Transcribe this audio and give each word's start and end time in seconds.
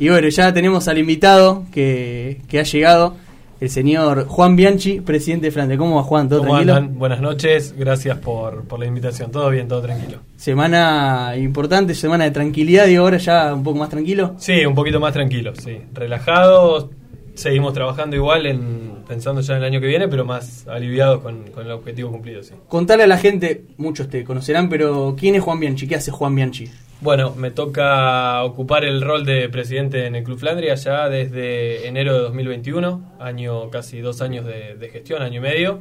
Y 0.00 0.10
bueno, 0.10 0.28
ya 0.28 0.52
tenemos 0.52 0.86
al 0.86 0.96
invitado 0.98 1.64
que, 1.72 2.40
que 2.46 2.60
ha 2.60 2.62
llegado, 2.62 3.16
el 3.60 3.68
señor 3.68 4.26
Juan 4.28 4.54
Bianchi, 4.54 5.00
presidente 5.00 5.46
de 5.46 5.50
Flandes. 5.50 5.76
¿Cómo 5.76 5.96
va 5.96 6.04
Juan? 6.04 6.28
¿Todo 6.28 6.38
¿Cómo 6.38 6.52
tranquilo? 6.52 6.74
andan? 6.76 6.98
Buenas 7.00 7.20
noches, 7.20 7.74
gracias 7.76 8.16
por, 8.18 8.62
por 8.62 8.78
la 8.78 8.86
invitación. 8.86 9.32
Todo 9.32 9.50
bien, 9.50 9.66
todo 9.66 9.82
tranquilo. 9.82 10.20
Semana 10.36 11.34
importante, 11.36 11.96
semana 11.96 12.22
de 12.22 12.30
tranquilidad, 12.30 12.86
digo, 12.86 13.02
ahora 13.02 13.16
ya 13.16 13.52
un 13.52 13.64
poco 13.64 13.80
más 13.80 13.88
tranquilo. 13.88 14.36
Sí, 14.38 14.64
un 14.64 14.76
poquito 14.76 15.00
más 15.00 15.12
tranquilo, 15.12 15.52
sí. 15.56 15.78
Relajados, 15.92 16.90
seguimos 17.34 17.72
trabajando 17.72 18.14
igual, 18.14 18.46
en, 18.46 18.98
pensando 19.08 19.40
ya 19.40 19.54
en 19.54 19.58
el 19.58 19.64
año 19.64 19.80
que 19.80 19.88
viene, 19.88 20.06
pero 20.06 20.24
más 20.24 20.68
aliviados 20.68 21.22
con, 21.22 21.50
con 21.50 21.66
el 21.66 21.72
objetivo 21.72 22.12
cumplido, 22.12 22.44
sí. 22.44 22.54
Contale 22.68 23.02
a 23.02 23.08
la 23.08 23.18
gente, 23.18 23.64
muchos 23.78 24.08
te 24.08 24.22
conocerán, 24.22 24.68
pero 24.68 25.16
¿quién 25.18 25.34
es 25.34 25.42
Juan 25.42 25.58
Bianchi? 25.58 25.88
¿Qué 25.88 25.96
hace 25.96 26.12
Juan 26.12 26.36
Bianchi? 26.36 26.70
Bueno, 27.00 27.32
me 27.36 27.52
toca 27.52 28.42
ocupar 28.42 28.84
el 28.84 29.00
rol 29.02 29.24
de 29.24 29.48
presidente 29.48 30.06
en 30.06 30.16
el 30.16 30.24
Club 30.24 30.38
Flandria 30.40 30.74
ya 30.74 31.08
desde 31.08 31.86
enero 31.86 32.12
de 32.14 32.18
2021, 32.20 33.14
año 33.20 33.70
casi 33.70 34.00
dos 34.00 34.20
años 34.20 34.44
de, 34.44 34.74
de 34.74 34.88
gestión, 34.88 35.22
año 35.22 35.38
y 35.38 35.42
medio. 35.42 35.78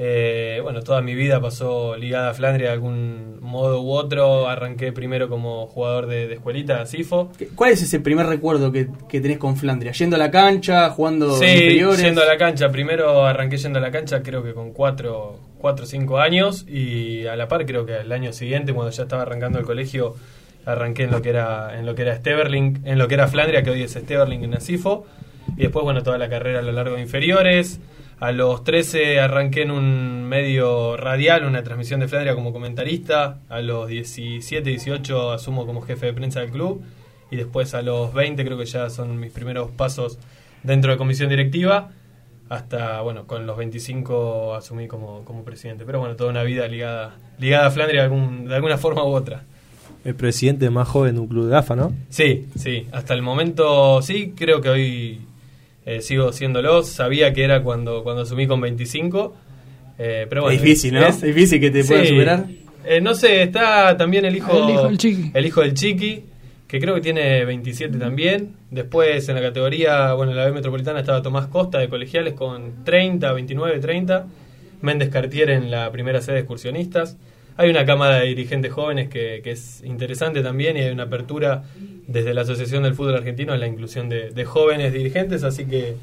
Eh, 0.00 0.60
bueno, 0.62 0.80
toda 0.82 1.02
mi 1.02 1.16
vida 1.16 1.40
pasó 1.40 1.96
ligada 1.96 2.30
a 2.30 2.34
Flandria 2.34 2.68
de 2.68 2.72
algún 2.74 3.38
modo 3.40 3.82
u 3.82 3.90
otro. 3.90 4.46
Arranqué 4.46 4.92
primero 4.92 5.28
como 5.28 5.66
jugador 5.66 6.06
de, 6.06 6.28
de 6.28 6.34
escuelita, 6.34 6.86
CIFO. 6.86 7.32
¿Qué- 7.36 7.48
¿Cuál 7.48 7.72
es 7.72 7.82
ese 7.82 7.98
primer 7.98 8.26
recuerdo 8.26 8.70
que, 8.70 8.86
que 9.08 9.20
tenés 9.20 9.38
con 9.38 9.56
Flandria? 9.56 9.90
¿Yendo 9.90 10.14
a 10.14 10.20
la 10.20 10.30
cancha, 10.30 10.88
jugando 10.90 11.32
Sí, 11.36 11.46
inferiores? 11.46 12.00
yendo 12.00 12.22
a 12.22 12.26
la 12.26 12.38
cancha. 12.38 12.70
Primero 12.70 13.26
arranqué 13.26 13.56
yendo 13.56 13.80
a 13.80 13.82
la 13.82 13.90
cancha, 13.90 14.22
creo 14.22 14.44
que 14.44 14.54
con 14.54 14.72
4 15.58 15.84
o 15.84 15.86
5 15.86 16.18
años. 16.18 16.66
Y 16.68 17.26
a 17.26 17.36
la 17.36 17.48
par, 17.48 17.66
creo 17.66 17.86
que 17.86 17.96
el 17.96 18.12
año 18.12 18.32
siguiente, 18.32 18.72
cuando 18.72 18.90
ya 18.90 19.02
estaba 19.04 19.22
arrancando 19.22 19.58
el 19.58 19.64
colegio, 19.64 20.14
arranqué 20.64 21.04
en 21.04 21.10
lo 21.10 21.22
que 21.22 21.30
era 21.30 21.78
en 21.78 21.86
lo 21.86 21.94
que 21.94 22.02
era 22.02 22.16
Steverling, 22.16 22.82
en 22.84 22.98
lo 22.98 23.08
que 23.08 23.14
era 23.14 23.28
Flandria, 23.28 23.62
que 23.62 23.70
hoy 23.70 23.82
es 23.82 23.92
Steverling 23.92 24.44
en 24.44 24.54
Asifo. 24.54 25.06
Y 25.56 25.62
después, 25.62 25.82
bueno, 25.82 26.02
toda 26.02 26.18
la 26.18 26.28
carrera 26.28 26.60
a 26.60 26.62
lo 26.62 26.72
largo 26.72 26.96
de 26.96 27.02
inferiores. 27.02 27.80
A 28.20 28.32
los 28.32 28.64
13 28.64 29.20
arranqué 29.20 29.62
en 29.62 29.70
un 29.70 30.24
medio 30.24 30.96
radial, 30.96 31.44
una 31.44 31.62
transmisión 31.62 32.00
de 32.00 32.08
Flandria 32.08 32.34
como 32.34 32.52
comentarista. 32.52 33.38
A 33.48 33.60
los 33.60 33.88
17, 33.88 34.68
18 34.68 35.32
asumo 35.32 35.66
como 35.66 35.82
jefe 35.82 36.06
de 36.06 36.12
prensa 36.12 36.40
del 36.40 36.50
club. 36.50 36.82
Y 37.30 37.36
después 37.36 37.74
a 37.74 37.82
los 37.82 38.12
20 38.12 38.44
creo 38.44 38.58
que 38.58 38.64
ya 38.64 38.90
son 38.90 39.20
mis 39.20 39.32
primeros 39.32 39.70
pasos 39.70 40.18
dentro 40.62 40.90
de 40.90 40.98
comisión 40.98 41.28
directiva. 41.28 41.90
Hasta, 42.48 43.00
bueno, 43.02 43.26
con 43.26 43.46
los 43.46 43.56
25 43.58 44.54
asumí 44.54 44.86
como, 44.88 45.22
como 45.24 45.44
presidente. 45.44 45.84
Pero 45.84 45.98
bueno, 46.00 46.16
toda 46.16 46.30
una 46.30 46.42
vida 46.42 46.66
ligada, 46.66 47.16
ligada 47.38 47.66
a 47.66 47.70
Flandria 47.70 48.00
de, 48.00 48.04
algún- 48.06 48.46
de 48.48 48.54
alguna 48.54 48.78
forma 48.78 49.04
u 49.04 49.08
otra. 49.08 49.42
El 50.04 50.14
presidente 50.14 50.70
más 50.70 50.88
joven 50.88 51.16
de 51.16 51.20
un 51.20 51.28
club 51.28 51.48
de 51.50 51.56
AFA, 51.56 51.76
¿no? 51.76 51.92
Sí, 52.08 52.46
sí, 52.56 52.86
hasta 52.92 53.12
el 53.14 53.20
momento 53.22 54.00
sí, 54.00 54.32
creo 54.36 54.60
que 54.62 54.68
hoy 54.70 55.20
eh, 55.84 56.00
sigo 56.00 56.32
siéndolo. 56.32 56.82
Sabía 56.84 57.32
que 57.34 57.42
era 57.44 57.62
cuando, 57.62 58.02
cuando 58.02 58.22
asumí 58.22 58.46
con 58.46 58.60
25. 58.60 59.34
eh, 59.98 60.26
pero 60.28 60.42
bueno, 60.42 60.56
es 60.56 60.62
difícil, 60.62 60.94
¿no? 60.94 61.06
es- 61.06 61.20
difícil 61.20 61.60
que 61.60 61.70
te 61.70 61.84
puedan 61.84 62.04
Sí. 62.04 62.10
superar. 62.12 62.46
Eh, 62.86 63.00
no 63.02 63.14
sé, 63.14 63.42
está 63.42 63.96
también 63.98 64.24
el 64.24 64.36
hijo, 64.36 64.50
El 64.52 64.70
hijo 64.74 64.84
del 64.88 64.96
Chiqui. 64.98 65.30
el 65.34 65.44
hijo 65.46 65.60
del 65.60 65.74
Chiqui, 65.74 66.22
que 66.68 66.78
creo 66.78 66.94
que 66.94 67.00
tiene 67.00 67.44
27 67.44 67.98
también. 67.98 68.54
Después 68.70 69.28
en 69.28 69.34
la 69.34 69.40
categoría, 69.40 70.12
bueno, 70.12 70.32
en 70.32 70.38
la 70.38 70.44
B 70.44 70.52
Metropolitana 70.52 71.00
estaba 71.00 71.22
Tomás 71.22 71.46
Costa 71.46 71.78
de 71.78 71.88
colegiales 71.88 72.34
con 72.34 72.84
30, 72.84 73.32
29, 73.32 73.80
30. 73.80 74.26
Méndez 74.80 75.08
Cartier 75.10 75.50
en 75.50 75.70
la 75.70 75.90
primera 75.90 76.20
sede 76.20 76.36
de 76.36 76.40
excursionistas. 76.40 77.16
Hay 77.56 77.70
una 77.70 77.84
cámara 77.84 78.20
de 78.20 78.26
dirigentes 78.26 78.72
jóvenes 78.72 79.08
que, 79.08 79.40
que 79.42 79.50
es 79.50 79.82
interesante 79.84 80.42
también 80.42 80.76
y 80.76 80.80
hay 80.80 80.92
una 80.92 81.04
apertura 81.04 81.64
desde 82.06 82.32
la 82.32 82.42
Asociación 82.42 82.84
del 82.84 82.94
Fútbol 82.94 83.16
Argentino 83.16 83.52
en 83.52 83.60
la 83.60 83.66
inclusión 83.66 84.08
de, 84.08 84.30
de 84.30 84.44
jóvenes 84.44 84.92
dirigentes, 84.92 85.42
así 85.42 85.66
que 85.66 85.96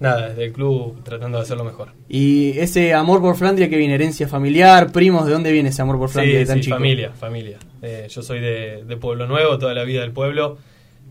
nada, 0.00 0.30
desde 0.30 0.46
el 0.46 0.52
club 0.52 1.02
tratando 1.04 1.38
de 1.38 1.42
hacerlo 1.42 1.64
mejor. 1.64 1.92
Y 2.08 2.58
ese 2.58 2.92
amor 2.94 3.20
por 3.20 3.36
Flandria 3.36 3.68
que 3.68 3.76
viene, 3.76 3.94
herencia 3.94 4.26
familiar, 4.26 4.90
primos, 4.90 5.26
¿de 5.26 5.32
dónde 5.32 5.52
viene 5.52 5.68
ese 5.68 5.82
amor 5.82 5.98
por 5.98 6.08
Flandria 6.08 6.34
Sí, 6.34 6.38
de 6.40 6.46
tan 6.46 6.56
sí, 6.56 6.62
chico? 6.64 6.76
familia, 6.76 7.12
familia. 7.12 7.58
Eh, 7.82 8.06
yo 8.10 8.22
soy 8.22 8.40
de, 8.40 8.84
de 8.84 8.96
Pueblo 8.96 9.26
Nuevo, 9.26 9.58
toda 9.58 9.74
la 9.74 9.84
vida 9.84 10.00
del 10.00 10.12
pueblo. 10.12 10.58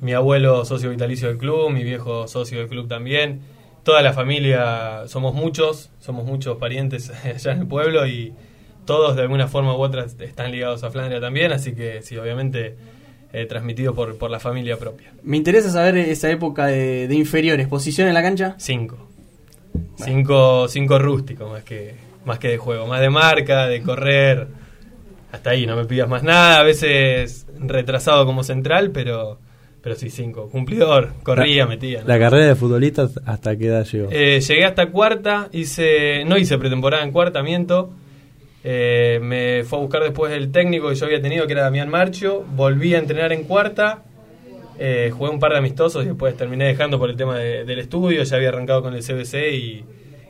Mi 0.02 0.14
abuelo 0.14 0.66
socio 0.66 0.90
vitalicio 0.90 1.28
del 1.28 1.38
club, 1.38 1.70
mi 1.72 1.84
viejo 1.84 2.28
socio 2.28 2.60
del 2.60 2.68
club 2.68 2.88
también. 2.88 3.42
Toda 3.84 4.02
la 4.02 4.14
familia, 4.14 5.04
somos 5.08 5.34
muchos, 5.34 5.90
somos 6.00 6.26
muchos 6.26 6.58
parientes 6.58 7.10
allá 7.26 7.52
en 7.54 7.60
el 7.60 7.68
pueblo 7.68 8.06
y 8.08 8.34
todos 8.86 9.16
de 9.16 9.22
alguna 9.22 9.48
forma 9.48 9.76
u 9.76 9.82
otra 9.82 10.06
están 10.06 10.52
ligados 10.52 10.84
a 10.84 10.90
Flandria 10.90 11.22
también, 11.22 11.52
así 11.52 11.74
que 11.76 12.02
sí, 12.02 12.18
obviamente 12.18 12.76
eh, 13.34 13.46
transmitido 13.46 13.94
por, 13.94 14.18
por 14.18 14.32
la 14.32 14.40
familia 14.40 14.78
propia. 14.78 15.12
Me 15.24 15.38
interesa 15.38 15.70
saber 15.70 15.98
esa 15.98 16.30
época 16.30 16.68
de, 16.68 17.08
de 17.08 17.16
inferiores, 17.16 17.68
posición 17.68 18.08
en 18.08 18.14
la 18.14 18.22
cancha. 18.22 18.56
Cinco. 18.58 19.08
Cinco, 19.98 20.68
cinco 20.68 20.98
rústico 20.98 21.48
más 21.50 21.64
que, 21.64 21.94
más 22.26 22.40
que 22.40 22.50
de 22.50 22.58
juego, 22.58 22.88
más 22.88 23.02
de 23.02 23.10
marca, 23.10 23.68
de 23.68 23.82
correr. 23.82 24.48
Hasta 25.32 25.52
ahí, 25.52 25.68
no 25.68 25.76
me 25.76 25.86
pidas 25.86 26.10
más 26.10 26.24
nada. 26.24 26.60
A 26.60 26.64
veces 26.64 27.46
retrasado 27.60 28.26
como 28.26 28.44
central, 28.44 28.90
pero, 28.92 29.38
pero 29.82 29.96
sí, 29.96 30.10
cinco. 30.10 30.50
Cumplidor, 30.50 31.14
corría, 31.22 31.68
metía. 31.68 32.02
¿no? 32.02 32.08
La 32.08 32.18
carrera 32.18 32.48
de 32.48 32.56
futbolista, 32.56 33.08
¿hasta 33.26 33.56
qué 33.56 33.68
edad 33.68 33.86
llegó? 33.86 34.10
Eh, 34.12 34.40
llegué 34.42 34.66
hasta 34.66 34.88
cuarta, 34.88 35.50
hice, 35.52 36.24
no 36.26 36.38
hice 36.38 36.58
pretemporada 36.58 37.04
en 37.04 37.12
cuarta, 37.12 37.44
miento. 37.44 37.92
Eh, 38.64 39.20
me 39.22 39.64
fue 39.64 39.80
a 39.80 39.82
buscar 39.82 40.04
después 40.04 40.34
el 40.34 40.52
técnico 40.52 40.90
que 40.90 40.96
yo 40.96 41.06
había 41.06 41.22
tenido, 41.22 41.48
que 41.48 41.54
era 41.54 41.62
Damián 41.64 41.90
Marcho. 41.90 42.44
Volví 42.56 42.94
a 42.96 43.00
entrenar 43.00 43.32
en 43.34 43.44
cuarta. 43.44 44.04
eh, 44.82 45.12
jugué 45.14 45.30
un 45.30 45.40
par 45.40 45.52
de 45.52 45.58
amistosos 45.58 46.06
y 46.06 46.08
después 46.08 46.38
terminé 46.38 46.64
dejando 46.66 46.98
por 46.98 47.10
el 47.10 47.18
tema 47.18 47.38
de- 47.38 47.66
del 47.66 47.80
estudio. 47.80 48.24
Ya 48.24 48.36
había 48.38 48.48
arrancado 48.48 48.82
con 48.82 48.94
el 48.94 49.04
CBC 49.04 49.52
y, 49.54 49.84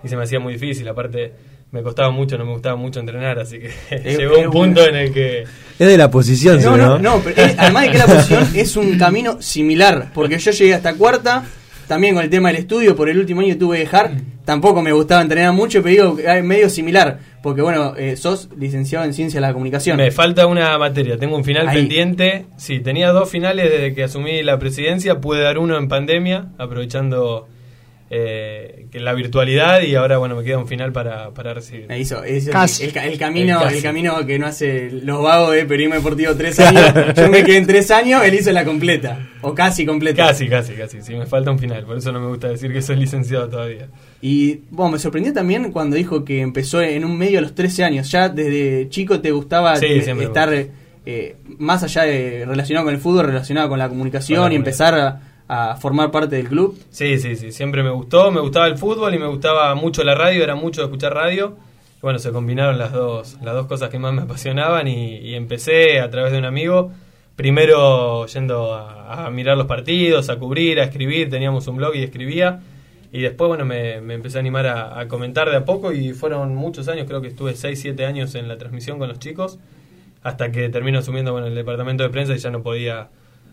y 0.03 0.07
se 0.07 0.15
me 0.17 0.23
hacía 0.23 0.39
muy 0.39 0.53
difícil. 0.53 0.87
Aparte, 0.87 1.33
me 1.71 1.83
costaba 1.83 2.09
mucho, 2.09 2.35
no 2.35 2.45
me 2.45 2.53
gustaba 2.53 2.75
mucho 2.75 2.99
entrenar. 2.99 3.37
Así 3.37 3.59
que 3.59 3.69
llegó 4.17 4.37
es 4.37 4.45
un 4.47 4.51
punto 4.51 4.83
en 4.87 4.95
el 4.95 5.13
que. 5.13 5.41
Es 5.43 5.87
de 5.87 5.97
la 5.97 6.09
posición, 6.09 6.55
No, 6.63 6.73
¿sí, 6.73 6.79
no, 6.81 6.97
no, 6.97 7.21
pero 7.23 7.39
es- 7.43 7.55
además 7.59 7.83
de 7.85 7.91
que 7.91 7.97
la 7.99 8.05
posición 8.07 8.47
es 8.55 8.75
un 8.75 8.97
camino 8.97 9.39
similar, 9.39 10.09
porque 10.15 10.39
yo 10.39 10.49
llegué 10.49 10.73
hasta 10.73 10.95
cuarta, 10.95 11.45
también 11.89 12.13
con 12.13 12.23
el 12.23 12.29
tema 12.29 12.49
del 12.49 12.57
estudio, 12.57 12.95
por 12.95 13.09
el 13.09 13.17
último 13.17 13.41
año 13.41 13.57
tuve 13.57 13.77
que 13.77 13.83
dejar, 13.85 14.11
tampoco 14.45 14.83
me 14.83 14.91
gustaba 14.91 15.23
entrenar 15.23 15.51
mucho, 15.53 15.81
pero 15.81 16.13
digo, 16.13 16.19
es 16.19 16.43
medio 16.43 16.69
similar, 16.69 17.17
porque 17.41 17.63
bueno, 17.63 17.95
eh, 17.97 18.15
sos 18.15 18.47
licenciado 18.55 19.05
en 19.05 19.13
Ciencia 19.15 19.41
de 19.41 19.47
la 19.47 19.53
Comunicación. 19.53 19.97
Me 19.97 20.11
falta 20.11 20.45
una 20.45 20.77
materia, 20.77 21.17
tengo 21.17 21.35
un 21.35 21.43
final 21.43 21.67
Ahí. 21.67 21.77
pendiente. 21.77 22.45
Sí, 22.57 22.79
tenía 22.79 23.09
dos 23.09 23.27
finales 23.31 23.71
desde 23.71 23.95
que 23.95 24.03
asumí 24.03 24.43
la 24.43 24.59
presidencia, 24.59 25.19
pude 25.19 25.41
dar 25.41 25.57
uno 25.57 25.77
en 25.79 25.87
pandemia, 25.87 26.49
aprovechando 26.59 27.47
eh, 28.11 28.87
que 28.91 28.99
la 28.99 29.13
virtualidad 29.13 29.81
y 29.83 29.93
ahora 29.95 30.17
bueno, 30.17 30.35
me 30.35 30.43
queda 30.43 30.57
un 30.57 30.67
final 30.67 30.91
para, 30.91 31.29
para 31.31 31.53
recibir. 31.53 31.87
Me 31.87 31.99
hizo, 31.99 32.23
es 32.23 32.49
Casi. 32.49 32.85
El, 32.85 32.93
ca- 32.93 33.05
el 33.05 33.17
camino, 33.19 33.67
El 33.67 33.81
camino 33.83 34.25
que 34.25 34.39
no 34.39 34.47
hace 34.47 34.89
los 34.91 35.21
vagos 35.21 35.51
de 35.53 35.65
periodismo 35.65 35.95
deportivo 35.95 36.35
tres 36.35 36.59
años. 36.59 36.91
Yo 37.15 37.29
me 37.29 37.43
quedé 37.43 37.57
en 37.57 37.67
tres 37.67 37.91
años, 37.91 38.23
él 38.23 38.33
hizo 38.33 38.51
la 38.51 38.65
completa, 38.65 39.27
o 39.41 39.53
casi 39.53 39.85
completa. 39.85 40.25
Casi, 40.27 40.47
casi, 40.49 40.73
casi, 40.73 41.01
sí, 41.01 41.13
me 41.15 41.25
falta 41.27 41.51
un 41.51 41.59
final, 41.59 41.85
por 41.85 41.97
eso 41.97 42.11
no 42.11 42.19
me 42.19 42.27
gusta 42.27 42.47
decir 42.49 42.73
que 42.73 42.81
soy 42.81 42.95
licenciado 42.95 43.47
todavía. 43.47 43.87
Y 44.21 44.61
bueno, 44.71 44.93
me 44.93 44.99
sorprendió 44.99 45.31
también 45.31 45.71
cuando 45.71 45.95
dijo 45.95 46.25
que 46.25 46.41
empezó 46.41 46.81
en 46.81 47.05
un 47.05 47.17
medio 47.17 47.39
a 47.39 47.41
los 47.41 47.53
13 47.55 47.83
años. 47.83 48.09
Ya 48.11 48.27
desde 48.27 48.89
chico 48.89 49.21
te 49.21 49.31
gustaba 49.31 49.75
Sí, 49.77 49.85
eh, 49.85 49.99
estar 50.21 50.51
eh, 51.05 51.35
más 51.57 51.83
allá 51.83 52.03
de 52.03 52.43
relacionado 52.45 52.85
con 52.85 52.93
el 52.95 52.99
fútbol, 52.99 53.27
relacionado 53.27 53.69
con 53.69 53.79
la 53.79 53.87
comunicación 53.87 54.39
Con 54.41 54.49
la 54.49 54.53
y 54.53 54.57
empezar 54.57 54.93
a, 54.95 55.21
a 55.49 55.75
formar 55.75 56.11
parte 56.11 56.35
del 56.35 56.47
club. 56.47 56.79
Sí, 56.91 57.17
sí, 57.17 57.35
sí, 57.35 57.51
siempre 57.51 57.81
me 57.81 57.89
gustó, 57.89 58.31
me 58.31 58.39
gustaba 58.39 58.67
el 58.67 58.77
fútbol 58.77 59.15
y 59.15 59.19
me 59.19 59.25
gustaba 59.25 59.73
mucho 59.73 60.03
la 60.03 60.13
radio, 60.13 60.43
era 60.43 60.53
mucho 60.55 60.83
escuchar 60.83 61.15
radio. 61.15 61.57
Bueno, 62.03 62.19
se 62.19 62.31
combinaron 62.31 62.77
las 62.77 62.93
dos, 62.93 63.39
las 63.41 63.55
dos 63.55 63.65
cosas 63.65 63.89
que 63.89 63.97
más 63.97 64.13
me 64.13 64.21
apasionaban 64.23 64.87
y, 64.87 65.17
y 65.17 65.33
empecé 65.33 65.99
a 66.01 66.09
través 66.11 66.31
de 66.31 66.37
un 66.37 66.45
amigo, 66.45 66.91
primero 67.35 68.27
yendo 68.27 68.75
a, 68.75 69.27
mirar 69.31 69.57
los 69.57 69.65
partidos, 69.65 70.29
a 70.29 70.37
cubrir, 70.37 70.79
a 70.79 70.83
escribir, 70.83 71.31
teníamos 71.31 71.67
un 71.67 71.77
blog 71.77 71.95
y 71.95 72.03
escribía. 72.03 72.61
Y 73.11 73.21
después, 73.21 73.47
bueno, 73.47 73.65
me, 73.65 74.01
me 74.01 74.13
empecé 74.13 74.37
a 74.37 74.41
animar 74.41 74.67
a, 74.67 74.99
a 74.99 75.07
comentar 75.07 75.49
de 75.49 75.57
a 75.57 75.65
poco 75.65 75.91
y 75.91 76.13
fueron 76.13 76.53
muchos 76.53 76.87
años, 76.89 77.07
creo 77.07 77.21
que 77.21 77.29
estuve 77.29 77.55
6, 77.55 77.81
7 77.81 78.05
años 78.05 78.35
en 78.35 78.47
la 78.47 78.59
transmisión 78.59 78.99
con 78.99 79.07
los 79.09 79.17
chicos, 79.17 79.57
hasta 80.21 80.51
que 80.51 80.69
termino 80.69 80.99
asumiendo 80.99 81.31
bueno, 81.31 81.47
el 81.47 81.55
departamento 81.55 82.03
de 82.03 82.09
prensa 82.09 82.35
y 82.35 82.37
ya 82.37 82.51
no 82.51 82.61
podía 82.61 83.09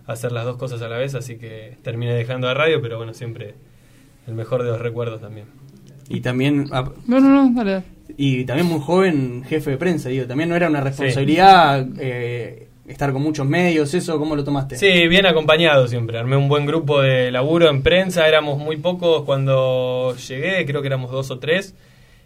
hacer 0.06 0.32
las 0.32 0.44
dos 0.44 0.56
cosas 0.56 0.80
a 0.82 0.88
la 0.88 0.96
vez, 0.98 1.14
así 1.14 1.36
que 1.36 1.76
terminé 1.82 2.14
dejando 2.14 2.46
la 2.46 2.54
radio, 2.54 2.80
pero 2.80 2.96
bueno, 2.96 3.14
siempre 3.14 3.54
el 4.26 4.34
mejor 4.34 4.62
de 4.62 4.70
los 4.70 4.80
recuerdos 4.80 5.20
también. 5.20 5.46
Y 6.08 6.20
también, 6.20 6.66
ah, 6.72 6.90
No, 7.06 7.20
no, 7.20 7.28
no, 7.28 7.52
dale. 7.54 7.70
dale. 7.72 7.84
y 8.16 8.44
también 8.44 8.68
muy 8.68 8.80
joven 8.80 9.44
jefe 9.48 9.72
de 9.72 9.76
prensa, 9.76 10.08
digo. 10.08 10.26
También 10.26 10.48
no 10.48 10.54
era 10.56 10.68
una 10.68 10.80
responsabilidad 10.80 11.84
eh, 11.98 12.68
estar 12.86 13.12
con 13.12 13.22
muchos 13.22 13.44
medios, 13.46 13.92
eso, 13.94 14.16
¿cómo 14.18 14.36
lo 14.36 14.44
tomaste? 14.44 14.76
Sí, 14.76 15.08
bien 15.08 15.26
acompañado 15.26 15.88
siempre. 15.88 16.16
Armé 16.18 16.36
un 16.36 16.48
buen 16.48 16.66
grupo 16.66 17.00
de 17.02 17.32
laburo 17.32 17.68
en 17.68 17.82
prensa. 17.82 18.28
Éramos 18.28 18.58
muy 18.58 18.76
pocos 18.76 19.24
cuando 19.24 20.14
llegué, 20.28 20.64
creo 20.66 20.80
que 20.82 20.86
éramos 20.86 21.10
dos 21.10 21.30
o 21.32 21.38
tres. 21.40 21.74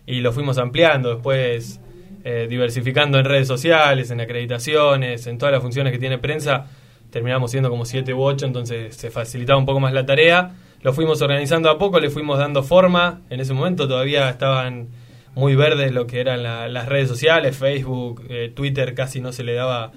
Y 0.06 0.21
lo 0.21 0.32
fuimos 0.32 0.59
ampliando. 0.59 1.15
Después 1.15 1.81
eh, 2.25 2.47
diversificando 2.50 3.19
en 3.19 3.25
redes 3.25 3.49
sociales, 3.49 4.11
en 4.11 4.21
acreditaciones, 4.21 5.27
en 5.27 5.38
todas 5.38 5.53
las 5.53 5.62
funciones 5.62 5.93
que 5.93 5.99
tiene 5.99 6.19
prensa. 6.19 6.67
Terminamos 7.10 7.50
siendo 7.50 7.70
como 7.70 7.84
siete 7.84 8.14
u 8.14 8.22
ocho, 8.22 8.46
entonces 8.46 8.96
se 8.96 9.10
facilitaba 9.10 9.58
un 9.58 9.66
poco 9.66 9.80
más 9.80 9.92
la 9.92 10.06
tarea. 10.06 10.54
Lo 10.82 10.92
fuimos 10.92 11.20
organizando 11.22 11.68
a 11.68 11.78
poco, 11.78 12.00
le 12.00 12.10
fuimos 12.10 12.38
dando 12.38 12.62
forma. 12.62 13.20
En 13.30 13.40
ese 13.40 13.52
momento 13.52 13.86
todavía 13.86 14.28
estaban 14.30 14.88
muy 15.34 15.54
verdes 15.54 15.92
lo 15.92 16.06
que 16.06 16.20
eran 16.20 16.42
las 16.42 16.88
redes 16.88 17.08
sociales, 17.08 17.56
Facebook, 17.56 18.24
eh, 18.28 18.50
Twitter 18.54 18.94
casi 18.94 19.20
no 19.20 19.32
se 19.32 19.44
le 19.44 19.54
daba 19.54 19.92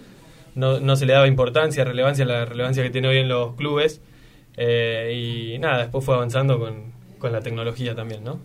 no, 0.56 0.80
no, 0.80 0.96
se 0.96 1.06
le 1.06 1.14
daba 1.14 1.28
importancia, 1.28 1.84
relevancia, 1.84 2.26
la 2.26 2.46
relevancia 2.46 2.84
que 2.84 2.90
tiene 2.90 3.08
hoy 3.08 3.18
en 3.18 3.28
los 3.28 3.56
clubes. 3.56 4.02
Eh, 4.56 5.54
y 5.56 5.60
nada, 5.60 5.80
después 5.80 6.06
fue 6.06 6.16
avanzando 6.16 6.60
con, 6.60 6.94
con 7.18 7.32
la 7.32 7.42
tecnología 7.42 7.96
también, 7.96 8.24
¿no? 8.24 8.40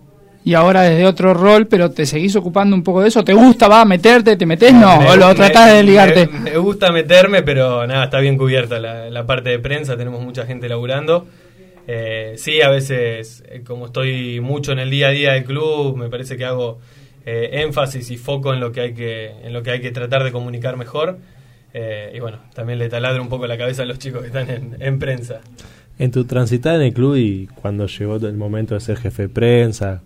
Y 0.48 0.54
ahora 0.54 0.80
desde 0.80 1.04
otro 1.04 1.34
rol, 1.34 1.66
pero 1.66 1.90
te 1.90 2.06
seguís 2.06 2.34
ocupando 2.34 2.74
un 2.74 2.82
poco 2.82 3.02
de 3.02 3.08
eso. 3.08 3.22
¿Te 3.22 3.34
gusta, 3.34 3.68
va, 3.68 3.82
a 3.82 3.84
meterte, 3.84 4.34
te 4.34 4.46
metes? 4.46 4.72
No, 4.72 5.00
o 5.00 5.14
lo 5.14 5.34
tratás 5.34 5.66
de 5.66 5.76
desligarte. 5.76 6.26
Me, 6.26 6.56
gusta 6.56 6.90
meterme, 6.90 7.42
pero 7.42 7.86
nada, 7.86 8.04
está 8.04 8.18
bien 8.18 8.38
cubierta 8.38 8.78
la, 8.78 9.26
parte 9.26 9.50
de 9.50 9.58
prensa, 9.58 9.94
tenemos 9.98 10.22
mucha 10.22 10.46
gente 10.46 10.66
laburando. 10.66 11.26
Eh, 11.86 12.32
sí, 12.38 12.62
a 12.62 12.70
veces, 12.70 13.44
eh, 13.46 13.62
como 13.62 13.86
estoy 13.86 14.40
mucho 14.40 14.72
en 14.72 14.78
el 14.78 14.88
día 14.88 15.08
a 15.08 15.10
día 15.10 15.32
del 15.32 15.44
club, 15.44 15.98
me 15.98 16.08
parece 16.08 16.38
que 16.38 16.46
hago 16.46 16.78
eh, 17.26 17.50
énfasis 17.64 18.10
y 18.10 18.16
foco 18.16 18.54
en 18.54 18.60
lo 18.60 18.72
que 18.72 18.80
hay 18.80 18.94
que, 18.94 19.32
en 19.42 19.52
lo 19.52 19.62
que 19.62 19.72
hay 19.72 19.82
que 19.82 19.90
tratar 19.90 20.24
de 20.24 20.32
comunicar 20.32 20.78
mejor. 20.78 21.18
y 21.74 22.20
bueno, 22.20 22.38
también 22.54 22.78
le 22.78 22.88
taladro 22.88 23.20
un 23.20 23.28
poco 23.28 23.46
la 23.46 23.58
cabeza 23.58 23.82
a 23.82 23.84
los 23.84 23.98
chicos 23.98 24.22
que 24.22 24.28
están 24.28 24.48
en, 24.48 24.76
en 24.80 24.98
prensa. 24.98 25.42
En 25.98 26.10
tu 26.10 26.24
transitada 26.24 26.76
en 26.76 26.82
el 26.84 26.94
club 26.94 27.16
y 27.16 27.48
cuando 27.48 27.86
llegó 27.86 28.16
el 28.16 28.38
momento 28.38 28.72
de 28.72 28.80
ser 28.80 28.96
jefe 28.96 29.24
de 29.24 29.28
prensa, 29.28 30.00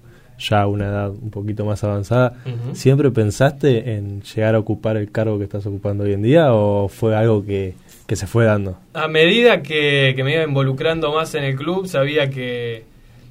ya 0.49 0.63
a 0.63 0.67
una 0.67 0.87
edad 0.87 1.11
un 1.11 1.31
poquito 1.31 1.65
más 1.65 1.83
avanzada, 1.85 2.35
¿siempre 2.73 3.11
pensaste 3.11 3.95
en 3.95 4.23
llegar 4.23 4.55
a 4.55 4.59
ocupar 4.59 4.97
el 4.97 5.11
cargo 5.11 5.39
que 5.39 5.45
estás 5.45 5.65
ocupando 5.67 6.05
hoy 6.05 6.13
en 6.13 6.23
día 6.23 6.53
o 6.53 6.89
fue 6.89 7.17
algo 7.17 7.45
que, 7.45 7.75
se 8.13 8.27
fue 8.27 8.45
dando? 8.45 8.77
A 8.93 9.09
medida 9.09 9.63
que, 9.63 10.15
me 10.23 10.35
iba 10.35 10.43
involucrando 10.43 11.13
más 11.15 11.35
en 11.35 11.45
el 11.45 11.57
club, 11.57 11.87
sabía 11.87 12.29
que 12.31 12.85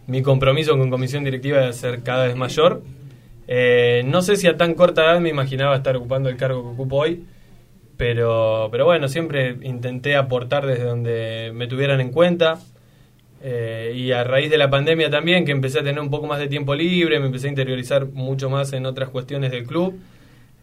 mi 0.07 0.21
compromiso 0.21 0.77
con 0.77 0.89
comisión 0.89 1.23
directiva 1.23 1.59
iba 1.59 1.69
a 1.69 1.73
ser 1.73 2.01
cada 2.01 2.27
vez 2.27 2.35
mayor. 2.35 2.81
Eh, 3.47 4.03
no 4.05 4.21
sé 4.21 4.37
si 4.37 4.47
a 4.47 4.57
tan 4.57 4.73
corta 4.73 5.03
edad 5.03 5.19
me 5.19 5.29
imaginaba 5.29 5.75
estar 5.75 5.95
ocupando 5.95 6.29
el 6.29 6.37
cargo 6.37 6.63
que 6.63 6.69
ocupo 6.69 6.95
hoy, 6.97 7.25
pero, 7.97 8.69
pero 8.71 8.85
bueno, 8.85 9.07
siempre 9.07 9.57
intenté 9.61 10.15
aportar 10.15 10.65
desde 10.65 10.85
donde 10.85 11.51
me 11.53 11.67
tuvieran 11.67 12.01
en 12.01 12.11
cuenta. 12.11 12.59
Eh, 13.43 13.93
y 13.95 14.11
a 14.11 14.23
raíz 14.23 14.51
de 14.51 14.57
la 14.57 14.69
pandemia 14.69 15.09
también, 15.09 15.45
que 15.45 15.51
empecé 15.51 15.79
a 15.79 15.83
tener 15.83 15.99
un 15.99 16.11
poco 16.11 16.27
más 16.27 16.39
de 16.39 16.47
tiempo 16.47 16.75
libre, 16.75 17.19
me 17.19 17.25
empecé 17.25 17.47
a 17.47 17.49
interiorizar 17.49 18.05
mucho 18.07 18.49
más 18.49 18.71
en 18.73 18.85
otras 18.85 19.09
cuestiones 19.09 19.51
del 19.51 19.65
club. 19.65 19.99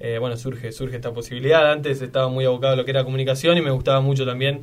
Eh, 0.00 0.18
bueno, 0.18 0.36
surge, 0.36 0.70
surge 0.70 0.96
esta 0.96 1.12
posibilidad. 1.12 1.72
Antes 1.72 2.00
estaba 2.02 2.28
muy 2.28 2.44
abocado 2.44 2.74
a 2.74 2.76
lo 2.76 2.84
que 2.84 2.92
era 2.92 3.02
comunicación 3.04 3.58
y 3.58 3.62
me 3.62 3.70
gustaba 3.70 4.00
mucho 4.00 4.24
también, 4.24 4.62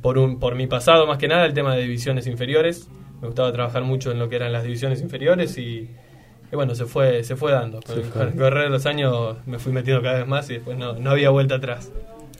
por, 0.00 0.18
un, 0.18 0.38
por 0.38 0.54
mi 0.54 0.68
pasado 0.68 1.06
más 1.06 1.18
que 1.18 1.26
nada, 1.26 1.44
el 1.44 1.54
tema 1.54 1.74
de 1.74 1.82
divisiones 1.82 2.26
inferiores. 2.28 2.88
Me 3.20 3.26
gustaba 3.26 3.52
trabajar 3.52 3.82
mucho 3.82 4.12
en 4.12 4.18
lo 4.18 4.28
que 4.28 4.36
eran 4.36 4.52
las 4.52 4.62
divisiones 4.62 5.00
inferiores 5.00 5.58
y, 5.58 5.88
bueno, 6.52 6.74
se 6.76 6.84
fue, 6.84 7.24
se 7.24 7.34
fue 7.34 7.50
dando. 7.50 7.80
Con, 7.82 7.98
el 7.98 8.34
correr 8.36 8.64
de 8.64 8.70
los 8.70 8.86
años 8.86 9.38
me 9.46 9.58
fui 9.58 9.72
metiendo 9.72 10.02
cada 10.02 10.18
vez 10.18 10.28
más 10.28 10.48
y 10.50 10.54
después 10.54 10.78
no, 10.78 10.92
no 10.92 11.10
había 11.10 11.30
vuelta 11.30 11.56
atrás. 11.56 11.90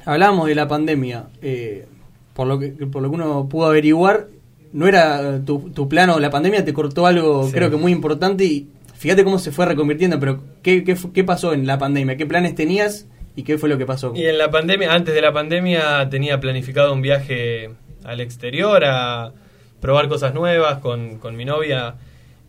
Hablábamos 0.04 0.46
de 0.46 0.54
la 0.54 0.68
pandemia. 0.68 1.26
Eh, 1.42 1.86
por, 2.32 2.46
lo 2.46 2.60
que, 2.60 2.68
por 2.68 3.02
lo 3.02 3.08
que 3.08 3.14
uno 3.16 3.48
pudo 3.48 3.66
averiguar, 3.66 4.28
no 4.76 4.86
era 4.86 5.42
tu, 5.42 5.70
tu 5.70 5.88
plano, 5.88 6.20
la 6.20 6.28
pandemia 6.28 6.62
te 6.62 6.74
cortó 6.74 7.06
algo 7.06 7.50
creo 7.50 7.70
que 7.70 7.76
muy 7.76 7.92
importante 7.92 8.44
y 8.44 8.68
fíjate 8.94 9.24
cómo 9.24 9.38
se 9.38 9.50
fue 9.50 9.64
reconvirtiendo, 9.64 10.20
pero 10.20 10.42
¿qué, 10.62 10.84
qué, 10.84 10.94
qué 11.14 11.24
pasó 11.24 11.54
en 11.54 11.66
la 11.66 11.78
pandemia? 11.78 12.18
¿Qué 12.18 12.26
planes 12.26 12.54
tenías 12.54 13.06
y 13.34 13.42
qué 13.42 13.56
fue 13.56 13.70
lo 13.70 13.78
que 13.78 13.86
pasó? 13.86 14.12
Y 14.14 14.26
en 14.26 14.36
la 14.36 14.50
pandemia, 14.50 14.92
antes 14.92 15.14
de 15.14 15.22
la 15.22 15.32
pandemia 15.32 16.06
tenía 16.10 16.38
planificado 16.40 16.92
un 16.92 17.00
viaje 17.00 17.70
al 18.04 18.20
exterior 18.20 18.84
a 18.84 19.32
probar 19.80 20.08
cosas 20.08 20.34
nuevas 20.34 20.78
con, 20.80 21.16
con 21.20 21.36
mi 21.36 21.46
novia. 21.46 21.94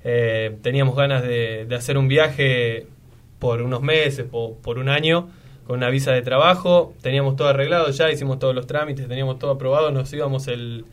Eh, 0.03 0.57
teníamos 0.61 0.97
ganas 0.97 1.23
de, 1.23 1.65
de, 1.65 1.75
hacer 1.75 1.97
un 1.97 2.09
viaje 2.09 2.87
por 3.39 3.61
unos 3.61 3.81
meses, 3.81 4.25
por, 4.29 4.55
por 4.57 4.79
un 4.79 4.89
año, 4.89 5.29
con 5.65 5.77
una 5.77 5.89
visa 5.89 6.11
de 6.11 6.23
trabajo. 6.23 6.93
Teníamos 7.01 7.37
todo 7.37 7.47
arreglado 7.47 7.89
ya, 7.89 8.11
hicimos 8.11 8.37
todos 8.37 8.53
los 8.53 8.67
trámites, 8.67 9.07
teníamos 9.07 9.39
todo 9.39 9.51
aprobado. 9.51 9.91
Nos 9.91 10.11
íbamos 10.11 10.49
el 10.49 10.83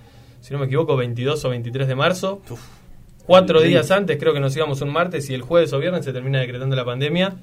si 0.45 0.53
no 0.53 0.61
me 0.61 0.67
equivoco, 0.67 0.95
22 0.95 1.43
o 1.43 1.49
23 1.49 1.89
de 1.89 1.95
marzo. 1.95 2.43
Cuatro 3.25 3.63
días 3.63 3.91
antes, 3.91 4.19
creo 4.19 4.35
que 4.35 4.41
nos 4.41 4.55
íbamos 4.55 4.83
un 4.83 4.93
martes 4.93 5.31
y 5.31 5.35
el 5.35 5.41
jueves 5.41 5.73
o 5.73 5.79
viernes 5.79 6.05
se 6.05 6.13
termina 6.13 6.39
decretando 6.39 6.77
la 6.77 6.85
pandemia. 6.85 7.37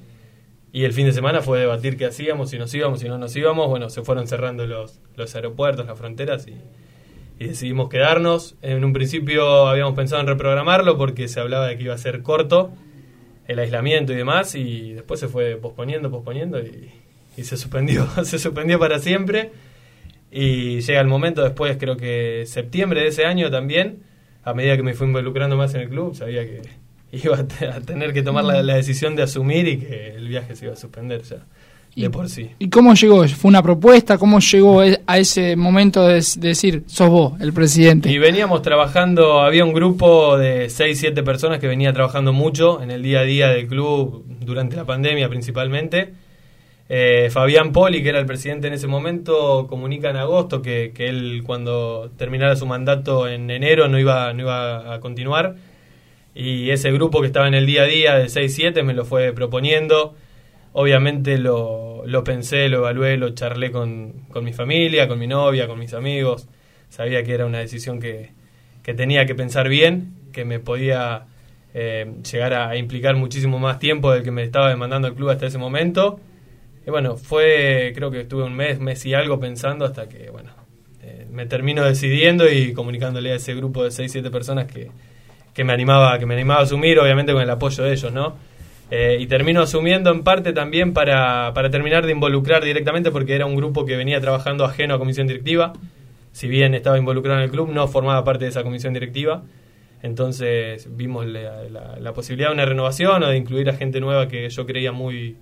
Y 0.72 0.84
el 0.84 0.92
fin 0.92 1.06
de 1.06 1.12
semana 1.12 1.40
fue 1.40 1.58
debatir 1.58 1.96
qué 1.96 2.06
hacíamos, 2.06 2.50
si 2.50 2.60
nos 2.60 2.72
íbamos, 2.72 3.00
si 3.00 3.08
no 3.08 3.18
nos 3.18 3.34
íbamos. 3.34 3.66
Bueno, 3.68 3.90
se 3.90 4.02
fueron 4.02 4.28
cerrando 4.28 4.68
los, 4.68 5.00
los 5.16 5.34
aeropuertos, 5.34 5.84
las 5.84 5.98
fronteras 5.98 6.46
y, 6.46 6.54
decidimos 7.44 7.88
quedarnos. 7.88 8.54
En 8.62 8.84
un 8.84 8.92
principio 8.92 9.66
habíamos 9.66 9.94
pensado 9.94 10.20
en 10.20 10.28
reprogramarlo 10.28 10.96
porque 10.96 11.26
se 11.26 11.40
hablaba 11.40 11.66
de 11.66 11.76
que 11.76 11.82
iba 11.82 11.94
a 11.94 11.98
ser 11.98 12.22
corto 12.22 12.70
el 13.48 13.58
aislamiento 13.58 14.12
y 14.12 14.16
demás. 14.16 14.54
Y 14.54 14.92
después 14.92 15.18
se 15.18 15.26
fue 15.26 15.56
posponiendo, 15.56 16.08
posponiendo 16.08 16.60
y, 16.60 16.92
y 17.36 17.42
se 17.42 17.56
suspendió. 17.56 18.06
se 18.24 18.38
suspendió 18.38 18.78
para 18.78 19.00
siempre. 19.00 19.50
Y 20.34 20.80
llega 20.80 21.00
el 21.00 21.08
momento 21.08 21.42
después, 21.42 21.76
creo 21.78 21.98
que 21.98 22.44
septiembre 22.46 23.02
de 23.02 23.08
ese 23.08 23.26
año 23.26 23.50
también, 23.50 23.98
a 24.42 24.54
medida 24.54 24.78
que 24.78 24.82
me 24.82 24.94
fui 24.94 25.06
involucrando 25.06 25.58
más 25.58 25.74
en 25.74 25.82
el 25.82 25.90
club, 25.90 26.14
sabía 26.14 26.42
que 26.44 26.62
iba 27.12 27.36
a, 27.36 27.80
tener 27.80 28.14
que 28.14 28.22
tomar 28.22 28.42
la, 28.44 28.74
decisión 28.74 29.14
de 29.14 29.24
asumir 29.24 29.68
y 29.68 29.76
que 29.76 30.14
el 30.16 30.28
viaje 30.28 30.56
se 30.56 30.64
iba 30.64 30.72
a 30.72 30.76
suspender 30.76 31.22
ya. 31.22 31.44
De 31.94 32.08
por 32.08 32.30
sí. 32.30 32.48
¿Y 32.58 32.70
cómo 32.70 32.94
llegó? 32.94 33.28
¿Fue 33.28 33.50
una 33.50 33.62
propuesta? 33.62 34.16
¿Cómo 34.16 34.40
llegó 34.40 34.82
e, 34.82 35.02
a 35.06 35.18
ese 35.18 35.56
momento 35.56 36.06
de, 36.08 36.24
decir, 36.38 36.84
sos 36.86 37.10
vos, 37.10 37.38
el 37.38 37.52
presidente? 37.52 38.10
Y 38.10 38.16
veníamos 38.16 38.62
trabajando, 38.62 39.40
había 39.40 39.66
un 39.66 39.74
grupo 39.74 40.38
de 40.38 40.70
6, 40.70 40.98
7 40.98 41.22
personas 41.22 41.58
que 41.58 41.66
venía 41.66 41.92
trabajando 41.92 42.32
mucho 42.32 42.82
en 42.82 42.90
el 42.90 43.02
día 43.02 43.20
a 43.20 43.24
día 43.24 43.48
del 43.48 43.66
club 43.66 44.24
durante 44.40 44.76
la 44.76 44.86
pandemia 44.86 45.28
principalmente 45.28 46.14
eh, 46.88 47.30
Fabián 47.30 47.72
Poli, 47.72 48.02
que 48.02 48.10
era 48.10 48.18
el 48.18 48.26
presidente 48.26 48.66
en 48.68 48.74
ese 48.74 48.86
momento, 48.86 49.66
comunica 49.68 50.10
en 50.10 50.16
agosto 50.16 50.62
que, 50.62 50.92
él 50.96 51.42
cuando 51.44 52.10
terminara 52.16 52.56
su 52.56 52.66
mandato 52.66 53.28
en 53.28 53.50
enero 53.50 53.88
no 53.88 53.98
iba, 53.98 54.32
no 54.32 54.42
iba 54.42 54.94
a 54.94 55.00
continuar. 55.00 55.56
Y 56.34 56.70
ese 56.70 56.90
grupo 56.92 57.20
que 57.20 57.26
estaba 57.26 57.48
en 57.48 57.54
el 57.54 57.66
día 57.66 57.82
a 57.82 57.86
día 57.86 58.14
de 58.16 58.26
6-7 58.26 58.82
me 58.82 58.94
lo 58.94 59.04
fue 59.04 59.32
proponiendo. 59.32 60.14
Obviamente 60.72 61.38
lo, 61.38 62.02
lo, 62.06 62.24
pensé, 62.24 62.68
lo 62.68 62.78
evalué, 62.78 63.16
lo 63.18 63.30
charlé 63.30 63.70
con, 63.70 64.12
con, 64.30 64.44
mi 64.44 64.52
familia, 64.52 65.08
con 65.08 65.18
mi 65.18 65.26
novia, 65.26 65.66
con 65.68 65.78
mis 65.78 65.94
amigos. 65.94 66.48
Sabía 66.88 67.22
que 67.24 67.34
era 67.34 67.46
una 67.46 67.58
decisión 67.58 68.00
que, 68.00 68.30
que 68.82 68.94
tenía 68.94 69.26
que 69.26 69.34
pensar 69.34 69.68
bien, 69.68 70.14
que 70.32 70.44
me 70.44 70.58
podía 70.58 71.26
eh, 71.74 72.10
llegar 72.30 72.54
a 72.54 72.76
implicar 72.76 73.16
muchísimo 73.16 73.58
más 73.58 73.78
tiempo 73.78 74.12
del 74.12 74.22
que 74.22 74.30
me 74.30 74.42
estaba 74.42 74.70
demandando 74.70 75.08
el 75.08 75.14
club 75.14 75.30
hasta 75.30 75.46
ese 75.46 75.58
momento 75.58 76.20
y 76.86 76.90
bueno, 76.90 77.16
fue, 77.16 77.92
creo 77.94 78.10
que 78.10 78.22
estuve 78.22 78.42
un 78.42 78.54
mes, 78.54 78.80
mes 78.80 79.04
y 79.06 79.14
algo 79.14 79.38
pensando 79.38 79.84
hasta 79.84 80.08
que, 80.08 80.30
bueno, 80.30 80.50
eh, 81.02 81.26
me 81.30 81.46
termino 81.46 81.84
decidiendo 81.84 82.50
y 82.50 82.72
comunicándole 82.72 83.32
a 83.32 83.36
ese 83.36 83.54
grupo 83.54 83.84
de 83.84 83.92
6, 83.92 84.10
7 84.10 84.30
personas 84.30 84.66
que, 84.66 84.90
que, 85.54 85.64
me 85.64 85.72
animaba, 85.72 86.18
que 86.18 86.26
me 86.26 86.34
animaba 86.34 86.60
a 86.60 86.62
asumir, 86.64 86.98
obviamente 86.98 87.32
con 87.32 87.42
el 87.42 87.50
apoyo 87.50 87.84
de 87.84 87.92
ellos, 87.92 88.12
¿no? 88.12 88.36
Eh, 88.90 89.16
y 89.20 89.26
termino 89.26 89.62
asumiendo 89.62 90.10
en 90.10 90.22
parte 90.22 90.52
también 90.52 90.92
para, 90.92 91.54
para 91.54 91.70
terminar 91.70 92.04
de 92.04 92.12
involucrar 92.12 92.62
directamente 92.62 93.10
porque 93.10 93.34
era 93.34 93.46
un 93.46 93.56
grupo 93.56 93.86
que 93.86 93.96
venía 93.96 94.20
trabajando 94.20 94.64
ajeno 94.64 94.94
a 94.94 94.98
comisión 94.98 95.26
directiva. 95.26 95.72
Si 96.32 96.48
bien 96.48 96.74
estaba 96.74 96.98
involucrado 96.98 97.38
en 97.38 97.44
el 97.44 97.50
club, 97.50 97.70
no 97.70 97.88
formaba 97.88 98.22
parte 98.24 98.44
de 98.44 98.50
esa 98.50 98.62
comisión 98.62 98.92
directiva. 98.92 99.44
Entonces 100.02 100.94
vimos 100.94 101.26
la, 101.26 101.62
la 101.98 102.12
posibilidad 102.12 102.48
de 102.48 102.54
una 102.54 102.66
renovación 102.66 103.22
o 103.22 103.28
de 103.28 103.36
incluir 103.36 103.70
a 103.70 103.74
gente 103.74 104.00
nueva 104.00 104.28
que 104.28 104.48
yo 104.50 104.66
creía 104.66 104.92
muy, 104.92 105.38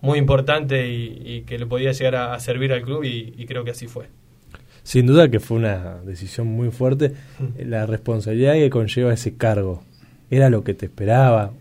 muy 0.00 0.18
importante 0.18 0.88
y, 0.88 1.42
que 1.46 1.58
le 1.58 1.66
podía 1.66 1.92
llegar 1.92 2.16
a, 2.16 2.40
servir 2.40 2.72
al 2.72 2.82
club 2.82 3.04
y, 3.04 3.44
creo 3.46 3.64
que 3.64 3.72
así 3.72 3.86
fue. 3.86 4.06
Sin 4.82 5.06
duda 5.06 5.28
que 5.28 5.40
fue 5.40 5.58
una 5.58 5.98
decisión 6.04 6.46
muy 6.46 6.70
fuerte. 6.70 7.12
La 7.58 7.86
responsabilidad 7.86 8.54
que 8.54 8.70
conlleva 8.70 9.12
ese 9.12 9.36
cargo, 9.36 9.82
¿era 10.30 10.48
lo 10.50 10.64
que 10.64 10.74
te 10.74 10.86
esperaba? 10.86 11.52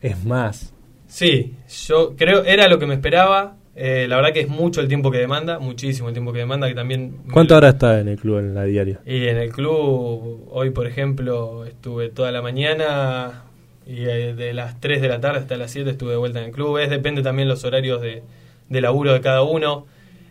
¿Es 0.00 0.24
más? 0.24 0.72
Sí, 1.06 1.54
yo 1.86 2.14
creo, 2.16 2.44
era 2.44 2.68
lo 2.68 2.78
que 2.78 2.86
me 2.86 2.94
esperaba. 2.94 3.56
Eh, 3.74 4.06
la 4.06 4.16
verdad 4.16 4.32
que 4.32 4.40
es 4.40 4.48
mucho 4.48 4.80
el 4.80 4.88
tiempo 4.88 5.10
que 5.10 5.18
demanda, 5.18 5.58
muchísimo 5.58 6.08
el 6.08 6.14
tiempo 6.14 6.32
que 6.32 6.40
demanda, 6.40 6.68
que 6.68 6.74
también... 6.74 7.16
¿Cuánto 7.32 7.54
ahora 7.54 7.70
está 7.70 8.00
en 8.00 8.08
el 8.08 8.18
club, 8.18 8.38
en 8.38 8.54
la 8.54 8.64
diaria? 8.64 9.00
Y 9.06 9.26
en 9.26 9.38
el 9.38 9.50
club, 9.50 10.48
hoy 10.50 10.70
por 10.70 10.86
ejemplo, 10.86 11.64
estuve 11.64 12.10
toda 12.10 12.32
la 12.32 12.42
mañana, 12.42 13.44
y 13.86 14.04
eh, 14.04 14.34
de 14.34 14.52
las 14.52 14.80
3 14.80 15.00
de 15.02 15.08
la 15.08 15.20
tarde 15.20 15.40
hasta 15.40 15.56
las 15.56 15.70
7 15.70 15.90
estuve 15.90 16.12
de 16.12 16.16
vuelta 16.16 16.38
en 16.40 16.46
el 16.46 16.50
club. 16.52 16.78
Es, 16.78 16.90
depende 16.90 17.22
también 17.22 17.48
los 17.48 17.64
horarios 17.64 18.00
de, 18.00 18.22
de 18.68 18.80
laburo 18.80 19.12
de 19.12 19.20
cada 19.20 19.42
uno. 19.42 19.86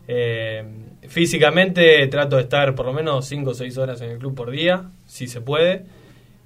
Eh, 0.08 0.64
físicamente 1.08 2.06
trato 2.08 2.38
de 2.38 2.44
estar 2.44 2.74
por 2.76 2.86
lo 2.86 2.94
menos 2.94 3.26
5 3.28 3.50
o 3.52 3.54
6 3.54 3.78
horas 3.78 4.02
en 4.02 4.12
el 4.12 4.18
club 4.18 4.34
por 4.36 4.50
día, 4.52 4.90
si 5.06 5.28
se 5.28 5.42
puede. 5.42 5.84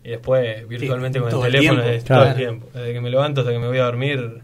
Y 0.04 0.10
después 0.10 0.68
virtualmente 0.68 1.20
con 1.20 1.30
el 1.30 1.32
teléfono 1.52 1.82
todo 2.04 2.18
el 2.32 2.36
tiempo. 2.36 2.68
Desde 2.74 2.94
que 2.94 3.02
me 3.02 3.10
levanto 3.10 3.42
hasta 3.42 3.54
que 3.54 3.60
me 3.60 3.68
voy 3.68 3.78
a 3.80 3.86
dormir, 3.86 4.42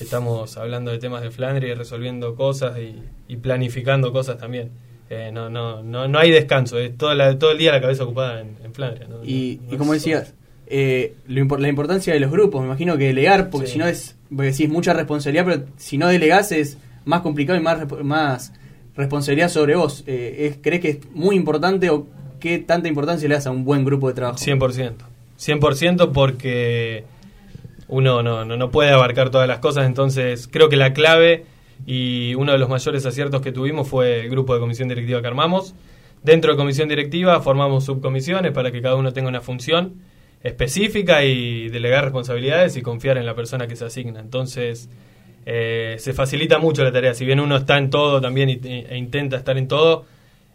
estamos 0.00 0.56
hablando 0.56 0.90
de 0.92 0.98
temas 0.98 1.22
de 1.22 1.30
Flandria 1.30 1.70
y 1.72 1.74
resolviendo 1.74 2.34
cosas 2.36 2.76
y, 2.78 3.36
planificando 3.36 4.12
cosas 4.12 4.38
también. 4.38 4.70
eh, 5.08 5.30
no, 5.32 5.50
no, 5.50 5.82
no, 5.82 6.06
no 6.06 6.18
hay 6.20 6.30
descanso, 6.30 6.78
es 6.78 6.96
todo, 6.96 7.12
la, 7.14 7.36
todo 7.38 7.50
el 7.50 7.58
día 7.58 7.72
la 7.72 7.80
cabeza 7.80 8.04
ocupada 8.04 8.40
en, 8.40 8.56
en 8.64 8.72
Flandria. 8.72 9.08
¿no? 9.08 9.24
Y, 9.24 9.60
No- 9.66 9.74
y 9.74 9.76
como 9.78 9.92
decías, 9.94 10.34
eh, 10.70 11.14
lo 11.26 11.44
la 11.58 11.68
importancia 11.68 12.14
de 12.14 12.20
los 12.20 12.30
grupos, 12.30 12.60
me 12.60 12.68
imagino 12.68 12.96
que 12.96 13.04
delegar, 13.08 13.50
porque 13.50 13.66
Sí. 13.66 13.72
si 13.74 13.78
no 13.78 13.86
es, 13.86 14.16
porque 14.34 14.50
decís 14.52 14.68
mucha 14.70 14.92
responsabilidad, 14.94 15.44
pero 15.44 15.64
si 15.76 15.98
no 15.98 16.06
delegás 16.08 16.52
es 16.52 16.78
más 17.04 17.20
complicado 17.22 17.58
y 17.58 17.62
más, 17.62 17.86
más 18.04 18.52
responsabilidad 18.96 19.48
sobre 19.48 19.74
vos. 19.74 20.04
Eh, 20.06 20.46
es- 20.50 20.58
¿Crees 20.62 20.80
que 20.80 20.88
es 20.90 20.98
muy 21.12 21.34
importante 21.36 21.90
o 21.90 22.06
qué 22.38 22.58
tanta 22.58 22.88
importancia 22.88 23.28
le 23.28 23.34
das 23.34 23.46
a 23.46 23.50
un 23.50 23.64
buen 23.64 23.84
grupo 23.84 24.08
de 24.08 24.14
trabajo? 24.14 24.38
100%. 24.38 25.04
100% 25.36 26.12
porque 26.12 27.04
uno 27.88 28.22
no, 28.22 28.44
no, 28.44 28.56
no 28.56 28.70
puede 28.70 28.90
abarcar 28.90 29.30
todas 29.30 29.48
las 29.48 29.58
cosas, 29.58 29.86
entonces 29.86 30.48
creo 30.50 30.68
que 30.68 30.76
la 30.76 30.92
clave 30.92 31.44
y 31.86 32.34
uno 32.36 32.52
de 32.52 32.58
los 32.58 32.68
mayores 32.68 33.04
aciertos 33.06 33.40
que 33.42 33.50
tuvimos 33.52 33.88
fue 33.88 34.20
el 34.20 34.30
grupo 34.30 34.54
de 34.54 34.60
comisión 34.60 34.88
directiva 34.88 35.20
que 35.20 35.26
armamos. 35.26 35.74
Dentro 36.22 36.52
de 36.52 36.58
comisión 36.58 36.88
directiva 36.88 37.40
formamos 37.40 37.84
subcomisiones 37.86 38.52
para 38.52 38.70
que 38.70 38.82
cada 38.82 38.94
uno 38.96 39.12
tenga 39.12 39.28
una 39.28 39.40
función 39.40 39.94
específica 40.42 41.24
y 41.24 41.68
delegar 41.68 42.04
responsabilidades 42.04 42.76
y 42.76 42.82
confiar 42.82 43.18
en 43.18 43.26
la 43.26 43.34
persona 43.34 43.66
que 43.66 43.76
se 43.76 43.84
asigna. 43.84 44.20
Entonces 44.20 44.88
eh, 45.46 45.96
se 45.98 46.12
facilita 46.12 46.58
mucho 46.58 46.84
la 46.84 46.92
tarea. 46.92 47.14
Si 47.14 47.24
bien 47.24 47.40
uno 47.40 47.56
está 47.56 47.78
en 47.78 47.90
todo 47.90 48.20
también 48.20 48.50
y- 48.50 48.60
e 48.62 48.96
intenta 48.96 49.36
estar 49.36 49.56
en 49.58 49.68
todo, 49.68 50.04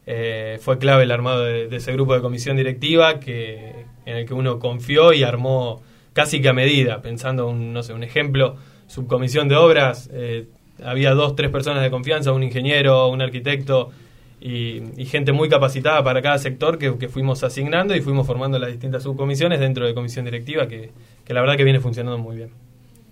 eh, 0.08 0.58
fue 0.62 0.78
clave 0.78 1.04
el 1.04 1.12
armado 1.12 1.44
de, 1.44 1.68
de 1.68 1.78
ese 1.78 1.92
grupo 1.94 2.14
de 2.16 2.22
comisión 2.22 2.58
directiva 2.58 3.20
que, 3.20 3.86
en 4.06 4.18
el 4.18 4.26
que 4.26 4.34
uno 4.34 4.60
confió 4.60 5.14
y 5.14 5.24
armó 5.24 5.82
casi 6.14 6.42
que 6.42 6.50
a 6.50 6.54
medida, 6.54 7.02
pensando 7.02 7.48
un, 7.48 7.74
no 7.74 7.84
sé, 7.84 7.94
un 7.94 8.04
ejemplo, 8.04 8.56
subcomisión 8.88 9.48
de 9.50 9.56
obras, 9.56 10.10
eh, 10.14 10.46
había 10.84 11.12
dos, 11.12 11.36
tres 11.36 11.50
personas 11.52 11.82
de 11.84 11.90
confianza, 11.90 12.32
un 12.32 12.44
ingeniero, 12.44 13.08
un 13.08 13.22
arquitecto 13.22 13.92
y, 14.40 14.84
y 14.98 15.06
gente 15.06 15.32
muy 15.32 15.50
capacitada 15.50 16.04
para 16.04 16.22
cada 16.22 16.38
sector 16.38 16.78
que, 16.78 16.98
que 16.98 17.10
fuimos 17.10 17.44
asignando 17.44 17.96
y 17.96 18.02
fuimos 18.02 18.28
formando 18.28 18.60
las 18.60 18.72
distintas 18.72 19.04
subcomisiones 19.04 19.60
dentro 19.60 19.86
de 19.86 19.94
comisión 19.94 20.26
directiva 20.26 20.68
que, 20.68 20.92
que 21.24 21.34
la 21.34 21.42
verdad 21.42 21.58
que 21.58 21.64
viene 21.64 21.80
funcionando 21.80 22.18
muy 22.18 22.36
bien. 22.36 22.50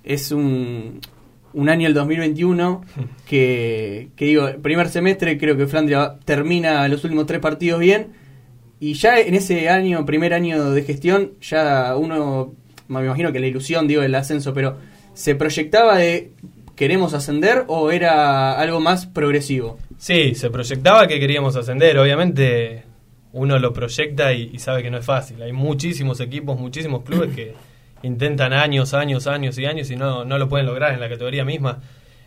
es 0.04 0.32
un, 0.32 1.00
un 1.54 1.70
año 1.70 1.88
el 1.88 1.94
2021 1.94 2.84
que, 3.28 4.10
que 4.16 4.26
digo, 4.26 4.50
primer 4.62 4.90
semestre 4.90 5.38
creo 5.38 5.58
que 5.58 5.68
Flandria 5.68 6.16
termina 6.26 6.88
los 6.88 7.04
últimos 7.04 7.26
tres 7.26 7.40
partidos 7.40 7.80
bien 7.80 8.24
y 8.84 8.96
ya 8.96 9.18
en 9.18 9.34
ese 9.34 9.70
año, 9.70 10.06
primer 10.06 10.34
año 10.34 10.72
de 10.72 10.84
gestión, 10.84 11.32
ya 11.40 11.96
uno, 11.96 12.54
me 12.90 13.00
imagino 13.00 13.32
que 13.32 13.40
la 13.40 13.48
ilusión, 13.48 13.88
digo, 13.88 14.02
del 14.02 14.14
ascenso, 14.14 14.54
pero 14.54 14.78
¿se 15.14 15.36
proyectaba 15.36 15.98
de 15.98 16.34
queremos 16.76 17.14
ascender 17.14 17.64
o 17.68 17.92
era 17.92 18.60
algo 18.60 18.82
más 18.82 19.06
progresivo? 19.06 19.78
Sí, 20.04 20.36
se 20.36 20.50
proyectaba 20.50 21.08
que 21.08 21.18
queríamos 21.18 21.56
ascender. 21.56 21.98
Obviamente 21.98 22.84
uno 23.32 23.58
lo 23.58 23.72
proyecta 23.72 24.34
y, 24.34 24.50
y 24.52 24.60
sabe 24.60 24.84
que 24.84 24.92
no 24.92 24.98
es 24.98 25.06
fácil. 25.06 25.42
Hay 25.42 25.54
muchísimos 25.54 26.20
equipos, 26.20 26.60
muchísimos 26.60 27.04
clubes 27.04 27.34
que 27.34 27.54
intentan 28.04 28.52
años, 28.52 28.94
años, 28.94 29.28
años 29.28 29.58
y 29.58 29.66
años 29.66 29.90
y 29.92 29.96
no, 29.96 30.26
no 30.26 30.38
lo 30.38 30.50
pueden 30.50 30.66
lograr 30.66 30.94
en 30.94 31.00
la 31.00 31.08
categoría 31.08 31.46
misma. 31.46 31.80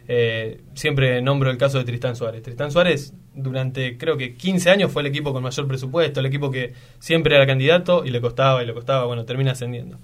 Eh, 0.09 0.63
siempre 0.73 1.21
nombro 1.21 1.51
el 1.51 1.59
caso 1.59 1.77
de 1.77 1.85
Tristán 1.85 2.17
Suárez. 2.17 2.43
Tristán 2.43 2.71
Suárez 2.71 3.13
durante 3.35 3.99
creo 3.99 4.17
que 4.17 4.37
15 4.37 4.71
años 4.71 4.91
fue 4.91 5.03
el 5.03 5.09
equipo 5.09 5.35
con 5.35 5.43
mayor 5.43 5.69
presupuesto, 5.69 6.21
el 6.21 6.27
equipo 6.27 6.51
que 6.51 6.73
siempre 6.99 7.37
era 7.37 7.47
candidato 7.47 8.07
y 8.07 8.11
le 8.11 8.23
costaba 8.23 8.63
y 8.63 8.67
le 8.67 8.73
costaba, 8.73 9.05
bueno, 9.05 9.27
termina 9.27 9.53
ascendiendo. 9.53 9.99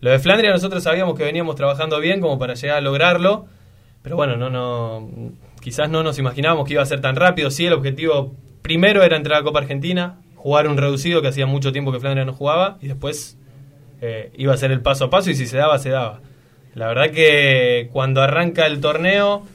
Lo 0.00 0.10
de 0.10 0.18
Flandria 0.18 0.50
nosotros 0.50 0.82
sabíamos 0.82 1.16
que 1.16 1.22
veníamos 1.22 1.54
trabajando 1.54 2.00
bien 2.00 2.20
como 2.20 2.40
para 2.40 2.54
llegar 2.54 2.78
a 2.78 2.80
lograrlo, 2.80 3.46
pero 4.02 4.16
bueno, 4.16 4.36
no, 4.36 4.50
no, 4.50 5.08
quizás 5.64 5.88
no 5.88 6.02
nos 6.02 6.18
imaginábamos 6.18 6.66
que 6.66 6.74
iba 6.74 6.82
a 6.82 6.86
ser 6.86 7.00
tan 7.00 7.16
rápido. 7.16 7.50
Sí, 7.50 7.64
el 7.64 7.72
objetivo 7.72 8.34
primero 8.60 9.02
era 9.02 9.16
entrar 9.16 9.40
a 9.40 9.42
Copa 9.42 9.60
Argentina, 9.60 10.20
jugar 10.36 10.68
un 10.68 10.76
reducido 10.76 11.22
que 11.22 11.28
hacía 11.28 11.46
mucho 11.46 11.72
tiempo 11.72 11.90
que 11.90 12.00
Flandria 12.00 12.26
no 12.26 12.34
jugaba 12.34 12.76
y 12.82 12.88
después 12.88 13.38
eh, 14.02 14.30
iba 14.36 14.52
a 14.52 14.58
ser 14.58 14.72
el 14.72 14.82
paso 14.82 15.06
a 15.06 15.10
paso 15.10 15.30
y 15.30 15.34
si 15.34 15.46
se 15.46 15.56
daba, 15.56 15.78
se 15.78 15.88
daba. 15.88 16.20
La 16.74 16.86
verdad 16.88 17.10
que 17.12 17.88
cuando 17.94 18.20
arranca 18.20 18.66
el 18.66 18.80
torneo 18.82 19.46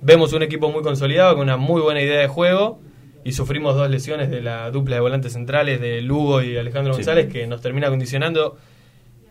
vemos 0.00 0.32
un 0.34 0.44
equipo 0.44 0.70
muy 0.70 0.82
consolidado 0.84 1.34
con 1.34 1.42
una 1.42 1.56
muy 1.56 1.82
buena 1.82 2.00
idea 2.00 2.20
de 2.20 2.28
juego 2.28 2.78
y 3.24 3.32
sufrimos 3.32 3.74
dos 3.74 3.90
lesiones 3.90 4.30
de 4.30 4.42
la 4.42 4.70
dupla 4.70 4.94
de 4.94 5.00
volantes 5.00 5.32
centrales 5.32 5.80
de 5.80 6.00
Lugo 6.00 6.42
y 6.42 6.56
Alejandro 6.56 6.92
Sí. 6.94 6.98
González 6.98 7.26
que 7.32 7.48
nos 7.48 7.60
termina 7.60 7.88
condicionando 7.88 8.56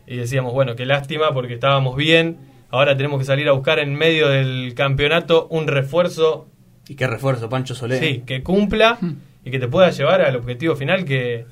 y 0.05 0.17
decíamos, 0.17 0.51
bueno, 0.51 0.75
qué 0.75 0.85
lástima 0.85 1.33
porque 1.33 1.53
estábamos 1.53 1.95
bien, 1.95 2.39
ahora 2.77 2.95
tenemos 2.97 3.19
que 3.19 3.25
salir 3.25 3.47
a 3.47 3.51
buscar 3.53 3.79
en 3.79 3.93
medio 3.95 4.27
del 4.29 4.73
campeonato 4.75 5.47
un 5.49 5.67
refuerzo 5.67 6.47
Y 6.87 6.95
qué 6.95 7.07
refuerzo, 7.07 7.49
Pancho 7.49 7.73
Solé. 7.75 7.99
Sí, 7.99 8.23
que 8.25 8.43
cumpla 8.43 8.97
y 9.43 9.51
que 9.51 9.59
te 9.59 9.67
pueda 9.67 9.89
llevar 9.89 10.21
al 10.21 10.35
objetivo 10.35 10.75
final 10.75 11.03
que, 11.05 11.45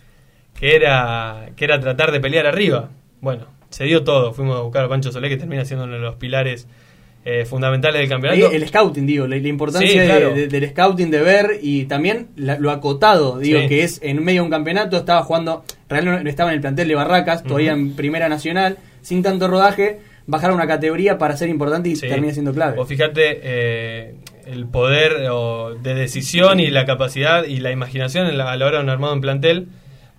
que 0.59 0.75
era 0.75 1.49
que 1.55 1.65
era 1.65 1.79
tratar 1.79 2.11
de 2.11 2.19
pelear 2.19 2.45
arriba. 2.45 2.89
Bueno, 3.21 3.45
se 3.69 3.85
dio 3.85 4.03
todo. 4.03 4.33
Fuimos 4.33 4.57
a 4.57 4.61
buscar 4.61 4.85
a 4.85 4.89
Pancho 4.89 5.11
Solé, 5.11 5.29
que 5.29 5.37
termina 5.37 5.65
siendo 5.65 5.85
uno 5.85 5.93
de 5.93 5.99
los 5.99 6.15
pilares 6.15 6.67
eh, 7.25 7.45
fundamentales 7.45 8.01
del 8.01 8.09
campeonato. 8.09 8.49
Ahí 8.49 8.55
el 8.55 8.67
scouting, 8.67 9.05
digo, 9.07 9.25
la, 9.27 9.37
la 9.37 9.47
importancia 9.47 9.89
Sí, 9.89 9.97
de- 9.97 10.05
claro. 10.05 10.33
de- 10.33 10.47
del 10.49 10.69
scouting 10.71 11.09
de 11.09 11.21
ver 11.21 11.59
y 11.61 11.85
también 11.85 12.27
la- 12.35 12.59
lo 12.59 12.69
acotado, 12.69 13.39
digo, 13.39 13.61
Sí. 13.61 13.67
que 13.69 13.83
es 13.83 13.99
en 14.03 14.21
medio 14.23 14.41
de 14.41 14.45
un 14.45 14.51
campeonato, 14.51 14.97
estaba 14.97 15.23
jugando, 15.23 15.63
realmente 15.87 16.29
estaba 16.29 16.49
en 16.51 16.55
el 16.55 16.61
plantel 16.61 16.87
de 16.89 16.95
Barracas, 16.95 17.41
todavía 17.43 17.71
en 17.71 17.95
Primera 17.95 18.27
Nacional, 18.27 18.77
sin 19.01 19.23
tanto 19.23 19.47
rodaje, 19.47 19.99
bajar 20.27 20.51
a 20.51 20.53
una 20.53 20.67
categoría 20.67 21.17
para 21.17 21.35
ser 21.37 21.49
importante 21.49 21.89
y 21.89 21.95
Sí. 21.95 22.07
termina 22.07 22.33
siendo 22.33 22.53
clave. 22.53 22.75
Vos 22.77 22.87
fíjate 22.87 23.39
eh, 23.43 24.15
el 24.47 24.67
poder 24.67 25.27
o, 25.31 25.75
de 25.75 25.93
decisión 25.95 26.59
y 26.59 26.69
la 26.69 26.85
capacidad 26.85 27.43
y 27.45 27.57
la 27.59 27.71
imaginación 27.71 28.27
en 28.27 28.37
la- 28.37 28.51
a 28.51 28.57
la 28.57 28.65
hora 28.65 28.77
de 28.77 28.83
un 28.83 28.89
armado 28.89 29.13
en 29.13 29.21
plantel. 29.21 29.67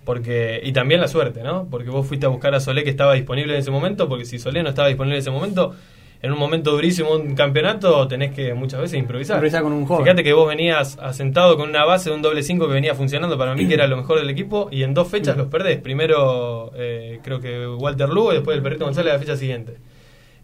Porque, 0.03 0.61
y 0.63 0.71
también 0.71 1.01
la 1.01 1.07
suerte, 1.07 1.41
¿no? 1.41 1.67
Porque 1.71 1.89
vos 1.89 2.05
fuiste 2.05 2.27
a 2.27 2.29
buscar 2.29 2.53
a 2.53 2.59
Solé 2.59 2.83
que 2.83 2.91
estaba 2.91 3.13
disponible 3.15 3.53
en 3.53 3.59
ese 3.61 3.71
momento, 3.71 4.07
porque 4.07 4.25
si 4.25 4.37
Solé 4.37 4.61
no 4.61 4.69
estaba 4.69 4.87
disponible 4.87 5.15
en 5.15 5.21
ese 5.21 5.31
momento, 5.31 5.73
en 6.21 6.31
un 6.31 6.37
momento 6.37 6.69
durísimo 6.73 7.15
un 7.15 7.33
campeonato 7.33 8.07
tenés 8.07 8.31
que 8.31 8.53
muchas 8.53 8.81
veces 8.81 8.99
improvisar. 8.99 9.37
Improvisar 9.37 9.63
con 9.63 9.73
un 9.73 9.83
joven. 9.87 10.03
Fíjate 10.05 10.23
que 10.23 10.33
vos 10.33 10.47
venías 10.47 10.99
asentado 11.01 11.57
con 11.57 11.69
una 11.69 11.85
base 11.85 12.11
de 12.11 12.15
un 12.15 12.21
doble 12.21 12.43
5 12.43 12.67
que 12.67 12.73
venía 12.75 12.93
funcionando 12.93 13.35
para 13.35 13.55
mí, 13.55 13.67
que 13.67 13.73
era 13.73 13.87
lo 13.87 13.97
mejor 13.97 14.19
del 14.19 14.29
equipo, 14.29 14.69
y 14.71 14.83
en 14.83 14.93
dos 14.93 15.07
fechas 15.07 15.35
los 15.37 15.47
perdés. 15.47 15.79
Primero, 15.81 16.71
eh, 16.75 17.19
creo 17.23 17.39
que 17.39 17.67
Walter 17.67 18.07
Lugo 18.07 18.31
y 18.31 18.35
después 18.35 18.55
el 18.55 18.61
Perrito 18.61 18.85
González 18.85 19.11
la 19.11 19.17
fecha 19.19 19.35
siguiente. 19.35 19.77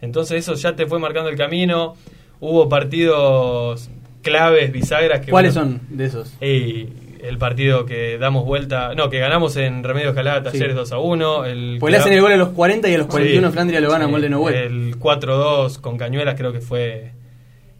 Entonces 0.01 0.37
eso 0.39 0.55
ya 0.55 0.75
te 0.75 0.85
fue 0.87 0.99
marcando 0.99 1.29
el 1.29 1.37
camino. 1.37 1.95
Hubo 2.39 2.67
partidos 2.69 3.89
claves, 4.21 4.71
bisagras. 4.71 5.21
Que 5.25 5.31
¿Cuáles 5.31 5.53
son 5.53 5.81
de 5.89 6.05
esos? 6.05 6.33
Y 6.41 6.87
el 7.23 7.37
partido 7.37 7.85
que 7.85 8.17
damos 8.17 8.45
vuelta, 8.45 8.95
no, 8.95 9.09
que 9.11 9.19
ganamos 9.19 9.55
en 9.57 9.83
Remedio 9.83 10.09
Escalada 10.09 10.41
Talleres 10.43 10.71
Sí. 10.71 10.75
2 10.77 10.91
a 10.91 10.97
1. 10.97 11.45
El 11.45 11.77
Pues 11.79 11.91
le 11.91 11.97
hacen 11.99 12.13
el 12.13 12.21
gol 12.21 12.31
a 12.31 12.37
los 12.37 12.49
40 12.49 12.89
y 12.89 12.95
a 12.95 12.97
los 12.97 13.07
41 13.07 13.47
Sí, 13.47 13.53
Flandria 13.53 13.79
lo 13.81 13.91
gana 13.91 14.05
sí. 14.05 14.11
Molde 14.11 14.29
no 14.29 14.39
vuelve. 14.39 14.65
El 14.65 14.97
4-2 14.97 15.79
con 15.79 15.97
Cañuelas 15.97 16.35
creo 16.35 16.51
que 16.51 16.61
fue 16.61 17.11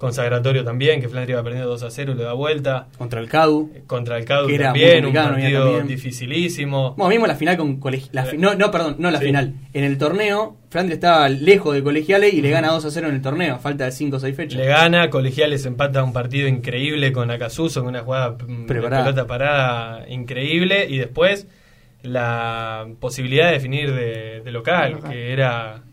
consagratorio 0.02 0.64
también, 0.66 1.00
que 1.00 1.08
Flandria 1.08 1.36
iba 1.36 1.44
perdiendo 1.44 1.70
2 1.70 1.84
a 1.84 1.92
0 1.92 2.12
y 2.14 2.16
le 2.18 2.24
da 2.24 2.34
vuelta. 2.34 2.88
Contra 2.98 3.20
el 3.22 3.30
CADU. 3.30 3.72
Contra 3.88 4.18
el 4.18 4.26
Cadu 4.26 4.48
Que 4.48 4.56
era 4.56 4.66
también, 4.66 5.06
un 5.06 5.14
partido 5.14 5.64
también. 5.66 5.88
dificilísimo. 5.88 6.96
Bueno, 6.98 7.10
mismo 7.10 7.28
la 7.28 7.36
final 7.36 7.56
con 7.56 7.78
colegiales. 7.80 8.34
No, 8.40 8.56
no, 8.56 8.72
perdón, 8.72 8.96
no 9.00 9.12
la 9.12 9.20
Sí. 9.20 9.26
final. 9.28 9.54
En 9.74 9.84
el 9.84 9.98
torneo, 9.98 10.58
Flandria 10.70 10.96
estaba 10.96 11.30
lejos 11.30 11.74
de 11.76 11.84
colegiales 11.84 12.34
y 12.34 12.42
le 12.42 12.50
gana 12.50 12.70
2 12.72 12.84
a 12.86 12.92
0 12.92 13.10
en 13.10 13.16
el 13.16 13.22
torneo. 13.22 13.60
Falta 13.60 13.86
de 13.86 13.92
5 13.92 14.18
o 14.18 14.20
6 14.20 14.36
fechas. 14.36 14.60
Le 14.60 14.66
gana, 14.66 15.10
Colegiales 15.10 15.66
empata 15.66 16.04
un 16.04 16.14
partido 16.14 16.48
increíble 16.48 17.12
con 17.12 17.30
Acasuso, 17.30 17.82
con 17.82 17.90
una 17.90 18.02
jugada 18.02 18.32
mm, 18.48 18.66
Preparada. 18.66 19.04
de 19.04 19.12
pelota 19.12 19.28
parada 19.28 20.10
increíble 20.10 20.88
y 20.90 20.98
después 20.98 21.48
la 22.04 22.88
posibilidad 23.00 23.48
de 23.48 23.54
definir 23.54 23.94
de, 23.94 24.42
de 24.44 24.52
local, 24.52 24.90
De 24.90 24.96
local. 24.96 25.12
que 25.12 25.32
era 25.34 25.84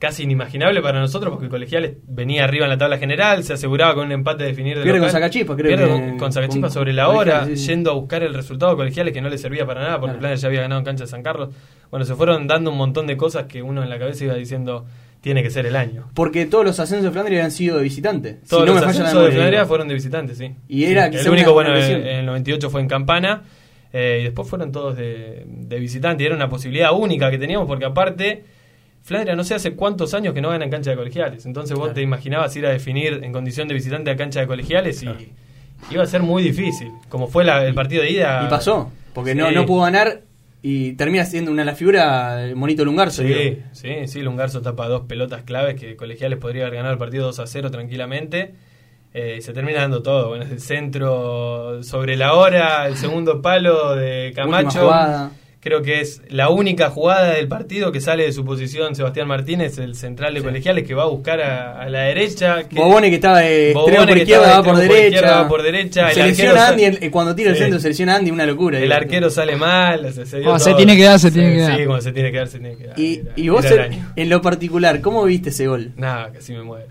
casi 0.00 0.22
inimaginable 0.24 0.80
para 0.82 0.98
nosotros 0.98 1.30
porque 1.32 1.48
Colegiales 1.48 1.98
venía 2.08 2.42
arriba 2.42 2.64
en 2.64 2.70
la 2.70 2.78
tabla 2.78 2.98
general, 2.98 3.44
se 3.44 3.52
aseguraba 3.52 3.94
con 3.94 4.06
un 4.06 4.12
empate 4.12 4.42
de 4.44 4.48
definir 4.48 4.76
de 4.78 4.82
Pierde 4.82 4.98
local. 4.98 5.12
con 5.12 5.20
Sacachispa, 5.20 5.54
creo 5.56 5.68
Pierde 5.76 5.84
que- 5.84 5.90
con, 6.08 6.18
con 6.18 6.32
Sacachispa 6.32 6.66
con 6.68 6.70
sobre 6.72 6.92
la 6.94 7.08
hora, 7.10 7.18
Colegiales, 7.40 7.60
sí, 7.60 7.66
sí. 7.66 7.70
yendo 7.70 7.90
a 7.90 7.94
buscar 7.94 8.22
el 8.22 8.34
resultado 8.34 8.72
de 8.72 8.76
Colegiales 8.78 9.12
que 9.14 9.20
no 9.20 9.28
le 9.28 9.36
servía 9.38 9.66
para 9.66 9.82
nada 9.82 10.00
porque 10.00 10.06
Claro. 10.14 10.18
Flanders 10.20 10.40
ya 10.40 10.48
había 10.48 10.60
ganado 10.62 10.78
en 10.80 10.84
cancha 10.86 11.04
de 11.04 11.10
San 11.10 11.22
Carlos. 11.22 11.50
Bueno, 11.90 12.04
se 12.06 12.14
fueron 12.14 12.46
dando 12.48 12.70
un 12.72 12.78
montón 12.78 13.06
de 13.06 13.16
cosas 13.16 13.44
que 13.44 13.62
uno 13.62 13.82
en 13.82 13.90
la 13.90 13.98
cabeza 13.98 14.24
iba 14.24 14.34
diciendo 14.34 14.86
tiene 15.20 15.42
que 15.42 15.50
ser 15.50 15.66
el 15.66 15.76
año. 15.76 16.08
Porque 16.14 16.46
todos 16.46 16.64
los 16.64 16.80
ascensos 16.80 17.04
de 17.04 17.10
Flandria 17.10 17.38
habían 17.40 17.50
sido 17.50 17.76
de 17.76 17.82
visitante. 17.82 18.38
Todos 18.48 18.62
si 18.62 18.68
no 18.68 18.72
los 18.74 18.84
me 18.86 18.90
ascensos 18.90 19.22
de. 19.22 19.32
Flandria 19.32 19.66
fueron 19.66 19.86
de 19.86 19.92
visitantes, 19.92 20.38
sí. 20.38 20.54
Y 20.66 20.84
era 20.84 21.12
Sí. 21.12 21.18
el 21.18 21.28
único, 21.28 21.52
bueno, 21.52 21.76
en 21.76 22.06
el 22.06 22.24
98 22.24 22.70
fue 22.70 22.80
en 22.80 22.88
Campana 22.88 23.42
eh, 23.92 24.18
y 24.20 24.24
después 24.24 24.48
fueron 24.48 24.72
todos 24.72 24.96
de, 24.96 25.44
de 25.46 25.78
visitante. 25.78 26.22
Y 26.22 26.26
era 26.26 26.36
una 26.36 26.48
posibilidad 26.48 26.92
única 26.94 27.30
que 27.30 27.36
teníamos 27.36 27.66
porque 27.66 27.84
aparte 27.84 28.44
Flandria 29.02 29.34
no 29.34 29.44
sé 29.44 29.54
hace 29.54 29.72
cuántos 29.74 30.14
años 30.14 30.34
que 30.34 30.40
no 30.40 30.50
gana 30.50 30.64
en 30.64 30.70
cancha 30.70 30.90
de 30.90 30.96
colegiales. 30.96 31.46
Entonces 31.46 31.74
vos 31.74 31.86
Claro. 31.86 31.94
te 31.94 32.02
imaginabas 32.02 32.54
ir 32.56 32.66
a 32.66 32.70
definir 32.70 33.20
en 33.22 33.32
condición 33.32 33.66
de 33.68 33.74
visitante 33.74 34.10
a 34.10 34.16
cancha 34.16 34.40
de 34.40 34.46
colegiales 34.46 35.02
y 35.02 35.08
iba 35.90 36.02
a 36.02 36.06
ser 36.06 36.22
muy 36.22 36.42
difícil. 36.42 36.90
Como 37.08 37.26
fue 37.26 37.44
la- 37.44 37.64
el 37.64 37.74
partido 37.74 38.02
de 38.02 38.10
ida. 38.12 38.42
Y 38.46 38.50
pasó. 38.50 38.90
Porque 39.14 39.34
no, 39.34 39.48
Sí. 39.48 39.54
no 39.54 39.66
pudo 39.66 39.82
ganar 39.82 40.20
y 40.62 40.92
termina 40.92 41.24
siendo 41.24 41.50
una 41.50 41.62
de 41.62 41.66
las 41.66 41.78
figuras 41.78 42.40
el 42.40 42.54
monito 42.54 42.84
Lungarzo. 42.84 43.22
digo. 43.22 43.56
Sí, 43.72 44.06
sí, 44.06 44.20
Lungarzo 44.22 44.60
tapa 44.60 44.86
dos 44.88 45.06
pelotas 45.06 45.42
claves 45.42 45.74
que 45.80 45.96
Colegiales 45.96 46.38
podría 46.38 46.62
haber 46.64 46.76
ganado 46.76 46.92
el 46.92 46.98
partido 46.98 47.24
2 47.26 47.38
a 47.40 47.46
0 47.46 47.70
tranquilamente. 47.70 48.54
Eh, 49.12 49.38
se 49.40 49.52
termina 49.52 49.80
dando 49.80 50.02
todo. 50.02 50.28
Bueno, 50.28 50.44
el 50.44 50.60
centro 50.60 51.82
sobre 51.82 52.16
la 52.16 52.34
hora, 52.34 52.86
el 52.86 52.96
segundo 52.96 53.42
palo 53.42 53.96
de 53.96 54.32
Camacho. 54.36 54.88
Creo 55.62 55.82
que 55.82 56.00
es 56.00 56.22
la 56.30 56.48
única 56.48 56.88
jugada 56.88 57.34
del 57.34 57.46
partido 57.46 57.92
que 57.92 58.00
sale 58.00 58.24
de 58.24 58.32
su 58.32 58.46
posición 58.46 58.94
Sebastián 58.94 59.28
Martínez, 59.28 59.76
el 59.76 59.94
central 59.94 60.32
de 60.32 60.42
colegiales, 60.42 60.86
que 60.86 60.94
va 60.94 61.02
a 61.02 61.06
buscar 61.08 61.38
a, 61.42 61.86
la 61.90 62.04
derecha. 62.04 62.66
Que, 62.66 62.76
Bobone 62.76 63.10
que 63.10 63.16
estaba 63.16 63.40
de 63.40 63.72
extremo 63.72 64.06
por 64.06 64.16
izquierda, 64.16 64.56
va 64.56 64.62
por, 64.62 64.76
derecha. 64.78 65.48
por 65.48 65.62
derecha. 65.62 66.10
Selecciona 66.12 66.68
Andy, 66.68 67.10
cuando 67.10 67.34
tira 67.34 67.50
el 67.50 67.58
centro 67.58 67.78
selecciona 67.78 68.16
Andy, 68.16 68.30
una 68.30 68.46
locura. 68.46 68.78
El 68.78 68.90
arquero 68.90 69.28
sale 69.28 69.54
mal. 69.56 70.10
Se, 70.14 70.24
se, 70.24 70.40
tiene 70.76 70.96
que 70.96 71.04
dar, 71.04 71.20
se 71.20 71.30
tiene 71.30 71.52
que 71.54 71.60
dar. 71.60 71.76
Sí, 71.76 71.84
cuando 71.84 72.02
se 72.02 72.12
tiene 72.12 72.32
que 72.32 72.38
dar, 72.38 72.48
se 72.48 72.58
tiene 72.58 72.76
que 72.76 72.86
dar. 72.86 72.98
Y, 72.98 73.22
y 73.36 73.48
vos, 73.50 73.66
en 74.16 74.30
lo 74.30 74.40
particular, 74.40 75.02
¿cómo 75.02 75.24
viste 75.24 75.50
ese 75.50 75.66
gol? 75.66 75.92
Nada, 75.96 76.30
casi 76.32 76.54
me 76.54 76.62
muero. 76.62 76.88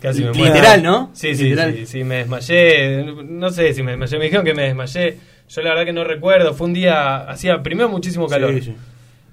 Casi 0.00 0.22
me 0.22 0.30
muero. 0.30 0.54
Literal, 0.54 0.82
¿no? 0.84 1.10
Sí, 1.14 1.34
sí, 1.34 1.52
sí, 1.52 1.86
sí, 1.86 2.04
me 2.04 2.18
desmayé. 2.18 3.06
No 3.24 3.50
sé 3.50 3.74
si 3.74 3.82
me 3.82 3.90
desmayé, 3.90 4.18
me 4.18 4.24
dijeron 4.26 4.44
que 4.44 4.54
me 4.54 4.62
desmayé 4.62 5.18
yo 5.48 5.62
la 5.62 5.70
verdad 5.70 5.84
que 5.84 5.92
no 5.92 6.04
recuerdo. 6.04 6.54
Fue 6.54 6.66
un 6.66 6.74
día, 6.74 7.18
hacía 7.28 7.62
primero 7.62 7.88
muchísimo 7.88 8.28
calor. 8.28 8.54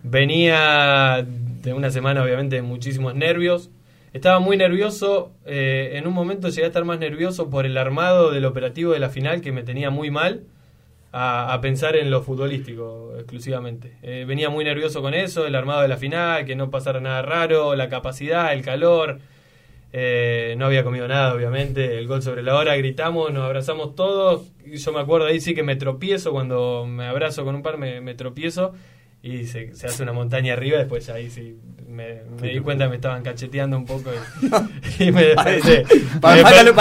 Venía 0.04 1.26
de 1.26 1.74
una 1.74 1.92
semana, 1.92 2.24
obviamente, 2.24 2.58
de 2.58 2.62
muchísimos 2.62 3.16
nervios. 3.16 3.70
Estaba 4.14 4.40
muy 4.40 4.58
nervioso. 4.58 5.32
Eh, 5.46 5.92
en 5.94 6.08
un 6.08 6.14
momento 6.14 6.50
llegué 6.50 6.64
a 6.64 6.68
estar 6.68 6.84
más 6.84 7.00
nervioso 7.00 7.50
por 7.50 7.66
el 7.66 7.78
armado 7.78 8.32
del 8.32 8.46
operativo 8.46 8.92
de 8.94 9.00
la 9.00 9.10
final, 9.10 9.42
que 9.42 9.52
me 9.52 9.64
tenía 9.64 9.90
muy 9.90 10.12
mal. 10.12 10.44
A, 11.14 11.60
pensar 11.62 11.98
en 11.98 12.10
lo 12.10 12.22
futbolístico 12.22 13.14
exclusivamente. 13.18 13.98
Eh, 14.02 14.24
venía 14.26 14.50
muy 14.50 14.64
nervioso 14.64 15.02
con 15.02 15.14
eso, 15.14 15.46
el 15.46 15.56
armado 15.56 15.82
de 15.82 15.90
la 15.90 15.98
final, 15.98 16.46
que 16.46 16.56
no 16.56 16.72
pasara 16.72 17.02
nada 17.02 17.22
raro, 17.22 17.76
la 17.76 17.90
capacidad, 17.90 18.54
el 18.54 18.62
calor. 18.62 19.20
Eh, 19.94 20.56
no 20.58 20.66
había 20.66 20.84
comido 20.84 21.08
nada, 21.08 21.34
obviamente. 21.34 21.98
El 21.98 22.08
gol 22.08 22.22
sobre 22.22 22.44
la 22.44 22.56
hora, 22.56 22.76
gritamos, 22.76 23.32
nos 23.34 23.44
abrazamos 23.44 23.96
todos. 23.96 24.44
Y 24.66 24.78
yo 24.78 24.94
me 24.94 25.02
acuerdo 25.02 25.28
ahí 25.28 25.42
sí 25.42 25.54
que 25.54 25.64
me 25.64 25.76
tropiezo. 25.76 26.32
Cuando 26.32 26.86
me 26.88 27.06
abrazo 27.06 27.44
con 27.44 27.56
un 27.56 27.62
par, 27.62 27.78
me, 27.78 28.14
tropiezo. 28.16 28.74
Y 29.24 29.46
se, 29.46 29.72
hace 29.86 30.02
una 30.02 30.14
montaña 30.14 30.54
arriba. 30.54 30.78
Después 30.78 31.10
ahí 31.10 31.30
sí 31.30 31.58
me, 31.88 32.22
di 32.42 32.60
cuenta 32.60 32.86
que 32.86 32.92
me 32.92 32.96
estaban 32.96 33.22
cacheteando 33.22 33.78
un 33.78 33.86
poco. 33.86 34.12
Y, 34.98 35.12
me 35.12 35.26
desperté. 35.26 35.84
Para, 36.22 36.38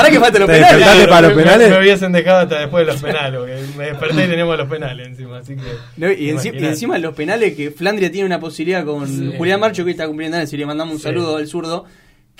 que 0.08 0.20
falten 0.20 0.42
los 0.42 0.48
penales. 0.48 1.08
para 1.08 1.28
los 1.28 1.36
penales. 1.36 1.68
Me, 1.68 1.78
hubiesen 1.80 2.12
dejado 2.12 2.38
hasta 2.42 2.60
después 2.60 2.86
de 2.86 2.92
los 2.92 3.02
penales. 3.02 3.76
me 3.76 3.86
desperté 3.86 4.24
y 4.24 4.28
tenemos 4.28 4.56
los 4.56 4.68
penales 4.68 5.08
encima. 5.08 5.38
Así 5.38 5.56
que, 5.56 6.14
y, 6.14 6.28
encima, 6.28 6.96
los 6.98 7.14
penales 7.14 7.56
que 7.56 7.72
Flandria 7.72 8.12
tiene 8.12 8.26
una 8.26 8.38
posibilidad 8.38 8.84
con 8.84 9.36
Julián 9.36 9.58
Marcho, 9.58 9.84
que 9.84 9.90
está 9.90 10.06
cumpliendo 10.06 10.36
años. 10.36 10.52
Y 10.52 10.56
le 10.56 10.64
mandamos 10.64 10.94
un 10.94 11.00
saludo 11.00 11.38
al 11.38 11.48
zurdo 11.48 11.86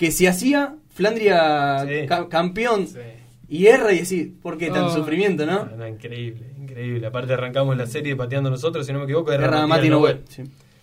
que 0.01 0.09
si 0.09 0.25
hacía 0.25 0.77
Flandria 0.95 1.85
campeón 2.27 2.87
y 3.47 3.67
erra 3.67 3.93
y 3.93 3.99
decir, 3.99 4.33
¿por 4.41 4.57
qué 4.57 4.71
tanto 4.71 4.87
oh. 4.87 4.95
sufrimiento, 4.95 5.45
no? 5.45 5.69
Increíble, 5.87 6.55
increíble. 6.57 7.05
Aparte 7.05 7.33
arrancamos 7.33 7.77
la 7.77 7.85
serie 7.85 8.15
pateando 8.15 8.49
nosotros, 8.49 8.87
si 8.87 8.93
no 8.93 8.97
me 8.97 9.03
equivoco, 9.05 9.31
erra, 9.31 9.45
erra 9.45 9.67
Mati 9.67 9.89
Noel. 9.89 10.23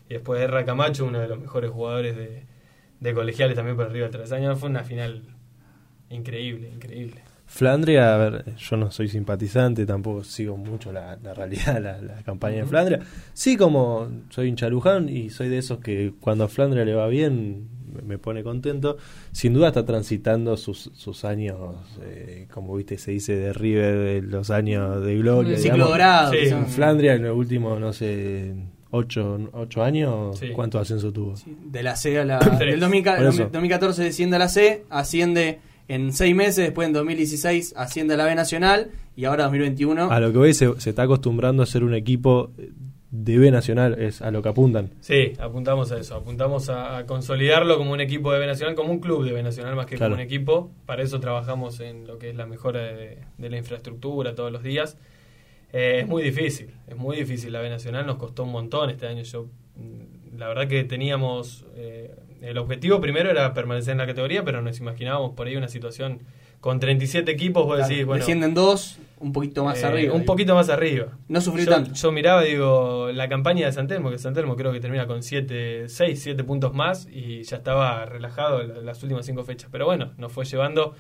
Y 0.08 0.14
después 0.14 0.40
erra 0.40 0.64
Camacho, 0.64 1.04
uno 1.04 1.18
de 1.18 1.26
los 1.26 1.40
mejores 1.40 1.68
jugadores 1.72 2.16
de, 3.00 3.12
colegiales 3.12 3.56
también 3.56 3.76
por 3.76 3.86
arriba 3.86 4.06
de 4.06 4.12
tres 4.12 4.30
años. 4.30 4.56
Fue 4.56 4.68
una 4.68 4.84
final 4.84 5.24
increíble, 6.08 6.70
increíble. 6.72 7.20
Flandria, 7.46 8.14
a 8.14 8.18
ver, 8.18 8.54
yo 8.54 8.76
no 8.76 8.92
soy 8.92 9.08
simpatizante, 9.08 9.84
tampoco 9.84 10.22
sigo 10.22 10.56
mucho 10.56 10.92
la, 10.92 11.16
realidad, 11.16 11.82
la, 11.82 12.22
campaña 12.22 12.58
de 12.58 12.66
Flandria. 12.66 13.00
Sí, 13.32 13.56
como 13.56 14.08
soy 14.30 14.46
hincha 14.46 14.68
Luján 14.68 15.08
y 15.08 15.30
soy 15.30 15.48
de 15.48 15.58
esos 15.58 15.80
que 15.80 16.14
cuando 16.20 16.44
a 16.44 16.48
Flandria 16.48 16.84
le 16.84 16.94
va 16.94 17.08
bien, 17.08 17.77
me 18.04 18.18
pone 18.18 18.42
contento. 18.42 18.96
Sin 19.32 19.54
duda 19.54 19.68
está 19.68 19.84
transitando 19.84 20.56
sus, 20.56 20.90
sus 20.94 21.24
años, 21.24 21.56
eh, 22.02 22.46
como 22.52 22.74
viste, 22.76 22.98
se 22.98 23.12
dice 23.12 23.36
de 23.36 23.52
River, 23.52 24.24
los 24.24 24.50
años 24.50 25.04
de 25.04 25.16
gloria. 25.16 25.54
El 25.54 25.60
ciclo 25.60 25.88
dorado. 25.88 26.32
Flandria 26.68 27.14
en 27.14 27.24
los 27.24 27.36
últimos, 27.36 27.80
no 27.80 27.92
sé, 27.92 28.54
ocho, 28.90 29.38
ocho 29.52 29.82
años, 29.82 30.40
¿cuánto 30.54 30.78
ascenso 30.78 31.12
tuvo? 31.12 31.34
de 31.46 31.82
la 31.82 31.96
C 31.96 32.18
a 32.18 32.24
la... 32.24 32.38
del 32.38 32.80
2014 32.80 34.02
desciende 34.02 34.36
a 34.36 34.38
la 34.38 34.48
C, 34.48 34.84
asciende 34.90 35.60
en 35.88 36.12
seis 36.12 36.34
meses, 36.34 36.56
después 36.56 36.86
en 36.86 36.92
2016 36.92 37.74
asciende 37.76 38.14
a 38.14 38.16
la 38.18 38.24
B 38.26 38.34
Nacional 38.34 38.90
y 39.16 39.24
ahora 39.24 39.44
2021. 39.44 40.10
A 40.10 40.20
lo 40.20 40.32
que 40.32 40.38
voy, 40.38 40.54
se, 40.54 40.78
se 40.80 40.90
está 40.90 41.02
acostumbrando 41.02 41.62
a 41.62 41.66
ser 41.66 41.82
un 41.82 41.94
equipo 41.94 42.50
de 43.10 43.38
B 43.38 43.50
Nacional, 43.50 43.98
es 43.98 44.20
a 44.20 44.30
lo 44.30 44.42
que 44.42 44.50
apuntan. 44.50 44.90
Sí, 45.00 45.32
apuntamos 45.38 45.90
a 45.92 45.98
eso, 45.98 46.16
apuntamos 46.16 46.68
a, 46.68 47.06
consolidarlo 47.06 47.78
como 47.78 47.92
un 47.92 48.00
equipo 48.00 48.32
de 48.32 48.38
B 48.38 48.46
Nacional, 48.46 48.74
como 48.74 48.92
un 48.92 49.00
club 49.00 49.24
de 49.24 49.32
B 49.32 49.42
Nacional 49.42 49.76
más 49.76 49.86
que 49.86 49.96
como 49.96 50.14
un 50.14 50.20
equipo. 50.20 50.70
Para 50.84 51.02
eso 51.02 51.18
trabajamos 51.18 51.80
en 51.80 52.06
lo 52.06 52.18
que 52.18 52.30
es 52.30 52.36
la 52.36 52.46
mejora 52.46 52.80
de, 52.80 53.18
la 53.38 53.56
infraestructura 53.56 54.34
todos 54.34 54.52
los 54.52 54.62
días. 54.62 54.98
Eh, 55.72 56.00
es 56.00 56.08
muy 56.08 56.22
difícil, 56.22 56.70
es 56.86 56.96
muy 56.96 57.16
difícil 57.16 57.52
la 57.52 57.60
B 57.60 57.70
Nacional, 57.70 58.06
nos 58.06 58.16
costó 58.16 58.44
un 58.44 58.52
montón 58.52 58.90
este 58.90 59.06
año. 59.06 59.22
Yo, 59.22 59.46
mm, 59.76 60.38
la 60.38 60.48
verdad 60.48 60.68
que 60.68 60.84
teníamos, 60.84 61.64
eh, 61.76 62.14
el 62.42 62.58
objetivo 62.58 63.00
primero 63.00 63.30
era 63.30 63.54
permanecer 63.54 63.92
en 63.92 63.98
la 63.98 64.06
categoría, 64.06 64.44
pero 64.44 64.60
nos 64.60 64.78
imaginábamos 64.80 65.32
por 65.32 65.46
ahí 65.46 65.56
una 65.56 65.68
situación 65.68 66.20
con 66.60 66.80
37 66.80 67.30
equipos, 67.30 67.64
vos 67.64 67.78
decís, 67.78 68.04
bueno. 68.04 68.20
Descienden 68.20 68.52
dos, 68.52 68.98
un 69.20 69.32
poquito 69.32 69.64
más 69.64 69.82
eh, 69.82 69.86
arriba. 69.86 70.14
Un 70.14 70.24
poquito 70.24 70.54
más 70.54 70.68
arriba. 70.68 71.18
No 71.28 71.40
sufrí 71.40 71.64
yo, 71.64 71.70
tanto. 71.70 71.92
Yo 71.92 72.12
miraba, 72.12 72.42
digo, 72.42 73.10
la 73.12 73.28
campaña 73.28 73.66
de 73.66 73.72
Santelmo, 73.72 74.10
que 74.10 74.18
Santelmo 74.18 74.56
creo 74.56 74.72
que 74.72 74.80
termina 74.80 75.06
con 75.06 75.22
7, 75.22 75.88
6, 75.88 76.22
7 76.22 76.44
puntos 76.44 76.74
más 76.74 77.08
y 77.10 77.42
ya 77.42 77.58
estaba 77.58 78.04
relajado 78.06 78.62
las 78.62 79.02
últimas 79.02 79.26
5 79.26 79.44
fechas. 79.44 79.68
Pero 79.70 79.86
bueno, 79.86 80.12
nos 80.16 80.32
fue 80.32 80.44
llevando. 80.44 80.94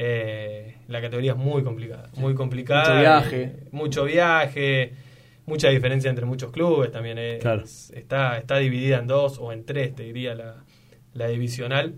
Eh, 0.00 0.76
la 0.86 1.00
categoría 1.00 1.32
es 1.32 1.38
muy 1.38 1.64
complicada, 1.64 2.08
muy 2.16 2.34
complicada. 2.34 2.84
Mucho 2.84 3.00
viaje. 3.00 3.56
mucho 3.72 4.04
viaje, 4.04 4.92
mucha 5.44 5.70
diferencia 5.70 6.08
entre 6.08 6.24
muchos 6.24 6.52
clubes 6.52 6.92
también. 6.92 7.18
está, 7.18 8.38
está 8.38 8.56
dividida 8.58 8.98
en 8.98 9.08
dos 9.08 9.38
o 9.40 9.52
en 9.52 9.64
tres, 9.64 9.96
te 9.96 10.04
diría, 10.04 10.36
la, 10.36 10.64
la 11.14 11.26
divisional. 11.26 11.96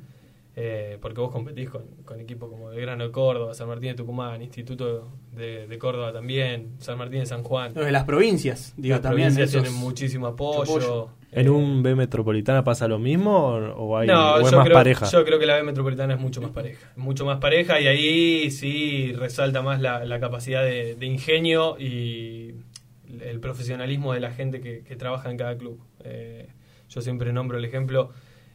Eh, 0.63 0.99
porque 1.01 1.23
vos 1.23 1.31
competís 1.31 1.71
con, 1.71 1.87
con, 2.05 2.21
equipos 2.21 2.51
como 2.51 2.69
Grano 2.69 3.05
de 3.05 3.11
Córdoba, 3.11 3.55
San 3.55 3.67
Martín 3.67 3.93
de 3.93 3.95
Tucumán, 3.95 4.43
Instituto 4.43 5.11
de, 5.33 5.79
Córdoba 5.79 6.13
también, 6.13 6.75
San 6.81 6.99
Martín 6.99 7.21
de 7.21 7.27
San 7.27 7.43
Juan. 7.43 7.73
de 7.73 7.91
las 7.91 8.05
provincias, 8.05 8.75
digo, 8.77 8.97
las 8.97 9.01
también. 9.01 9.33
provincias 9.33 9.53
tienen 9.53 9.81
muchísimo 9.81 10.27
apoyo. 10.27 11.09
¿En 11.33 11.49
un 11.49 11.83
B 11.83 11.95
Metropolitana 11.95 12.63
pasa 12.63 12.87
lo 12.89 12.99
mismo 12.99 13.55
o, 13.55 13.97
hay, 13.97 14.09
es 14.09 14.53
más 14.53 14.69
pareja? 14.69 15.07
Yo 15.07 15.25
creo 15.25 15.39
que 15.39 15.47
la 15.47 15.57
B 15.57 15.63
Metropolitana 15.63 16.13
es 16.13 16.21
mucho 16.21 16.43
más 16.43 16.51
pareja. 16.51 16.93
Mucho 16.95 17.25
más 17.25 17.39
pareja 17.39 17.81
y 17.81 17.87
ahí 17.87 18.51
sí 18.51 19.15
resalta 19.15 19.63
más 19.63 19.81
la, 19.81 20.21
capacidad 20.21 20.63
de, 20.63 20.95
ingenio 21.01 21.79
y 21.79 22.55
el 23.23 23.41
profesionalismo 23.41 24.13
de 24.13 24.21
la 24.21 24.31
gente 24.31 24.61
que, 24.61 24.95
trabaja 24.97 25.31
en 25.31 25.39
cada 25.39 25.57
club. 25.57 25.81
Eh, 26.05 26.49
yo 26.91 27.01
siempre 27.01 27.33
nombro 27.33 27.57
el 27.57 27.65
ejemplo 27.65 28.11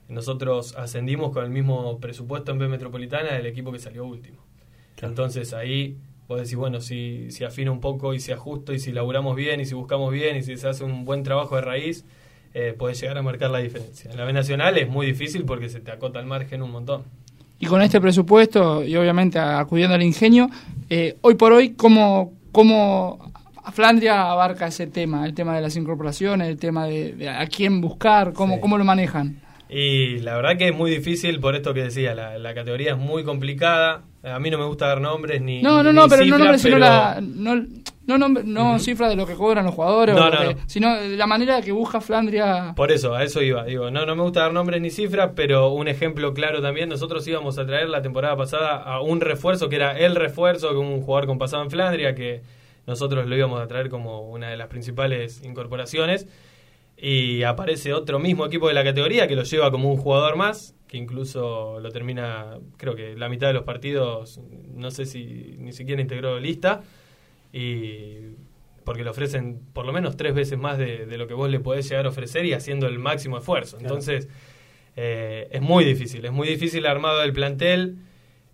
nosotros 0.08 0.76
ascendimos 0.78 1.32
con 1.32 1.44
el 1.44 1.50
mismo 1.50 2.00
presupuesto 2.00 2.52
en 2.52 2.60
B 2.60 2.68
Metropolitana 2.68 3.34
del 3.34 3.46
equipo 3.46 3.72
que 3.72 3.80
salió 3.80 4.06
último. 4.06 4.38
Entonces 5.02 5.54
ahí 5.54 5.98
vos 6.28 6.40
decís, 6.40 6.56
bueno, 6.56 6.82
si, 6.82 7.32
si 7.32 7.44
afina 7.44 7.72
un 7.72 7.80
poco 7.80 8.14
y 8.14 8.20
si 8.20 8.32
ajusto 8.32 8.74
y 8.74 8.80
si 8.80 8.92
laburamos 8.92 9.36
bien 9.36 9.60
y 9.60 9.66
si 9.66 9.74
buscamos 9.74 10.12
bien 10.12 10.38
y 10.38 10.44
si 10.44 10.58
se 10.58 10.68
hace 10.68 10.84
un 10.84 11.06
buen 11.06 11.24
trabajo 11.24 11.56
de 11.56 11.62
raíz, 11.62 12.06
eh, 12.54 12.74
puede 12.78 12.96
llegar 12.96 13.18
a 13.18 13.22
marcar 13.22 13.52
la 13.52 13.60
diferencia. 13.60 14.12
En 14.12 14.18
la 14.18 14.26
B 14.26 14.34
Nacional 14.34 14.78
es 14.78 14.88
muy 14.88 15.06
difícil 15.06 15.44
porque 15.46 15.70
se 15.70 15.82
te 15.82 15.92
acota 15.92 16.20
el 16.20 16.26
margen 16.26 16.62
un 16.62 16.72
montón. 16.72 17.04
Y 17.60 17.68
con 17.68 17.82
este 17.82 18.02
presupuesto 18.02 18.84
y 18.84 18.96
obviamente 18.96 19.40
acudiendo 19.40 19.96
al 19.96 20.04
ingenio, 20.04 20.50
eh, 20.90 21.18
hoy 21.22 21.36
por 21.36 21.54
hoy, 21.54 21.72
¿cómo, 21.72 22.34
cómo 22.52 23.32
Flandria 23.74 24.32
abarca 24.32 24.68
ese 24.68 24.88
tema? 24.88 25.26
El 25.26 25.34
tema 25.34 25.56
de 25.56 25.62
las 25.62 25.76
incorporaciones, 25.76 26.48
el 26.48 26.58
tema 26.58 26.86
de, 26.86 27.30
a 27.30 27.46
quién 27.48 27.82
buscar, 27.82 28.34
cómo, 28.34 28.60
cómo 28.60 28.78
lo 28.78 28.84
manejan. 28.84 29.45
Y 29.68 30.20
la 30.20 30.36
verdad 30.36 30.58
que 30.58 30.68
es 30.68 30.76
muy 30.76 30.92
difícil 30.92 31.40
por 31.40 31.56
esto 31.56 31.74
que 31.74 31.84
decía, 31.84 32.14
la, 32.14 32.54
categoría 32.54 32.92
es 32.92 32.98
muy 32.98 33.24
complicada. 33.24 34.04
A 34.24 34.40
mí 34.40 34.50
no 34.50 34.58
me 34.58 34.66
gusta 34.66 34.88
dar 34.88 35.02
nombres 35.02 35.42
ni. 35.42 35.62
No, 35.62 35.82
no, 35.82 35.92
no, 35.92 36.08
pero 36.08 36.26
no 36.26 36.38
nombres, 36.38 36.62
sino 36.62 36.78
la. 36.78 37.20
No, 37.22 38.20
no, 38.20 38.30
no, 38.30 38.78
cifras 38.78 39.10
de 39.10 39.16
lo 39.16 39.26
que 39.26 39.34
cobran 39.34 39.66
los 39.66 39.74
jugadores, 39.74 40.16
sino 40.68 40.96
la 40.96 41.26
manera 41.26 41.62
que 41.62 41.72
busca 41.72 42.00
Flandria. 42.00 42.74
Por 42.76 42.92
eso, 42.92 43.16
a 43.16 43.24
eso 43.24 43.42
iba. 43.42 43.64
Digo, 43.66 43.90
no, 43.90 44.06
no 44.06 44.16
me 44.16 44.22
gusta 44.22 44.42
dar 44.42 44.54
nombres 44.54 44.80
ni 44.80 44.92
cifras, 44.92 45.32
pero 45.36 45.70
un 45.70 45.88
ejemplo 45.88 46.34
claro 46.34 46.62
también. 46.62 46.88
Nosotros 46.90 47.28
íbamos 47.28 47.58
a 47.58 47.66
traer 47.66 47.90
la 47.90 48.04
temporada 48.04 48.38
pasada 48.38 48.78
a 48.78 49.02
un 49.02 49.22
refuerzo 49.22 49.70
que 49.70 49.78
era 49.78 49.98
el 49.98 50.16
refuerzo, 50.16 50.70
que 50.70 50.78
un 50.78 51.02
jugador 51.02 51.26
con 51.26 51.40
pasado 51.40 51.64
en 51.64 51.72
Flandria, 51.72 52.14
que 52.14 52.44
nosotros 52.86 53.26
lo 53.26 53.36
íbamos 53.36 53.60
a 53.60 53.68
traer 53.68 53.90
como 53.90 54.30
una 54.30 54.50
de 54.50 54.58
las 54.58 54.68
principales 54.68 55.42
incorporaciones 55.44 56.28
y 56.98 57.44
aparece 57.44 57.94
otro 57.94 58.20
mismo 58.20 58.46
equipo 58.46 58.68
de 58.68 58.74
la 58.74 58.84
categoría 58.84 59.28
que 59.28 59.36
lo 59.36 59.44
lleva 59.44 59.72
como 59.72 59.92
un 59.92 59.98
jugador 59.98 60.36
más, 60.38 60.76
que 60.88 60.98
incluso 60.98 61.80
lo 61.82 61.92
termina, 61.92 62.58
creo 62.78 62.96
que 62.96 63.16
la 63.16 63.28
mitad 63.30 63.48
de 63.48 63.54
los 63.54 63.64
partidos, 63.64 64.40
no 64.74 64.92
sé 64.92 65.06
si 65.06 65.56
ni 65.58 65.74
siquiera 65.74 66.02
integró 66.02 66.40
lista, 66.40 66.84
y 67.52 68.36
porque 68.84 69.04
le 69.04 69.10
ofrecen 69.10 69.60
por 69.74 69.86
lo 69.86 69.94
menos 69.94 70.16
tres 70.16 70.34
veces 70.36 70.58
más 70.60 70.78
de, 70.78 71.06
lo 71.18 71.28
que 71.28 71.34
vos 71.34 71.50
le 71.50 71.60
podés 71.60 71.90
llegar 71.90 72.06
a 72.06 72.10
ofrecer 72.10 72.46
y 72.46 72.54
haciendo 72.54 72.88
el 72.88 73.00
máximo 73.00 73.38
esfuerzo. 73.40 73.78
Entonces, 73.80 74.30
eh, 74.96 75.48
es 75.52 75.62
muy 75.62 75.84
difícil, 75.84 76.24
es 76.24 76.32
muy 76.32 76.48
difícil 76.48 76.80
el 76.80 76.92
armado 76.92 77.20
del 77.22 77.34
plantel. 77.34 77.98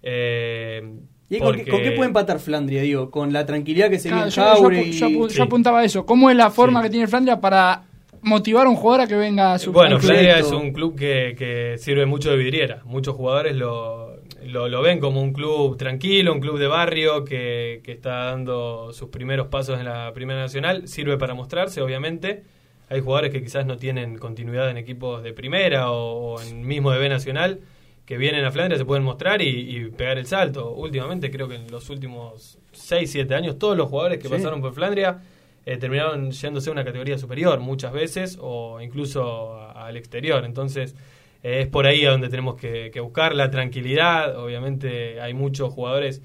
Eh, 0.01 0.82
¿Y 1.30 1.39
con, 1.39 1.56
qué, 1.56 1.65
con 1.69 1.82
qué 1.82 1.91
puede 1.91 2.08
empatar 2.08 2.39
Flandria, 2.39 2.82
digo? 2.82 3.10
Con 3.12 3.32
la 3.34 3.45
tranquilidad 3.45 3.89
que 3.89 3.99
se 3.99 4.10
Claro, 4.10 4.23
viene 4.25 4.36
yo, 4.36 4.43
yo 4.43 4.69
apu- 4.69 4.86
y... 4.88 4.91
yo 4.93 5.08
apu- 5.08 5.27
yo 5.27 5.30
Sí. 5.30 5.41
apuntaba 5.41 5.80
a 5.80 5.84
eso. 5.86 6.06
¿Cómo 6.06 6.30
es 6.30 6.36
la 6.36 6.49
forma 6.49 6.80
Sí. 6.82 6.86
que 6.88 6.89
tiene 6.91 7.08
Flandria 7.08 7.39
para 7.39 7.84
motivar 8.21 8.67
a 8.67 8.69
un 8.69 8.75
jugador 8.75 9.01
a 9.01 9.07
que 9.07 9.15
venga 9.15 9.53
a 9.53 9.60
su 9.60 9.71
Bueno, 9.71 9.99
Correcto. 9.99 10.36
es 10.47 10.51
un 10.51 10.71
club 10.73 10.97
que, 10.97 11.36
que 11.38 11.77
sirve 11.77 12.05
mucho 12.05 12.31
de 12.31 12.38
vidriera. 12.38 12.81
Muchos 12.86 13.15
jugadores 13.15 13.55
lo, 13.55 14.17
lo, 14.45 14.67
lo 14.67 14.81
ven 14.81 14.99
como 14.99 15.21
un 15.21 15.34
club 15.34 15.77
tranquilo, 15.77 16.34
un 16.34 16.39
club 16.39 16.57
de 16.60 16.67
barrio 16.67 17.23
que, 17.25 17.81
que 17.84 17.91
está 17.91 18.25
dando 18.25 18.91
sus 18.93 19.10
primeros 19.10 19.47
pasos 19.47 19.79
en 19.79 19.86
la 19.86 20.12
Primera 20.13 20.39
Nacional. 20.39 20.88
Sirve 20.88 21.17
para 21.17 21.34
mostrarse, 21.34 21.81
obviamente. 21.81 22.43
Hay 22.89 22.99
jugadores 22.99 23.31
que 23.31 23.41
quizás 23.41 23.65
no 23.65 23.77
tienen 23.77 24.17
continuidad 24.17 24.69
en 24.69 24.77
equipos 24.77 25.23
de 25.23 25.31
primera 25.34 25.91
o, 25.91 26.34
o 26.36 26.41
en 26.41 26.65
mismo 26.67 26.91
de 26.91 26.99
B 26.99 27.07
Nacional 27.10 27.62
que 28.05 28.17
vienen 28.17 28.43
a 28.43 28.51
Flandria, 28.51 28.77
se 28.77 28.84
pueden 28.84 29.03
mostrar 29.05 29.41
y, 29.41 29.47
y 29.47 29.86
pegar 29.91 30.17
el 30.17 30.25
salto. 30.25 30.71
Últimamente, 30.71 31.31
creo 31.31 31.47
que 31.47 31.55
en 31.55 31.71
los 31.71 31.89
últimos 31.89 32.57
6, 32.73 33.10
7 33.10 33.34
años, 33.36 33.57
todos 33.57 33.77
los 33.77 33.88
jugadores 33.88 34.17
que 34.17 34.27
Sí. 34.27 34.34
pasaron 34.34 34.60
por 34.60 34.73
Flandria 34.73 35.21
eh, 35.65 35.78
terminaron 35.78 36.32
yéndose 36.32 36.69
a 36.69 36.74
una 36.74 36.84
categoría 36.84 37.17
superior 37.17 37.60
muchas 37.60 37.93
veces 37.93 38.38
o 38.41 38.82
incluso 38.82 39.60
al 39.76 39.97
exterior. 39.97 40.45
Entonces 40.45 40.95
eh, 41.43 41.62
es 41.62 41.67
por 41.67 41.86
ahí 41.86 42.06
a 42.06 42.12
donde 42.12 42.30
tenemos 42.30 42.56
que, 42.56 42.91
buscar 43.02 43.36
la 43.36 43.50
tranquilidad. 43.52 44.38
Obviamente 44.38 45.21
hay 45.21 45.34
muchos 45.34 45.74
jugadores 45.74 46.21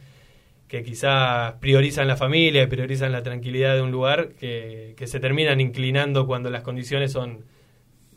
que 0.69 0.83
quizás 0.83 1.55
priorizan 1.61 2.09
la 2.09 2.17
familia 2.17 2.63
y 2.65 2.67
priorizan 2.67 3.13
la 3.13 3.23
tranquilidad 3.23 3.75
de 3.75 3.83
un 3.83 3.93
lugar 3.93 4.31
que, 4.31 4.95
que 4.97 5.07
se 5.07 5.21
terminan 5.21 5.61
inclinando 5.61 6.27
cuando 6.27 6.51
las 6.51 6.63
condiciones 6.63 7.13
son 7.13 7.45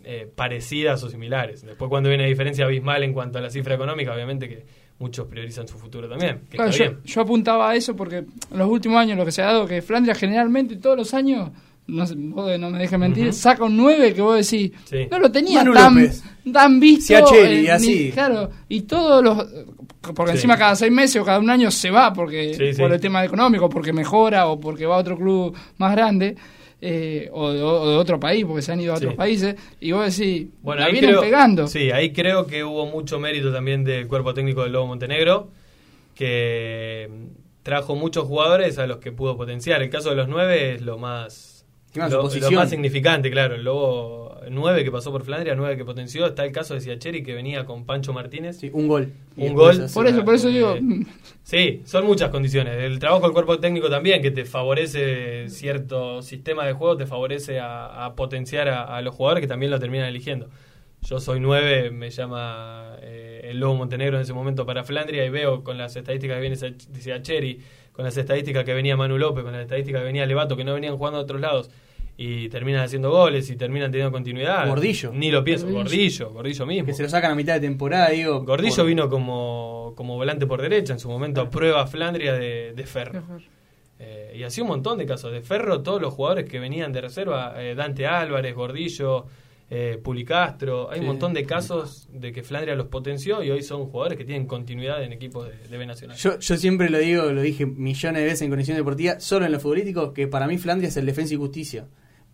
eh, 0.05 0.31
parecidas 0.33 1.03
o 1.03 1.09
similares. 1.09 1.61
Después 1.61 1.89
cuando 1.89 2.07
viene 2.07 2.23
una 2.23 2.29
diferencia 2.29 2.63
abismal 2.63 3.03
en 3.03 3.13
cuanto 3.13 3.37
a 3.37 3.41
la 3.41 3.49
cifra 3.49 3.75
económica, 3.75 4.13
obviamente 4.13 4.47
que 4.47 4.65
muchos 4.99 5.27
priorizan 5.27 5.67
su 5.67 5.77
futuro 5.77 6.07
también. 6.09 6.41
Que 6.49 6.57
Claro, 6.57 6.69
está 6.71 6.83
yo, 6.85 6.91
bien. 6.91 7.01
yo 7.05 7.21
apuntaba 7.21 7.69
a 7.69 7.75
eso 7.75 7.95
porque 7.95 8.17
en 8.17 8.27
los 8.57 8.69
últimos 8.69 8.97
años 8.99 9.17
lo 9.17 9.25
que 9.25 9.31
se 9.31 9.41
ha 9.41 9.45
dado 9.47 9.65
que 9.65 9.81
Flandria 9.81 10.13
generalmente 10.15 10.75
todos 10.75 10.97
los 10.97 11.13
años, 11.13 11.49
no, 11.87 12.05
sé, 12.05 12.13
vos 12.17 12.59
no 12.59 12.69
me 12.69 12.79
dejes 12.79 12.99
mentir, 12.99 13.29
Ujú. 13.29 13.33
saca 13.33 13.63
un 13.63 13.77
9 13.77 14.13
que 14.13 14.21
vos 14.21 14.35
decís, 14.35 14.71
Sí. 14.85 15.07
no 15.09 15.17
lo 15.19 15.31
tenía 15.31 15.59
Manu 15.63 15.73
tan, 15.73 15.95
López. 15.95 16.23
tan 16.53 16.79
visto. 16.79 17.13
Eh, 17.35 17.71
así. 17.71 18.05
ni- 18.05 18.11
claro, 18.11 18.49
y 18.67 18.81
todos 18.81 19.23
los... 19.23 19.45
Porque 20.01 20.31
Sí. 20.31 20.37
encima 20.37 20.57
cada 20.57 20.75
seis 20.75 20.91
meses 20.91 21.21
o 21.21 21.25
cada 21.25 21.39
un 21.39 21.49
año 21.49 21.69
se 21.71 21.91
va 21.91 22.13
porque 22.13 22.53
Sí, 22.53 22.73
sí. 22.73 22.81
por 22.81 22.91
el 22.93 22.99
tema 23.01 23.23
económico, 23.25 23.67
porque 23.69 23.91
mejora 23.91 24.47
o 24.47 24.59
porque 24.59 24.85
va 24.85 24.95
a 24.95 24.99
otro 24.99 25.17
club 25.17 25.53
más 25.77 25.91
grande. 25.93 26.35
Eh, 26.81 27.29
o, 27.33 27.51
de, 27.51 27.61
o 27.61 27.89
de 27.89 27.97
otro 27.97 28.19
país, 28.19 28.45
porque 28.45 28.61
se 28.61 28.71
han 28.71 28.79
ido 28.81 28.93
a 28.93 28.97
Sí. 28.97 29.03
otros 29.05 29.15
países, 29.17 29.55
y 29.79 29.91
vos 29.91 30.17
decís, 30.17 30.47
Bueno, 30.61 30.79
la 30.81 30.85
ahí 30.87 30.91
vienen 30.93 31.11
creo, 31.11 31.21
pegando. 31.21 31.67
Sí, 31.67 31.91
ahí 31.91 32.11
creo 32.13 32.45
que 32.47 32.63
hubo 32.63 32.85
mucho 32.85 33.19
mérito 33.19 33.51
también 33.51 33.83
del 33.83 34.07
cuerpo 34.07 34.33
técnico 34.33 34.63
del 34.63 34.71
Lobo 34.73 34.87
Montenegro, 34.87 35.49
que 36.15 37.09
mm, 37.09 37.25
trajo 37.63 37.95
muchos 37.95 38.25
jugadores 38.25 38.77
a 38.79 38.87
los 38.87 38.97
que 38.97 39.11
pudo 39.11 39.37
potenciar. 39.37 39.81
El 39.81 39.89
caso 39.89 40.09
de 40.09 40.15
los 40.15 40.27
nueve 40.27 40.73
es 40.75 40.81
lo 40.81 40.97
más 40.97 41.58
Encima 41.89 42.09
su 42.09 42.15
lo, 42.15 42.21
posición. 42.23 42.53
lo 42.53 42.59
más 42.59 42.69
significante, 42.69 43.29
claro. 43.31 43.55
El 43.55 43.63
Lobo 43.63 44.39
9 44.49 44.83
que 44.83 44.91
pasó 44.91 45.11
por 45.11 45.23
Flandria, 45.23 45.55
9 45.55 45.77
que 45.77 45.85
potenció. 45.85 46.25
Está 46.27 46.45
el 46.45 46.51
caso 46.51 46.73
de 46.73 46.81
Siacheri 46.81 47.23
que 47.23 47.33
venía 47.33 47.65
con 47.65 47.85
Pancho 47.85 48.13
Martínez. 48.13 48.57
Sí, 48.57 48.69
un 48.73 48.87
gol. 48.87 49.11
Un 49.37 49.53
gol. 49.53 49.85
por 49.93 50.07
eso, 50.07 50.23
por 50.25 50.35
eso 50.35 50.49
digo, 50.49 50.75
Eh, 50.75 51.05
Sí, 51.43 51.81
son 51.85 52.05
muchas 52.05 52.29
condiciones. 52.29 52.77
El 52.77 52.99
trabajo 52.99 53.23
del 53.23 53.33
cuerpo 53.33 53.59
técnico 53.59 53.89
también, 53.89 54.21
que 54.21 54.31
te 54.31 54.45
favorece 54.45 55.49
cierto 55.49 56.21
sistema 56.21 56.65
de 56.65 56.73
juego, 56.73 56.95
te 56.97 57.05
favorece 57.07 57.59
a, 57.59 58.05
a 58.05 58.15
potenciar 58.15 58.69
a, 58.69 58.95
a 58.95 59.01
los 59.01 59.15
jugadores 59.15 59.41
que 59.41 59.47
también 59.47 59.71
lo 59.71 59.79
terminan 59.79 60.07
eligiendo. 60.07 60.49
Yo 61.01 61.19
soy 61.19 61.39
nueve, 61.39 61.91
me 61.91 62.09
llama 62.09 62.97
eh, 63.01 63.41
el 63.45 63.59
Lobo 63.59 63.75
Montenegro 63.75 64.17
en 64.17 64.23
ese 64.23 64.33
momento 64.33 64.65
para 64.65 64.83
Flandria 64.83 65.25
y 65.25 65.29
veo 65.29 65.63
con 65.63 65.77
las 65.77 65.95
estadísticas 65.95 66.35
que 66.35 66.41
viene 66.41 66.55
Siacheri, 66.99 67.61
con 67.99 68.05
las 68.05 68.15
estadísticas 68.15 68.63
que 68.63 68.73
venía 68.73 68.95
Manu 68.95 69.17
López, 69.17 69.43
con 69.43 69.51
las 69.51 69.63
estadísticas 69.63 69.99
que 69.99 70.05
venía 70.05 70.25
Levato, 70.25 70.55
que 70.55 70.63
no 70.63 70.73
venían 70.73 70.95
jugando 70.95 71.19
a 71.19 71.21
otros 71.23 71.41
lados 71.41 71.69
y 72.15 72.47
terminan 72.47 72.81
haciendo 72.85 73.11
goles 73.11 73.49
y 73.49 73.57
terminan 73.57 73.91
teniendo 73.91 74.09
continuidad. 74.13 74.69
Gordillo. 74.69 75.11
Ni 75.13 75.29
lo 75.31 75.43
pienso, 75.43 75.67
Gordillo. 75.69 76.29
Gordillo, 76.29 76.65
mismo. 76.65 76.85
Que 76.85 76.93
se 76.93 77.03
lo 77.03 77.09
sacan 77.09 77.31
a 77.31 77.35
mitad 77.35 77.55
de 77.55 77.59
temporada, 77.59 78.07
digo. 78.11 78.41
Gordillo 78.45 78.75
por- 78.77 78.85
vino 78.85 79.09
como, 79.09 79.91
como 79.97 80.15
volante 80.15 80.47
por 80.47 80.61
derecha, 80.61 80.93
en 80.93 80.99
su 80.99 81.09
momento 81.09 81.41
a 81.41 81.49
prueba 81.49 81.85
Flandria 81.87 82.31
de, 82.35 82.71
de 82.73 82.83
Ferro. 82.85 83.21
Eh, 83.99 84.35
y 84.37 84.43
así 84.43 84.61
un 84.61 84.67
montón 84.69 84.97
de 84.97 85.05
casos. 85.05 85.33
De 85.33 85.41
Ferro, 85.41 85.81
todos 85.81 86.01
los 86.01 86.13
jugadores 86.13 86.45
que 86.49 86.57
venían 86.57 86.93
de 86.93 87.01
reserva, 87.01 87.53
eh, 87.61 87.75
Dante 87.75 88.07
Álvarez, 88.07 88.55
Gordillo, 88.55 89.25
eh, 89.71 89.99
Pulicastro, 90.03 90.89
hay 90.89 90.95
Sí. 90.97 91.01
un 91.01 91.07
montón 91.07 91.33
de 91.33 91.45
casos 91.45 92.07
de 92.11 92.31
que 92.31 92.41
Flandria 92.43 92.75
los 92.75 92.87
potenció 92.87 93.43
y 93.43 93.51
hoy 93.51 93.61
son 93.61 93.85
jugadores 93.85 94.17
que 94.17 94.25
tienen 94.25 94.47
continuidad 94.47 95.03
en 95.03 95.13
equipos 95.13 95.47
de, 95.47 95.67
de 95.67 95.77
B 95.77 95.85
Nacional. 95.85 96.17
Yo, 96.17 96.39
yo 96.39 96.57
siempre 96.57 96.89
lo 96.89 96.97
digo, 96.97 97.31
lo 97.31 97.41
dije 97.41 97.65
millones 97.65 98.21
de 98.21 98.25
veces 98.25 98.41
en 98.43 98.49
Conexión 98.49 98.77
Deportiva, 98.77 99.19
solo 99.19 99.45
en 99.45 99.51
lo 99.51 99.59
futbolístico, 99.59 100.13
que 100.13 100.27
para 100.27 100.47
mí 100.47 100.57
Flandria 100.57 100.87
es 100.89 100.97
el 100.97 101.05
defensa 101.05 101.33
y 101.33 101.37
justicia. 101.37 101.87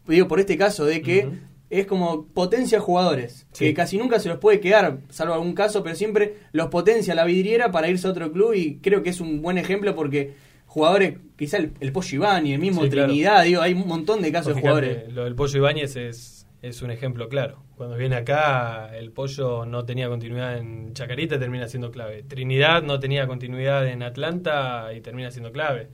Digo, 0.08 0.28
por 0.28 0.40
este 0.40 0.58
caso 0.58 0.86
de 0.86 1.02
que 1.02 1.28
es 1.70 1.86
como 1.88 2.28
potencia 2.28 2.80
jugadores, 2.80 3.48
Sí. 3.52 3.66
que 3.66 3.74
casi 3.74 3.98
nunca 3.98 4.20
se 4.20 4.30
los 4.30 4.38
puede 4.38 4.60
quedar, 4.60 5.00
salvo 5.10 5.34
algún 5.34 5.54
caso, 5.56 5.84
pero 5.84 5.96
siempre 5.96 6.36
los 6.54 6.68
potencia 6.68 7.16
la 7.16 7.26
vidriera 7.26 7.72
para 7.72 7.90
irse 7.90 8.08
a 8.08 8.12
otro 8.12 8.32
club 8.32 8.54
y 8.54 8.78
creo 8.78 9.02
que 9.04 9.10
es 9.10 9.20
un 9.20 9.42
buen 9.42 9.58
ejemplo 9.58 9.96
porque 9.96 10.36
jugadores, 10.68 11.16
quizá 11.38 11.58
el, 11.58 11.72
el 11.80 11.92
Pollo 11.92 12.22
y 12.44 12.52
el 12.54 12.60
mismo 12.60 12.84
Sí, 12.84 12.90
claro. 12.90 13.08
Trinidad, 13.08 13.44
digo, 13.44 13.62
hay 13.62 13.74
un 13.74 13.88
montón 13.88 14.22
de 14.22 14.32
casos 14.32 14.56
de 14.56 14.62
Fíjate, 14.62 14.68
jugadores. 14.86 15.14
Lo 15.14 15.24
del 15.24 15.34
Pollo 15.36 15.58
Ibáñez 15.58 15.96
es, 15.96 16.35
es 16.68 16.82
un 16.82 16.92
ejemplo 16.92 17.30
claro. 17.30 17.64
Cuando 17.76 17.96
viene 17.98 18.16
acá, 18.16 18.96
el 18.96 19.12
Pollo 19.12 19.66
no 19.66 19.86
tenía 19.86 20.08
continuidad 20.08 20.58
en 20.58 20.94
Chacarita 20.94 21.36
y 21.36 21.40
termina 21.40 21.68
siendo 21.68 21.92
clave. 21.92 22.24
Trinidad 22.24 22.84
no 22.84 23.00
tenía 23.00 23.28
continuidad 23.28 23.88
en 23.88 24.02
Atlanta 24.04 24.94
y 24.96 25.02
termina 25.02 25.32
siendo 25.32 25.52
clave. 25.52 25.90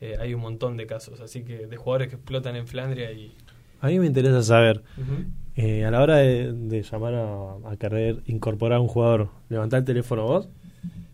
Eh, 0.00 0.16
hay 0.20 0.32
un 0.34 0.40
montón 0.40 0.76
de 0.76 0.86
casos, 0.86 1.20
así 1.20 1.42
que 1.44 1.66
de 1.66 1.76
jugadores 1.76 2.08
que 2.08 2.14
explotan 2.16 2.56
en 2.56 2.66
Flandria 2.66 3.10
y... 3.12 3.34
A 3.80 3.88
mí 3.88 3.98
me 3.98 4.06
interesa 4.06 4.42
saber, 4.42 4.82
eh, 5.56 5.84
a 5.84 5.90
la 5.90 6.00
hora 6.02 6.16
de, 6.16 6.52
de 6.52 6.82
llamar 6.82 7.14
a, 7.14 7.70
a 7.70 7.76
querer 7.76 8.22
incorporar 8.26 8.78
a 8.78 8.80
un 8.80 8.88
jugador, 8.88 9.28
¿levantás 9.48 9.78
el 9.80 9.84
teléfono 9.84 10.24
vos? 10.24 10.48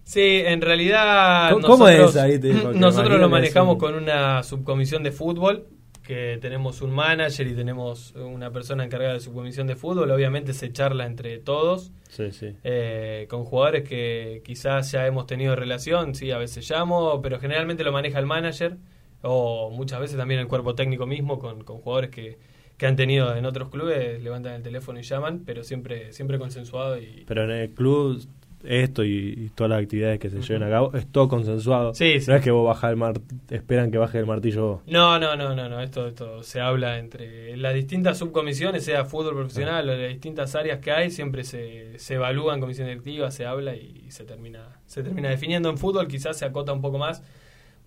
Sí, 0.04 0.42
en 0.44 0.60
realidad 0.60 1.50
¿Cómo- 1.62 1.88
es 1.88 2.16
ahí? 2.16 2.38
Te- 2.38 2.54
porque 2.54 2.78
nosotros 2.78 3.18
lo 3.20 3.28
manejamos 3.28 3.74
un- 3.74 3.78
con 3.80 3.94
una 3.94 4.42
subcomisión 4.42 5.02
de 5.02 5.12
fútbol, 5.12 5.66
que 6.04 6.38
tenemos 6.40 6.82
un 6.82 6.90
manager 6.90 7.46
y 7.46 7.54
tenemos 7.54 8.14
una 8.14 8.50
persona 8.50 8.84
encargada 8.84 9.14
de 9.14 9.20
subcomisión 9.20 9.66
de 9.66 9.74
fútbol. 9.74 10.10
Obviamente 10.10 10.52
se 10.52 10.70
charla 10.70 11.06
entre 11.06 11.38
todos. 11.38 11.90
Sí, 12.10 12.30
sí. 12.30 12.54
eh, 12.62 13.26
con 13.28 13.44
jugadores 13.44 13.88
que 13.88 14.40
quizás 14.44 14.92
ya 14.92 15.04
hemos 15.06 15.26
tenido 15.26 15.56
relación, 15.56 16.14
sí, 16.14 16.30
a 16.30 16.38
veces 16.38 16.70
llamo, 16.70 17.20
pero 17.20 17.40
generalmente 17.40 17.82
lo 17.82 17.90
maneja 17.90 18.20
el 18.20 18.26
manager 18.26 18.76
o 19.22 19.70
muchas 19.70 19.98
veces 19.98 20.16
también 20.16 20.38
el 20.38 20.46
cuerpo 20.46 20.76
técnico 20.76 21.06
mismo 21.06 21.40
con, 21.40 21.64
con 21.64 21.78
jugadores 21.78 22.10
que, 22.10 22.38
que 22.76 22.86
han 22.86 22.96
tenido 22.96 23.34
en 23.34 23.46
otros 23.46 23.68
clubes, 23.68 24.22
levantan 24.22 24.54
el 24.54 24.62
teléfono 24.62 25.00
y 25.00 25.02
llaman, 25.02 25.42
pero 25.44 25.64
siempre 25.64 26.12
siempre 26.12 26.38
consensuado 26.38 26.98
y 26.98 27.24
Pero 27.26 27.44
en 27.44 27.50
el 27.50 27.70
club, 27.70 28.24
esto 28.66 29.04
y, 29.04 29.34
y 29.36 29.50
todas 29.54 29.70
las 29.70 29.82
actividades 29.82 30.18
que 30.18 30.30
se 30.30 30.40
lleven 30.40 30.62
a 30.62 30.70
cabo, 30.70 30.94
es 30.94 31.06
todo 31.06 31.28
consensuado. 31.28 31.94
Sí, 31.94 32.20
sí. 32.20 32.30
No 32.30 32.36
es 32.36 32.42
que 32.42 32.50
vos 32.50 32.66
bajás 32.66 32.90
el 32.90 32.96
mar 32.96 33.20
esperan 33.50 33.90
que 33.90 33.98
baje 33.98 34.18
el 34.18 34.26
martillo 34.26 34.66
vos. 34.66 34.82
No, 34.86 35.18
no, 35.18 35.36
no, 35.36 35.54
no, 35.54 35.68
no. 35.68 35.80
Esto, 35.80 36.08
esto 36.08 36.42
se 36.42 36.60
habla 36.60 36.98
entre 36.98 37.56
las 37.56 37.74
distintas 37.74 38.18
subcomisiones, 38.18 38.84
sea 38.84 39.04
fútbol 39.04 39.34
profesional 39.34 39.88
o 39.88 39.96
las 39.96 40.08
distintas 40.08 40.54
áreas 40.54 40.80
que 40.80 40.90
hay, 40.90 41.10
siempre 41.10 41.44
se, 41.44 41.98
se 41.98 42.14
evalúa 42.14 42.54
en 42.54 42.60
comisión 42.60 42.88
directiva, 42.88 43.30
se 43.30 43.46
habla 43.46 43.74
y 43.76 44.10
se 44.10 44.24
termina, 44.24 44.80
se 44.86 45.02
termina 45.02 45.28
definiendo. 45.28 45.68
En 45.70 45.78
fútbol 45.78 46.08
quizás 46.08 46.36
se 46.36 46.44
acota 46.44 46.72
un 46.72 46.80
poco 46.80 46.98
más 46.98 47.22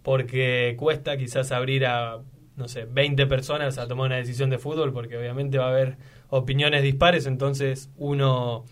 porque 0.04 0.76
cuesta 0.78 1.18
quizás 1.18 1.52
abrir 1.52 1.86
a, 1.86 2.20
no 2.56 2.68
sé, 2.68 2.86
20 2.86 3.28
personas 3.28 3.78
a 3.78 3.88
tomar 3.88 4.08
una 4.08 4.16
decisión 4.16 4.50
de 4.50 4.58
fútbol 4.58 4.94
porque 4.94 5.18
obviamente 5.18 5.58
va 5.58 5.66
a 5.66 5.70
haber 5.72 5.98
opiniones 6.30 6.84
dispares, 6.84 7.26
entonces 7.26 7.90
uno 7.98 8.66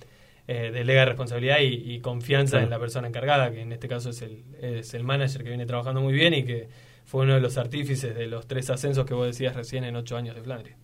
eh, 0.48 0.72
delega 0.72 1.06
responsabilidad 1.06 1.60
y, 1.62 1.94
y 1.94 2.00
confianza 2.02 2.52
Claro. 2.58 2.66
en 2.66 2.70
la 2.70 2.80
persona 2.80 3.08
encargada, 3.08 3.52
que 3.52 3.62
en 3.62 3.72
este 3.72 3.88
caso 3.88 4.10
es 4.12 4.22
el, 4.22 4.44
es 4.62 4.94
el 4.94 5.04
manager 5.04 5.44
que 5.44 5.50
viene 5.50 5.66
trabajando 5.66 6.02
muy 6.02 6.14
bien 6.14 6.34
y 6.34 6.44
que 6.44 6.68
fue 7.06 7.24
uno 7.24 7.34
de 7.36 7.42
los 7.42 7.58
artífices 7.58 8.16
de 8.16 8.28
los 8.28 8.48
tres 8.48 8.70
ascensos 8.70 9.06
que 9.06 9.14
vos 9.14 9.26
decías 9.28 9.56
recién 9.56 9.84
en 9.84 9.96
ocho 9.96 10.18
años 10.18 10.36
de 10.36 10.42
Flandria. 10.42 10.76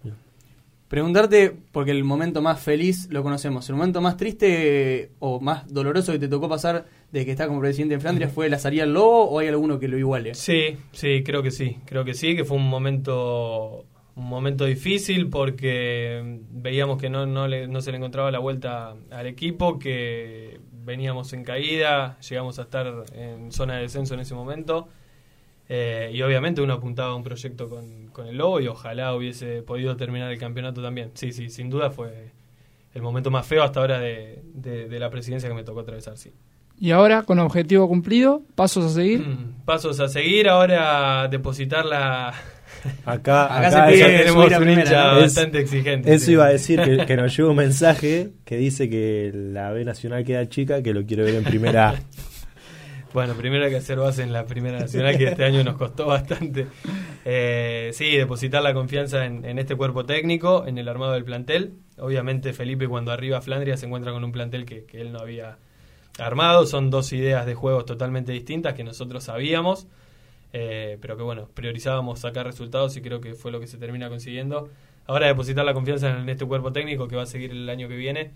Preguntarte, 0.87 1.55
porque 1.71 1.91
el 1.91 2.03
momento 2.03 2.41
más 2.41 2.59
feliz 2.61 3.07
lo 3.11 3.23
conocemos, 3.23 3.69
el 3.69 3.75
momento 3.75 4.01
más 4.01 4.17
triste 4.17 5.11
o 5.19 5.39
más 5.39 5.65
doloroso 5.71 6.11
que 6.11 6.19
te 6.19 6.27
tocó 6.27 6.49
pasar 6.49 6.85
de 7.13 7.23
que 7.23 7.31
estás 7.31 7.47
como 7.47 7.61
presidente 7.61 7.95
de 7.95 8.01
Flandria 8.01 8.27
fue 8.27 8.49
la 8.49 8.59
salida 8.59 8.83
al 8.83 8.93
lobo 8.93 9.23
o 9.29 9.39
hay 9.39 9.47
alguno 9.47 9.79
que 9.79 9.87
lo 9.87 9.97
iguale? 9.97 10.33
Sí, 10.35 10.75
sí, 10.91 11.23
creo 11.23 11.41
que 11.41 11.51
sí, 11.51 11.77
creo 11.85 12.03
que 12.03 12.13
sí, 12.13 12.35
que 12.35 12.43
fue 12.43 12.57
un 12.57 12.67
momento 12.67 13.85
un 14.15 14.25
momento 14.27 14.65
difícil 14.65 15.29
porque 15.29 16.39
veíamos 16.51 16.99
que 16.99 17.09
no, 17.09 17.25
no, 17.25 17.47
le- 17.47 17.67
no 17.67 17.81
se 17.81 17.91
le 17.91 17.97
encontraba 17.97 18.29
la 18.31 18.39
vuelta 18.39 18.95
al 19.09 19.27
equipo, 19.27 19.79
que 19.79 20.59
veníamos 20.83 21.31
en 21.33 21.43
caída, 21.43 22.17
llegamos 22.27 22.59
a 22.59 22.63
estar 22.63 23.05
en 23.13 23.51
zona 23.51 23.75
de 23.75 23.83
descenso 23.83 24.13
en 24.15 24.19
ese 24.19 24.33
momento 24.33 24.89
eh, 25.69 26.11
y 26.13 26.21
obviamente 26.21 26.61
uno 26.61 26.73
apuntaba 26.73 27.11
a 27.11 27.15
un 27.15 27.23
proyecto 27.23 27.69
con, 27.69 28.07
con 28.07 28.27
el 28.27 28.37
Lobo 28.37 28.59
y 28.59 28.67
ojalá 28.67 29.15
hubiese 29.15 29.61
podido 29.61 29.95
terminar 29.95 30.31
el 30.31 30.37
campeonato 30.37 30.81
también. 30.81 31.11
Sí, 31.13 31.31
sí, 31.31 31.49
sin 31.49 31.69
duda 31.69 31.91
fue 31.91 32.31
el 32.93 33.01
momento 33.01 33.31
más 33.31 33.47
feo 33.47 33.63
hasta 33.63 33.79
ahora 33.79 33.99
de, 33.99 34.41
de- 34.53 34.89
de 34.89 34.99
la 34.99 35.09
presidencia 35.09 35.47
que 35.47 35.55
me 35.55 35.63
tocó 35.63 35.79
atravesar, 35.81 36.17
sí. 36.17 36.33
Y 36.77 36.91
ahora, 36.91 37.21
con 37.23 37.37
objetivo 37.39 37.87
cumplido, 37.87 38.41
pasos 38.55 38.83
a 38.85 38.89
seguir. 38.89 39.19
Mm, 39.21 39.63
pasos 39.65 39.99
a 39.99 40.07
seguir, 40.09 40.49
ahora 40.49 41.27
depositar 41.29 41.85
la... 41.85 42.33
Acá, 43.05 43.45
Acá 43.45 43.67
acá 43.67 43.87
se 43.87 43.93
pide 43.93 44.17
tenemos 44.19 44.45
un 44.45 44.57
primera, 44.57 44.81
hincha 44.81 45.13
¿no? 45.13 45.19
bastante 45.21 45.59
exigente. 45.59 46.13
Eso 46.13 46.25
sí. 46.25 46.31
iba 46.33 46.45
a 46.45 46.49
decir 46.49 46.81
que, 46.81 47.05
que 47.05 47.15
nos 47.15 47.35
llegó 47.35 47.49
un 47.51 47.57
mensaje 47.57 48.29
que 48.45 48.57
dice 48.57 48.89
que 48.89 49.31
la 49.33 49.71
B 49.71 49.85
Nacional 49.85 50.23
queda 50.23 50.47
chica, 50.49 50.81
que 50.81 50.93
lo 50.93 51.05
quiere 51.05 51.23
ver 51.23 51.35
en 51.35 51.43
primera 51.43 51.89
A. 51.89 51.95
Bueno, 53.13 53.33
primero 53.33 53.65
hay 53.65 53.71
que 53.71 53.77
hacer 53.77 53.99
base 53.99 54.23
en 54.23 54.31
la 54.31 54.45
Primera 54.45 54.79
Nacional, 54.79 55.17
que 55.17 55.25
este 55.25 55.43
año 55.43 55.63
nos 55.65 55.75
costó 55.75 56.05
bastante. 56.05 56.67
Eh, 57.25 57.91
sí, 57.93 58.15
depositar 58.15 58.63
la 58.63 58.73
confianza 58.73 59.25
en, 59.25 59.43
en 59.43 59.59
este 59.59 59.75
cuerpo 59.75 60.05
técnico, 60.05 60.65
en 60.65 60.77
el 60.77 60.87
armado 60.87 61.11
del 61.11 61.25
plantel. 61.25 61.73
Obviamente 61.97 62.53
Felipe 62.53 62.87
cuando 62.87 63.11
arriba 63.11 63.37
a 63.37 63.41
Flandria 63.41 63.75
se 63.75 63.85
encuentra 63.85 64.13
con 64.13 64.23
un 64.23 64.31
plantel 64.31 64.65
que, 64.65 64.85
que 64.85 65.01
él 65.01 65.11
no 65.11 65.19
había 65.19 65.57
armado. 66.19 66.65
Son 66.65 66.89
dos 66.89 67.11
ideas 67.11 67.45
de 67.45 67.53
juegos 67.53 67.85
totalmente 67.85 68.31
distintas 68.31 68.73
que 68.75 68.83
nosotros 68.83 69.25
sabíamos, 69.25 69.87
eh, 70.53 70.97
pero 71.01 71.17
que 71.17 71.23
bueno, 71.23 71.49
priorizábamos 71.53 72.19
sacar 72.19 72.45
resultados 72.45 72.95
y 72.97 73.01
creo 73.01 73.21
que 73.21 73.33
fue 73.35 73.51
lo 73.51 73.59
que 73.59 73.67
se 73.67 73.77
termina 73.77 74.09
consiguiendo. 74.09 74.69
Ahora 75.07 75.27
depositar 75.27 75.65
la 75.65 75.73
confianza 75.73 76.09
en 76.19 76.29
este 76.29 76.45
cuerpo 76.45 76.71
técnico 76.71 77.07
que 77.07 77.15
va 77.15 77.23
a 77.23 77.25
seguir 77.25 77.51
el 77.51 77.69
año 77.69 77.87
que 77.87 77.95
viene. 77.95 78.31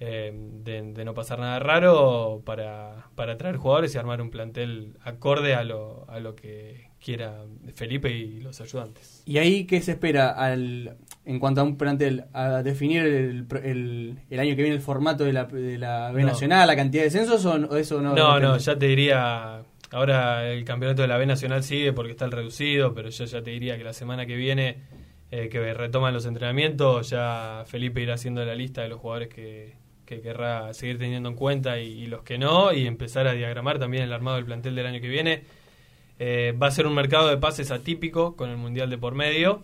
eh, 0.00 0.32
de, 0.64 0.92
de 0.92 1.04
no 1.04 1.12
pasar 1.14 1.40
nada 1.40 1.58
raro 1.58 2.42
para, 2.44 3.08
para 3.16 3.36
traer 3.36 3.56
jugadores 3.56 3.94
y 3.94 3.98
armar 3.98 4.20
un 4.22 4.30
plantel 4.30 4.96
acorde 5.02 5.54
a 5.54 5.64
lo, 5.64 6.04
a 6.08 6.20
lo 6.20 6.34
que 6.36 6.88
quiera 7.04 7.42
Felipe 7.74 8.10
y 8.10 8.40
los 8.40 8.60
ayudantes. 8.60 9.22
¿Y 9.26 9.38
ahí 9.38 9.64
qué 9.64 9.80
se 9.80 9.92
espera 9.92 10.30
al, 10.30 10.96
en 11.24 11.38
cuanto 11.40 11.60
a 11.60 11.64
un 11.64 11.76
plantel? 11.76 12.24
¿A 12.32 12.62
definir 12.62 13.02
el, 13.04 13.46
el, 13.64 14.18
el 14.30 14.40
año 14.40 14.54
que 14.54 14.62
viene 14.62 14.76
el 14.76 14.82
formato 14.82 15.24
de 15.24 15.32
la, 15.32 15.44
de 15.44 15.78
la 15.78 16.12
B 16.12 16.22
No. 16.22 16.28
Nacional, 16.28 16.66
la 16.68 16.76
cantidad 16.76 17.02
de 17.02 17.10
censos 17.10 17.44
o, 17.44 17.54
o 17.54 17.76
eso 17.76 18.00
no? 18.00 18.14
No, 18.14 18.38
no, 18.38 18.56
ya 18.56 18.78
te 18.78 18.86
diría, 18.86 19.62
ahora 19.90 20.50
el 20.50 20.64
campeonato 20.64 21.02
de 21.02 21.08
la 21.08 21.16
B 21.16 21.26
Nacional 21.26 21.62
sigue 21.62 21.92
porque 21.92 22.12
está 22.12 22.24
el 22.24 22.32
reducido, 22.32 22.94
pero 22.94 23.08
yo 23.10 23.24
ya 23.24 23.42
te 23.42 23.50
diría 23.50 23.76
que 23.78 23.84
la 23.84 23.92
semana 23.92 24.26
que 24.26 24.36
viene 24.36 24.78
eh, 25.30 25.48
que 25.48 25.74
retoman 25.74 26.14
los 26.14 26.26
entrenamientos, 26.26 27.10
ya 27.10 27.64
Felipe 27.66 28.00
irá 28.00 28.14
haciendo 28.14 28.44
la 28.44 28.54
lista 28.54 28.82
de 28.82 28.88
los 28.88 29.00
jugadores 29.00 29.28
que, 29.28 29.74
que 30.06 30.20
querrá 30.22 30.72
seguir 30.72 30.98
teniendo 30.98 31.28
en 31.28 31.34
cuenta 31.34 31.78
y, 31.80 32.06
los 32.06 32.22
que 32.22 32.38
no, 32.38 32.72
y 32.72 32.86
empezar 32.86 33.26
a 33.26 33.32
diagramar 33.32 33.78
también 33.78 34.04
el 34.04 34.12
armado 34.12 34.36
del 34.36 34.46
plantel 34.46 34.74
del 34.74 34.86
año 34.86 35.00
que 35.00 35.08
viene. 35.08 35.42
Eh, 36.18 36.52
va 36.60 36.66
a 36.68 36.70
ser 36.70 36.86
un 36.86 36.94
mercado 36.94 37.28
de 37.28 37.36
pases 37.36 37.70
atípico 37.70 38.34
con 38.36 38.50
el 38.50 38.56
Mundial 38.56 38.88
de 38.90 38.98
por 38.98 39.14
medio. 39.14 39.62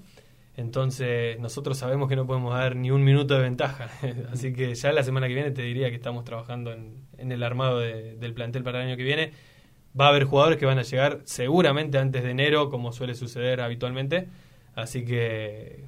Entonces, 0.56 1.38
nosotros 1.40 1.78
sabemos 1.78 2.08
que 2.08 2.14
no 2.14 2.26
podemos 2.26 2.54
dar 2.54 2.76
ni 2.76 2.90
un 2.90 3.02
minuto 3.02 3.34
de 3.34 3.40
ventaja. 3.40 3.88
Así 4.32 4.52
que 4.52 4.74
ya 4.74 4.92
la 4.92 5.02
semana 5.02 5.26
que 5.26 5.34
viene 5.34 5.50
te 5.50 5.62
diría 5.62 5.88
que 5.90 5.96
estamos 5.96 6.24
trabajando 6.24 6.72
en, 6.72 7.32
el 7.32 7.42
armado 7.42 7.80
de- 7.80 8.16
del 8.16 8.34
plantel 8.34 8.62
para 8.62 8.80
el 8.82 8.88
año 8.88 8.96
que 8.96 9.02
viene. 9.02 9.32
Va 9.98 10.06
a 10.06 10.08
haber 10.08 10.24
jugadores 10.24 10.58
que 10.58 10.66
van 10.66 10.78
a 10.78 10.82
llegar 10.82 11.20
seguramente 11.24 11.98
antes 11.98 12.22
de 12.24 12.30
enero, 12.30 12.68
como 12.70 12.92
suele 12.92 13.14
suceder 13.14 13.60
habitualmente. 13.60 14.28
Así 14.74 15.04
que 15.04 15.84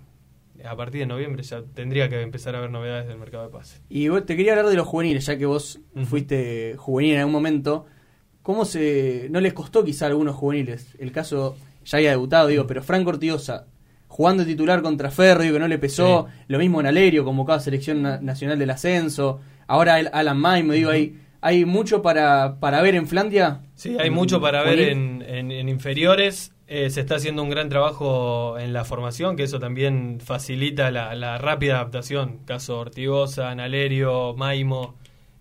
a 0.64 0.76
partir 0.76 1.00
de 1.00 1.06
noviembre 1.06 1.42
ya 1.42 1.62
tendría 1.74 2.08
que 2.08 2.20
empezar 2.22 2.54
a 2.54 2.58
haber 2.58 2.70
novedades 2.70 3.08
del 3.08 3.18
mercado 3.18 3.44
de 3.44 3.50
pases. 3.50 3.82
Y 3.88 4.08
vos- 4.08 4.24
te 4.24 4.36
quería 4.36 4.52
hablar 4.52 4.68
de 4.68 4.76
los 4.76 4.86
juveniles, 4.86 5.26
ya 5.26 5.36
que 5.36 5.46
vos 5.46 5.80
fuiste 6.04 6.74
juvenil 6.76 7.14
en 7.14 7.18
algún 7.20 7.32
momento. 7.32 7.86
¿Cómo 8.42 8.64
se 8.64 9.26
no 9.30 9.40
les 9.40 9.52
costó 9.52 9.84
quizá 9.84 10.04
a 10.06 10.08
algunos 10.08 10.36
juveniles? 10.36 10.94
El 11.00 11.10
caso 11.10 11.56
ya 11.84 11.98
había 11.98 12.10
debutado, 12.10 12.46
digo, 12.46 12.66
pero 12.66 12.82
Franco 12.82 13.10
Ortigosa, 13.10 13.66
jugando 14.06 14.44
de 14.44 14.52
titular 14.52 14.82
contra 14.82 15.10
Ferro, 15.10 15.42
digo 15.42 15.54
que 15.54 15.60
no 15.60 15.68
le 15.68 15.78
pesó. 15.78 16.28
Lo 16.46 16.58
mismo 16.58 16.78
en 16.80 16.86
Alerio, 16.86 17.24
convocado 17.24 17.58
a 17.58 17.60
Selección 17.60 18.02
Na- 18.02 18.20
Nacional 18.20 18.56
del 18.58 18.70
Ascenso. 18.70 19.40
Ahora 19.66 19.98
el 19.98 20.08
Alan 20.12 20.38
Maime, 20.38 20.76
digo, 20.76 20.90
hay, 20.90 21.18
hay 21.40 21.64
mucho 21.64 22.02
para, 22.02 22.60
para 22.60 22.80
ver 22.82 22.94
en 22.94 23.08
Flandia. 23.08 23.62
Sí, 23.76 23.96
hay 24.00 24.10
mucho 24.10 24.40
para 24.40 24.62
ver 24.62 24.80
en, 24.80 25.22
en- 25.26 25.52
en 25.52 25.68
inferiores. 25.68 26.52
Eh, 26.66 26.90
se 26.90 27.00
está 27.00 27.16
haciendo 27.16 27.42
un 27.42 27.50
gran 27.50 27.68
trabajo 27.68 28.58
en 28.58 28.72
la 28.72 28.84
formación, 28.84 29.36
que 29.36 29.44
eso 29.44 29.60
también 29.60 30.18
facilita 30.20 30.90
la, 30.90 31.14
la 31.14 31.38
rápida 31.38 31.74
adaptación. 31.76 32.38
Caso 32.46 32.78
Ortigosa, 32.80 33.54
Nalerio, 33.54 34.34
Maimo. 34.34 34.96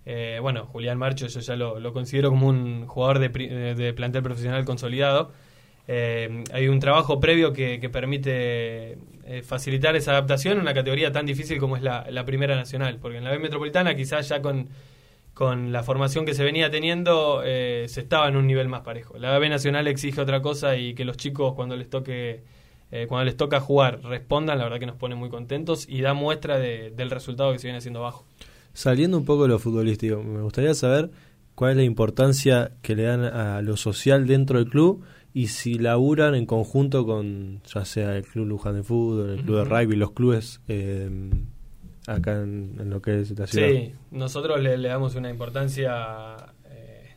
eh, 0.05 0.37
bueno, 0.41 0.65
Julián 0.65 0.97
Marcho, 0.99 1.27
yo 1.27 1.39
ya 1.39 1.55
lo, 1.55 1.79
lo 1.79 1.93
considero 1.93 2.29
como 2.29 2.47
un 2.47 2.85
jugador 2.87 3.19
de- 3.19 3.73
de 3.75 3.93
plantel 3.93 4.21
profesional 4.21 4.63
consolidado. 4.65 5.31
Eh, 5.87 6.43
hay 6.53 6.67
un 6.67 6.79
trabajo 6.79 7.19
previo 7.19 7.53
que, 7.53 7.79
que 7.79 7.89
permite 7.89 8.97
eh, 9.25 9.41
facilitar 9.43 9.95
esa 9.95 10.11
adaptación 10.11 10.55
en 10.55 10.61
una 10.61 10.73
categoría 10.73 11.11
tan 11.11 11.25
difícil 11.25 11.57
como 11.59 11.77
es 11.77 11.83
la, 11.83 12.05
la 12.11 12.25
Primera 12.25 12.55
Nacional. 12.55 12.99
Porque 13.01 13.17
en 13.17 13.23
la 13.23 13.31
B 13.31 13.39
Metropolitana, 13.39 13.95
quizás 13.95 14.29
ya 14.29 14.41
con 14.41 14.69
con 15.35 15.71
la 15.71 15.83
formación 15.83 16.25
que 16.25 16.33
se 16.33 16.43
venía 16.43 16.71
teniendo, 16.71 17.43
eh, 17.45 17.85
se 17.89 17.99
estaba 18.01 18.27
en 18.27 18.35
un 18.37 18.47
nivel 18.47 18.67
más 18.69 18.81
parejo. 18.81 19.17
La 19.19 19.37
B 19.37 19.47
Nacional 19.49 19.85
exige 19.87 20.19
otra 20.21 20.41
cosa 20.41 20.75
y 20.77 20.95
que 20.95 21.05
los 21.05 21.17
chicos 21.17 21.53
cuando 21.53 21.75
les 21.77 21.89
toque 21.89 22.41
eh, 22.91 23.05
cuando 23.07 23.25
les 23.25 23.35
toca 23.35 23.59
jugar 23.59 23.99
respondan, 24.03 24.57
la 24.57 24.63
verdad 24.63 24.79
que 24.79 24.85
nos 24.85 24.95
pone 24.95 25.15
muy 25.15 25.29
contentos 25.29 25.87
y 25.89 26.01
da 26.01 26.13
muestra 26.13 26.57
de- 26.57 26.91
del 26.91 27.09
resultado 27.11 27.51
que 27.51 27.59
se 27.59 27.67
viene 27.67 27.79
haciendo 27.79 28.01
bajo. 28.01 28.25
Saliendo 28.73 29.17
un 29.17 29.25
poco 29.25 29.43
de 29.43 29.49
lo 29.49 29.59
futbolístico, 29.59 30.23
me 30.23 30.41
gustaría 30.41 30.73
saber 30.73 31.09
cuál 31.55 31.71
es 31.71 31.77
la 31.77 31.83
importancia 31.83 32.71
que 32.81 32.95
le 32.95 33.03
dan 33.03 33.23
a 33.23 33.61
lo 33.61 33.75
social 33.75 34.27
dentro 34.27 34.59
del 34.59 34.69
club 34.69 35.03
y 35.33 35.47
si 35.47 35.73
laburan 35.79 36.35
en 36.35 36.45
conjunto 36.45 37.05
con 37.05 37.61
ya 37.65 37.83
sea 37.85 38.15
el 38.15 38.23
Club 38.23 38.45
Luján 38.47 38.75
de 38.75 38.83
Fútbol, 38.83 39.31
el 39.31 39.41
Club 39.43 39.59
Ujú. 39.61 39.69
de 39.69 39.81
Rugby, 39.83 39.95
los 39.97 40.11
clubes 40.11 40.61
eh, 40.69 41.09
acá 42.07 42.33
en, 42.33 42.89
lo 42.89 43.01
que 43.01 43.21
es 43.21 43.37
la 43.37 43.47
ciudad. 43.47 43.67
Sí, 43.67 43.93
nosotros 44.11 44.61
le, 44.61 44.77
le 44.77 44.87
damos 44.87 45.15
una 45.15 45.29
importancia 45.29 46.35
eh, 46.65 47.15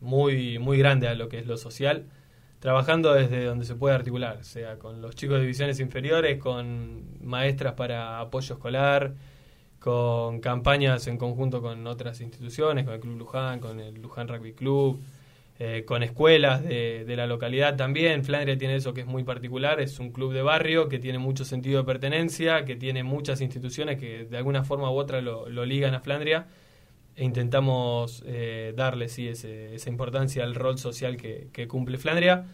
muy, 0.00 0.58
muy 0.58 0.78
grande 0.78 1.08
a 1.08 1.14
lo 1.14 1.28
que 1.28 1.38
es 1.38 1.46
lo 1.46 1.56
social, 1.56 2.06
trabajando 2.60 3.12
desde 3.14 3.44
donde 3.44 3.64
se 3.64 3.74
puede 3.74 3.94
articular, 3.94 4.44
sea 4.44 4.78
con 4.78 5.02
los 5.02 5.14
chicos 5.14 5.36
de 5.36 5.42
divisiones 5.42 5.80
inferiores, 5.80 6.38
con 6.38 7.24
maestras 7.26 7.74
para 7.74 8.20
apoyo 8.20 8.54
escolar, 8.54 9.14
con 9.80 10.40
campañas 10.40 11.06
en 11.08 11.18
conjunto 11.18 11.60
con 11.60 11.86
otras 11.86 12.20
instituciones, 12.20 12.84
con 12.84 12.94
el 12.94 13.00
Club 13.00 13.18
Luján, 13.18 13.60
con 13.60 13.80
el 13.80 14.00
Luján 14.00 14.28
Rugby 14.28 14.54
Club, 14.54 14.98
eh, 15.58 15.84
con 15.86 16.02
escuelas 16.02 16.64
de, 16.64 17.04
la 17.16 17.26
localidad 17.26 17.76
también. 17.76 18.24
Flandria 18.24 18.58
tiene 18.58 18.76
eso 18.76 18.92
que 18.92 19.02
es 19.02 19.06
muy 19.06 19.22
particular, 19.22 19.80
es 19.80 19.98
un 20.00 20.10
club 20.10 20.32
de 20.32 20.42
barrio 20.42 20.88
que 20.88 20.98
tiene 20.98 21.18
mucho 21.18 21.44
sentido 21.44 21.78
de 21.78 21.84
pertenencia, 21.84 22.64
que 22.64 22.74
tiene 22.74 23.04
muchas 23.04 23.40
instituciones 23.40 23.98
que 23.98 24.24
de 24.24 24.36
alguna 24.36 24.64
forma 24.64 24.90
u 24.90 24.94
otra 24.94 25.20
lo, 25.20 25.46
ligan 25.64 25.94
a 25.94 26.00
Flandria 26.00 26.46
e 27.16 27.24
intentamos 27.24 28.24
eh, 28.26 28.72
darle 28.76 29.08
sí, 29.08 29.28
esa 29.28 29.88
importancia 29.88 30.42
al 30.42 30.56
rol 30.56 30.78
social 30.78 31.16
que, 31.16 31.48
que 31.52 31.68
cumple 31.68 31.98
Flandria, 31.98 32.46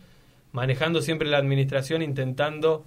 manejando 0.53 1.01
siempre 1.01 1.29
la 1.29 1.39
administración, 1.39 2.03
intentando 2.03 2.85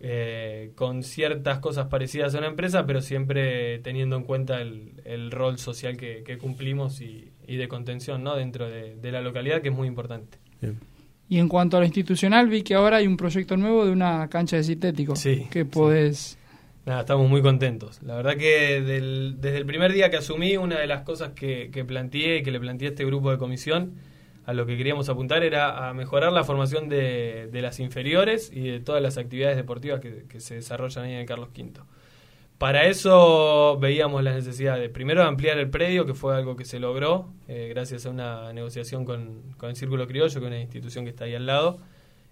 eh, 0.00 0.72
con 0.74 1.02
ciertas 1.02 1.58
cosas 1.60 1.86
parecidas 1.86 2.34
a 2.34 2.38
una 2.38 2.48
empresa, 2.48 2.84
pero 2.86 3.00
siempre 3.00 3.78
teniendo 3.80 4.16
en 4.16 4.24
cuenta 4.24 4.60
el, 4.60 4.92
el 5.04 5.30
rol 5.30 5.58
social 5.58 5.96
que, 5.96 6.22
que 6.24 6.36
cumplimos 6.38 7.00
y, 7.00 7.30
y 7.46 7.56
de 7.56 7.68
contención 7.68 8.22
¿no? 8.22 8.36
dentro 8.36 8.68
de, 8.68 8.96
de 8.96 9.12
la 9.12 9.20
localidad, 9.22 9.62
que 9.62 9.68
es 9.68 9.74
muy 9.74 9.88
importante. 9.88 10.38
Bien. 10.60 10.78
Y 11.28 11.38
en 11.38 11.48
cuanto 11.48 11.76
a 11.78 11.80
lo 11.80 11.86
institucional, 11.86 12.48
vi 12.48 12.62
que 12.62 12.74
ahora 12.74 12.98
hay 12.98 13.06
un 13.06 13.16
proyecto 13.16 13.56
nuevo 13.56 13.86
de 13.86 13.92
una 13.92 14.28
cancha 14.28 14.56
de 14.56 14.64
sintético. 14.64 15.16
Sí, 15.16 15.46
Que 15.50 15.62
sí. 15.62 15.68
podés. 15.70 16.38
Nada, 16.84 17.00
estamos 17.00 17.30
muy 17.30 17.40
contentos. 17.40 18.02
La 18.02 18.14
verdad 18.16 18.36
que 18.36 18.82
del- 18.82 19.36
desde 19.40 19.56
el 19.56 19.64
primer 19.64 19.94
día 19.94 20.10
que 20.10 20.18
asumí, 20.18 20.58
una 20.58 20.78
de 20.78 20.86
las 20.86 21.00
cosas 21.00 21.30
que, 21.30 21.70
que 21.72 21.82
planteé 21.82 22.38
y 22.38 22.42
que 22.42 22.50
le 22.50 22.60
planteé 22.60 22.88
a 22.88 22.90
este 22.90 23.06
grupo 23.06 23.30
de 23.30 23.38
comisión, 23.38 23.94
a 24.46 24.52
lo 24.52 24.66
que 24.66 24.76
queríamos 24.76 25.08
apuntar 25.08 25.42
era 25.42 25.88
a 25.88 25.94
mejorar 25.94 26.32
la 26.32 26.44
formación 26.44 26.88
de, 26.88 27.48
de 27.50 27.62
las 27.62 27.80
inferiores 27.80 28.50
y 28.52 28.68
de 28.68 28.80
todas 28.80 29.02
las 29.02 29.16
actividades 29.18 29.56
deportivas 29.56 30.00
que, 30.00 30.24
que 30.28 30.40
se 30.40 30.56
desarrollan 30.56 31.04
ahí 31.04 31.14
en 31.14 31.26
Carlos 31.26 31.48
V. 31.56 31.80
Para 32.58 32.86
eso 32.86 33.76
veíamos 33.80 34.22
la 34.22 34.32
necesidad 34.32 34.78
de 34.78 34.88
primero 34.88 35.24
ampliar 35.24 35.58
el 35.58 35.68
predio, 35.70 36.06
que 36.06 36.14
fue 36.14 36.36
algo 36.36 36.54
que 36.56 36.64
se 36.64 36.78
logró 36.78 37.32
eh, 37.48 37.66
gracias 37.68 38.06
a 38.06 38.10
una 38.10 38.52
negociación 38.52 39.04
con, 39.04 39.54
con 39.56 39.70
el 39.70 39.76
Círculo 39.76 40.06
Criollo, 40.06 40.40
que 40.40 40.46
es 40.46 40.52
una 40.52 40.60
institución 40.60 41.04
que 41.04 41.10
está 41.10 41.24
ahí 41.24 41.34
al 41.34 41.46
lado. 41.46 41.80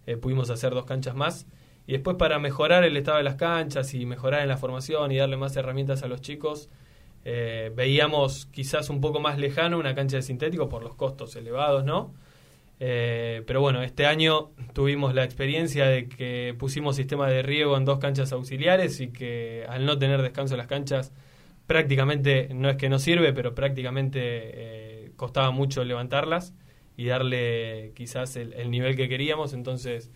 Eh, 0.06 0.16
pudimos 0.16 0.48
hacer 0.50 0.74
dos 0.74 0.84
canchas 0.84 1.16
más. 1.16 1.46
Y 1.86 1.92
después 1.92 2.16
para 2.16 2.38
mejorar 2.38 2.84
el 2.84 2.96
estado 2.96 3.18
de 3.18 3.24
las 3.24 3.34
canchas 3.34 3.92
y 3.94 4.06
mejorar 4.06 4.42
en 4.42 4.48
la 4.48 4.56
formación 4.56 5.10
y 5.10 5.16
darle 5.16 5.36
más 5.36 5.56
herramientas 5.56 6.04
a 6.04 6.08
los 6.08 6.20
chicos, 6.20 6.70
eh, 7.24 7.72
veíamos 7.74 8.46
quizás 8.46 8.90
un 8.90 9.00
poco 9.00 9.20
más 9.20 9.38
lejano 9.38 9.78
una 9.78 9.94
cancha 9.94 10.16
de 10.16 10.22
sintético 10.22 10.68
por 10.68 10.82
los 10.82 10.94
costos 10.94 11.36
elevados, 11.36 11.84
¿no? 11.84 12.14
Eh, 12.80 13.44
pero 13.46 13.60
bueno, 13.60 13.82
este 13.82 14.06
año 14.06 14.50
tuvimos 14.72 15.14
la 15.14 15.22
experiencia 15.22 15.86
de 15.86 16.08
que 16.08 16.54
pusimos 16.58 16.96
sistema 16.96 17.28
de 17.28 17.42
riego 17.42 17.76
en 17.76 17.84
dos 17.84 18.00
canchas 18.00 18.32
auxiliares 18.32 19.00
y 19.00 19.12
que 19.12 19.64
al 19.68 19.86
no 19.86 19.98
tener 19.98 20.20
descanso 20.20 20.54
en 20.54 20.58
las 20.58 20.66
canchas, 20.66 21.12
prácticamente, 21.68 22.48
no 22.52 22.68
es 22.68 22.76
que 22.76 22.88
no 22.88 22.98
sirve, 22.98 23.32
pero 23.32 23.54
prácticamente 23.54 24.20
eh, 24.22 25.12
costaba 25.16 25.52
mucho 25.52 25.84
levantarlas 25.84 26.54
y 26.96 27.06
darle 27.06 27.92
quizás 27.94 28.34
el, 28.36 28.52
el 28.54 28.70
nivel 28.70 28.96
que 28.96 29.08
queríamos. 29.08 29.52
Entonces 29.52 30.10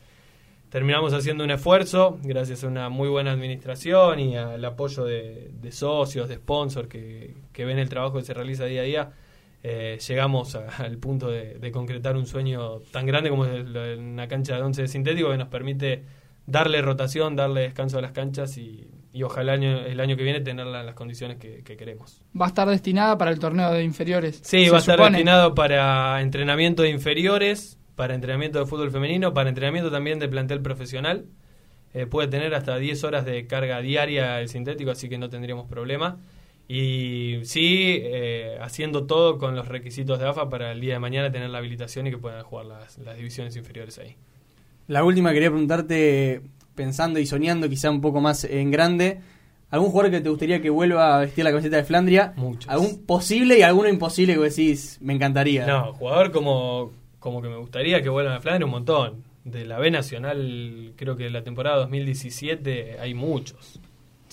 terminamos 0.70 1.12
haciendo 1.12 1.44
un 1.44 1.50
esfuerzo, 1.50 2.18
gracias 2.22 2.64
a 2.64 2.68
una 2.68 2.88
muy 2.88 3.08
buena 3.08 3.32
administración 3.32 4.20
y 4.20 4.36
al 4.36 4.64
apoyo 4.64 5.04
de, 5.04 5.50
de 5.60 5.72
socios, 5.72 6.28
de 6.28 6.36
sponsors 6.36 6.88
que, 6.88 7.34
que 7.52 7.64
ven 7.64 7.78
el 7.78 7.88
trabajo 7.88 8.18
que 8.18 8.24
se 8.24 8.34
realiza 8.34 8.64
día 8.64 8.80
a 8.82 8.84
día. 8.84 9.12
eh, 9.62 9.98
llegamos 10.06 10.54
al 10.54 10.98
punto 10.98 11.28
de, 11.28 11.70
concretar 11.72 12.16
un 12.16 12.26
sueño 12.26 12.80
tan 12.92 13.06
grande 13.06 13.30
como 13.30 13.46
es 13.46 13.66
una 13.98 14.28
cancha 14.28 14.56
de 14.56 14.62
once 14.62 14.86
sintético 14.86 15.30
que 15.30 15.38
nos 15.38 15.48
permite 15.48 16.04
darle 16.46 16.80
rotación, 16.82 17.34
darle 17.34 17.62
descanso 17.62 17.98
a 17.98 18.02
las 18.02 18.12
canchas 18.12 18.56
y, 18.58 18.88
ojalá 19.24 19.54
el 19.54 19.60
año, 19.60 19.78
el 19.80 19.98
año 19.98 20.16
que 20.16 20.22
viene 20.22 20.40
tenerla 20.40 20.80
en 20.80 20.86
las 20.86 20.94
condiciones 20.94 21.38
que, 21.38 21.62
queremos. 21.64 22.22
¿Va 22.40 22.44
a 22.44 22.48
estar 22.48 22.68
destinada 22.68 23.18
para 23.18 23.30
el 23.32 23.38
torneo 23.38 23.72
de 23.72 23.82
inferiores? 23.82 24.40
Sí, 24.44 24.68
va 24.68 24.76
a 24.76 24.80
estar 24.80 25.00
destinado 25.00 25.54
para 25.54 26.20
entrenamiento 26.20 26.82
de 26.82 26.90
inferiores, 26.90 27.78
para 27.96 28.14
entrenamiento 28.14 28.58
de 28.58 28.66
fútbol 28.66 28.90
femenino, 28.90 29.34
para 29.34 29.48
entrenamiento 29.48 29.90
también 29.90 30.18
de 30.18 30.28
plantel 30.28 30.60
profesional. 30.60 31.24
Eh, 31.94 32.06
puede 32.06 32.28
tener 32.28 32.54
hasta 32.54 32.76
10 32.76 33.04
horas 33.04 33.24
de 33.24 33.46
carga 33.46 33.80
diaria 33.80 34.40
el 34.40 34.48
sintético, 34.48 34.90
así 34.90 35.08
que 35.08 35.16
no 35.18 35.30
tendríamos 35.30 35.66
problema. 35.66 36.18
Y 36.68 37.40
sí, 37.44 37.98
eh, 38.02 38.58
haciendo 38.60 39.06
todo 39.06 39.38
con 39.38 39.56
los 39.56 39.68
requisitos 39.68 40.18
de 40.18 40.26
AFA 40.26 40.50
para 40.50 40.72
el 40.72 40.80
día 40.80 40.94
de 40.94 40.98
mañana 40.98 41.32
tener 41.32 41.48
la 41.48 41.58
habilitación 41.58 42.06
y 42.06 42.10
que 42.10 42.18
puedan 42.18 42.42
jugar 42.44 42.66
las, 42.66 42.98
las 42.98 43.16
divisiones 43.16 43.56
inferiores 43.56 43.98
ahí. 43.98 44.16
La 44.88 45.02
última 45.02 45.32
quería 45.32 45.48
preguntarte, 45.48 46.42
pensando 46.74 47.18
y 47.18 47.26
soñando 47.26 47.68
quizá 47.68 47.90
un 47.90 48.00
poco 48.00 48.20
más 48.20 48.44
en 48.44 48.70
grande, 48.70 49.20
¿algún 49.70 49.90
jugador 49.90 50.10
que 50.10 50.20
te 50.20 50.28
gustaría 50.28 50.60
que 50.60 50.70
vuelva 50.70 51.16
a 51.16 51.20
vestir 51.20 51.44
la 51.44 51.50
camiseta 51.50 51.76
de 51.76 51.84
Flandria? 51.84 52.34
Muchos. 52.36 52.68
¿Algún 52.68 53.06
posible 53.06 53.58
y 53.58 53.62
alguno 53.62 53.88
imposible 53.88 54.34
que 54.34 54.40
decís, 54.40 54.98
me 55.00 55.14
encantaría? 55.14 55.66
No, 55.66 55.94
jugador 55.94 56.30
como, 56.30 56.92
como 57.26 57.42
que 57.42 57.48
me 57.48 57.56
gustaría 57.56 58.02
que 58.02 58.08
vuelvan 58.08 58.34
a 58.34 58.40
Flandria 58.40 58.66
un 58.66 58.70
montón. 58.70 59.24
De 59.42 59.66
la 59.66 59.80
B 59.80 59.90
Nacional, 59.90 60.92
creo 60.94 61.16
que 61.16 61.28
la 61.28 61.42
temporada 61.42 61.78
2017 61.78 63.00
hay 63.00 63.14
muchos. 63.14 63.80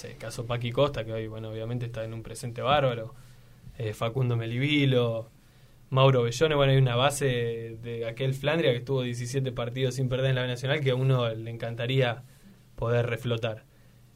el 0.04 0.16
caso 0.18 0.46
Paqui 0.46 0.72
Costa, 0.72 1.04
que 1.04 1.12
hoy, 1.12 1.26
bueno, 1.26 1.50
obviamente 1.50 1.88
está 1.88 2.04
en 2.04 2.14
un 2.14 2.22
presente 2.22 2.62
bárbaro. 2.62 3.16
Eh, 3.80 3.94
Facundo 3.94 4.36
Melivilo, 4.38 5.32
Mauro 5.90 6.22
Bellone, 6.22 6.54
bueno, 6.54 6.72
hay 6.72 6.78
una 6.78 6.96
base 6.96 7.80
de 7.82 8.06
aquel 8.06 8.36
Flandria 8.36 8.70
que 8.70 8.78
estuvo 8.78 9.02
17 9.02 9.52
partidos 9.54 9.96
sin 9.96 10.08
perder 10.08 10.30
en 10.30 10.36
la 10.36 10.44
B 10.44 10.50
Nacional 10.50 10.80
que 10.82 10.92
a 10.92 10.96
uno 10.96 11.34
le 11.34 11.50
encantaría 11.50 12.26
poder 12.76 13.08
reflotar. 13.08 13.66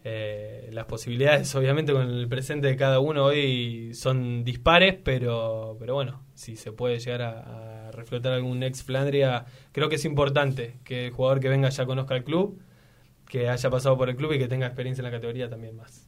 Eh, 0.04 0.70
las 0.72 0.86
posibilidades, 0.86 1.54
obviamente, 1.56 1.94
con 1.94 2.04
el 2.04 2.28
presente 2.28 2.68
de 2.68 2.76
cada 2.76 3.00
uno 3.00 3.26
hoy 3.26 3.96
son 3.96 4.44
dispares, 4.44 4.96
pero, 5.04 5.78
pero 5.80 5.96
bueno, 5.96 6.22
si 6.36 6.56
se 6.56 6.72
puede 6.72 7.00
llegar 7.00 7.24
a, 7.24 7.77
reflotar 7.98 8.32
algún 8.32 8.64
ex 8.64 8.84
Flandria, 8.84 9.46
creo 9.72 9.90
que 9.90 9.96
es 9.96 10.06
importante 10.06 10.76
que 10.84 11.08
el 11.08 11.12
jugador 11.12 11.40
que 11.40 11.50
venga 11.50 11.70
ya 11.70 11.86
conozca 11.86 12.16
el 12.16 12.24
club, 12.24 12.60
que 13.28 13.50
haya 13.50 13.70
pasado 13.70 13.98
por 13.98 14.10
el 14.10 14.16
club 14.16 14.34
y 14.34 14.40
que 14.40 14.48
tenga 14.48 14.68
experiencia 14.68 15.02
en 15.02 15.06
la 15.06 15.12
categoría 15.12 15.50
también 15.50 15.76
más. 15.76 16.08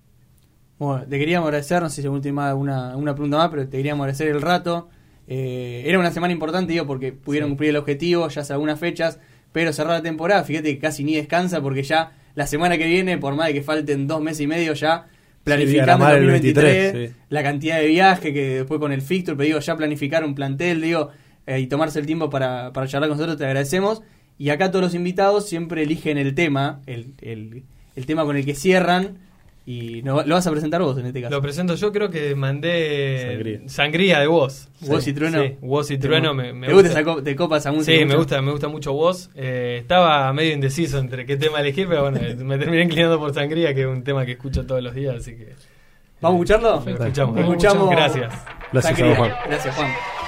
Bueno, 0.77 1.05
te 1.05 1.19
queríamos 1.19 1.47
agradecer, 1.47 1.81
no 1.81 1.89
sé 1.89 2.01
si 2.01 2.07
última 2.07 2.55
una, 2.55 2.95
una 2.95 3.13
pregunta 3.13 3.37
más, 3.37 3.49
pero 3.49 3.67
te 3.67 3.75
queríamos 3.75 4.03
agradecer 4.03 4.29
el 4.29 4.41
rato. 4.41 4.89
Eh, 5.27 5.83
era 5.85 5.99
una 5.99 6.11
semana 6.11 6.31
importante, 6.31 6.71
digo, 6.71 6.87
porque 6.87 7.11
pudieron 7.11 7.49
cumplir 7.49 7.71
el 7.71 7.75
objetivo, 7.75 8.29
ya 8.29 8.41
hace 8.41 8.53
algunas 8.53 8.79
fechas, 8.79 9.19
pero 9.51 9.73
cerrar 9.73 9.93
la 9.93 10.01
temporada, 10.01 10.43
fíjate 10.43 10.73
que 10.73 10.79
casi 10.79 11.03
ni 11.03 11.15
descansa 11.15 11.61
porque 11.61 11.83
ya 11.83 12.13
la 12.35 12.47
semana 12.47 12.77
que 12.77 12.85
viene, 12.85 13.17
por 13.17 13.35
más 13.35 13.47
de 13.47 13.53
que 13.53 13.61
falten 13.61 14.07
dos 14.07 14.21
meses 14.21 14.41
y 14.41 14.47
medio, 14.47 14.73
ya 14.73 15.07
planificando 15.43 16.07
el 16.07 16.25
2023, 16.25 17.11
la 17.29 17.43
cantidad 17.43 17.79
de 17.79 17.87
viaje 17.87 18.33
que 18.33 18.55
después 18.59 18.79
con 18.79 18.91
el 18.91 19.01
fixture, 19.01 19.35
pero 19.35 19.47
digo, 19.47 19.59
ya 19.59 19.75
planificar 19.75 20.23
un 20.23 20.35
plantel, 20.35 20.81
digo, 20.81 21.09
eh, 21.49 21.59
y 21.59 21.67
tomarse 21.67 21.99
el 21.99 22.05
tiempo 22.05 22.29
para, 22.29 22.71
para 22.73 22.87
charlar 22.87 23.09
con 23.09 23.17
nosotros, 23.17 23.37
te 23.37 23.45
agradecemos. 23.45 24.03
Y 24.37 24.51
acá 24.51 24.69
todos 24.69 24.83
los 24.83 24.93
invitados 24.93 25.49
siempre 25.49 25.81
eligen 25.83 26.17
el 26.17 26.35
tema, 26.35 26.79
el, 26.85 27.13
el, 27.21 27.63
el 27.95 28.05
tema 28.05 28.23
con 28.23 28.37
el 28.37 28.45
que 28.45 28.53
cierran 28.53 29.17
y 29.65 30.01
lo 30.01 30.15
vas 30.15 30.47
a 30.47 30.51
presentar 30.51 30.81
vos 30.81 30.97
en 30.97 31.07
este 31.07 31.21
caso. 31.21 31.35
Lo 31.35 31.41
presento 31.41 31.75
yo, 31.75 31.91
creo 31.91 32.09
que 32.09 32.33
mandé 32.35 33.61
sangría, 33.67 34.19
de 34.19 34.27
vos. 34.27 34.69
¿Vos 34.81 35.07
y 35.07 35.13
Trueno? 35.13 35.43
Sí, 35.43 35.55
vos 35.61 35.91
y 35.91 35.97
Trueno 35.97 36.33
me, 36.33 36.53
me 36.53 36.67
¿Te 36.67 36.73
gusta, 36.73 36.99
esa 36.99 37.15
de 37.15 37.35
copas 37.35 37.65
a 37.65 37.71
música? 37.71 37.97
Sí, 37.97 38.05
me 38.05 38.15
gusta, 38.15 38.41
me 38.41 38.51
gusta 38.51 38.67
mucho 38.67 38.93
vos. 38.93 39.29
Eh, 39.35 39.77
estaba 39.81 40.31
medio 40.33 40.53
indeciso 40.53 40.99
entre 40.99 41.25
qué 41.25 41.35
tema 41.35 41.59
elegir, 41.59 41.87
pero 41.87 42.03
bueno, 42.03 42.19
me 42.43 42.57
terminé 42.57 42.83
inclinando 42.83 43.19
por 43.19 43.33
sangría, 43.33 43.73
que 43.73 43.81
es 43.81 43.87
un 43.87 44.03
tema 44.03 44.25
que 44.25 44.33
escucho 44.33 44.65
todos 44.65 44.81
los 44.81 44.95
días, 44.95 45.17
así 45.17 45.35
que... 45.35 45.53
¿Vamos 46.21 46.39
a 46.39 46.43
escucharlo? 46.43 46.83
Lo 46.85 47.03
escuchamos. 47.05 47.39
escuchamos. 47.39 47.89
Gracias. 47.89 48.33
Gracias, 48.71 49.17
Juan. 49.17 49.31
Gracias, 49.47 49.75
Juan. 49.75 50.18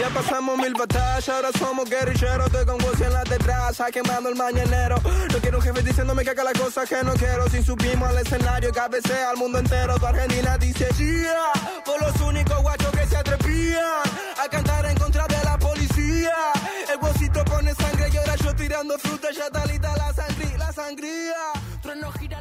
Ya 0.00 0.08
pasamos 0.10 0.58
mil 0.58 0.74
batallas, 0.74 1.28
ahora 1.28 1.50
somos 1.58 1.88
guerrilleros. 1.88 2.46
Estoy 2.46 2.66
con 2.66 2.82
Woz 2.82 3.00
en 3.00 3.12
la 3.12 3.22
detrás, 3.24 3.80
quemando 3.92 4.28
el 4.28 4.34
mañanero. 4.34 4.96
No 5.32 5.38
quiero 5.40 5.58
un 5.58 5.62
jefe 5.62 5.82
diciéndome 5.82 6.24
que 6.24 6.30
haga 6.30 6.44
las 6.44 6.54
cosas 6.54 6.88
que 6.88 7.02
no 7.02 7.12
quiero. 7.14 7.48
Si 7.48 7.62
subimos 7.62 8.08
al 8.08 8.18
escenario, 8.18 8.72
cabecea 8.72 9.30
al 9.30 9.36
mundo 9.36 9.58
entero. 9.58 9.96
Tu 9.98 10.06
Argentina 10.06 10.58
dice, 10.58 10.88
yeah, 10.98 11.82
por 11.84 12.00
los 12.02 12.20
únicos 12.20 12.60
guachos 12.60 12.90
que 12.90 13.06
se 13.06 13.16
atrevían 13.16 14.02
a 14.42 14.48
cantar 14.48 14.84
en 14.86 14.96
contra 14.96 15.26
de 15.26 15.42
la 15.44 15.56
policía. 15.58 16.34
El 16.92 16.98
huesito 17.00 17.44
pone 17.44 17.74
sangre 17.74 18.08
y 18.12 18.16
ahora 18.16 18.36
yo 18.36 18.54
tirando 18.54 18.98
fruta, 18.98 19.28
ya 19.30 19.48
talita 19.50 19.96
la 19.96 20.12
sangría, 20.12 20.58
la 20.58 20.72
sangría. 20.72 21.36
Trueno 21.82 22.10
gira 22.12 22.40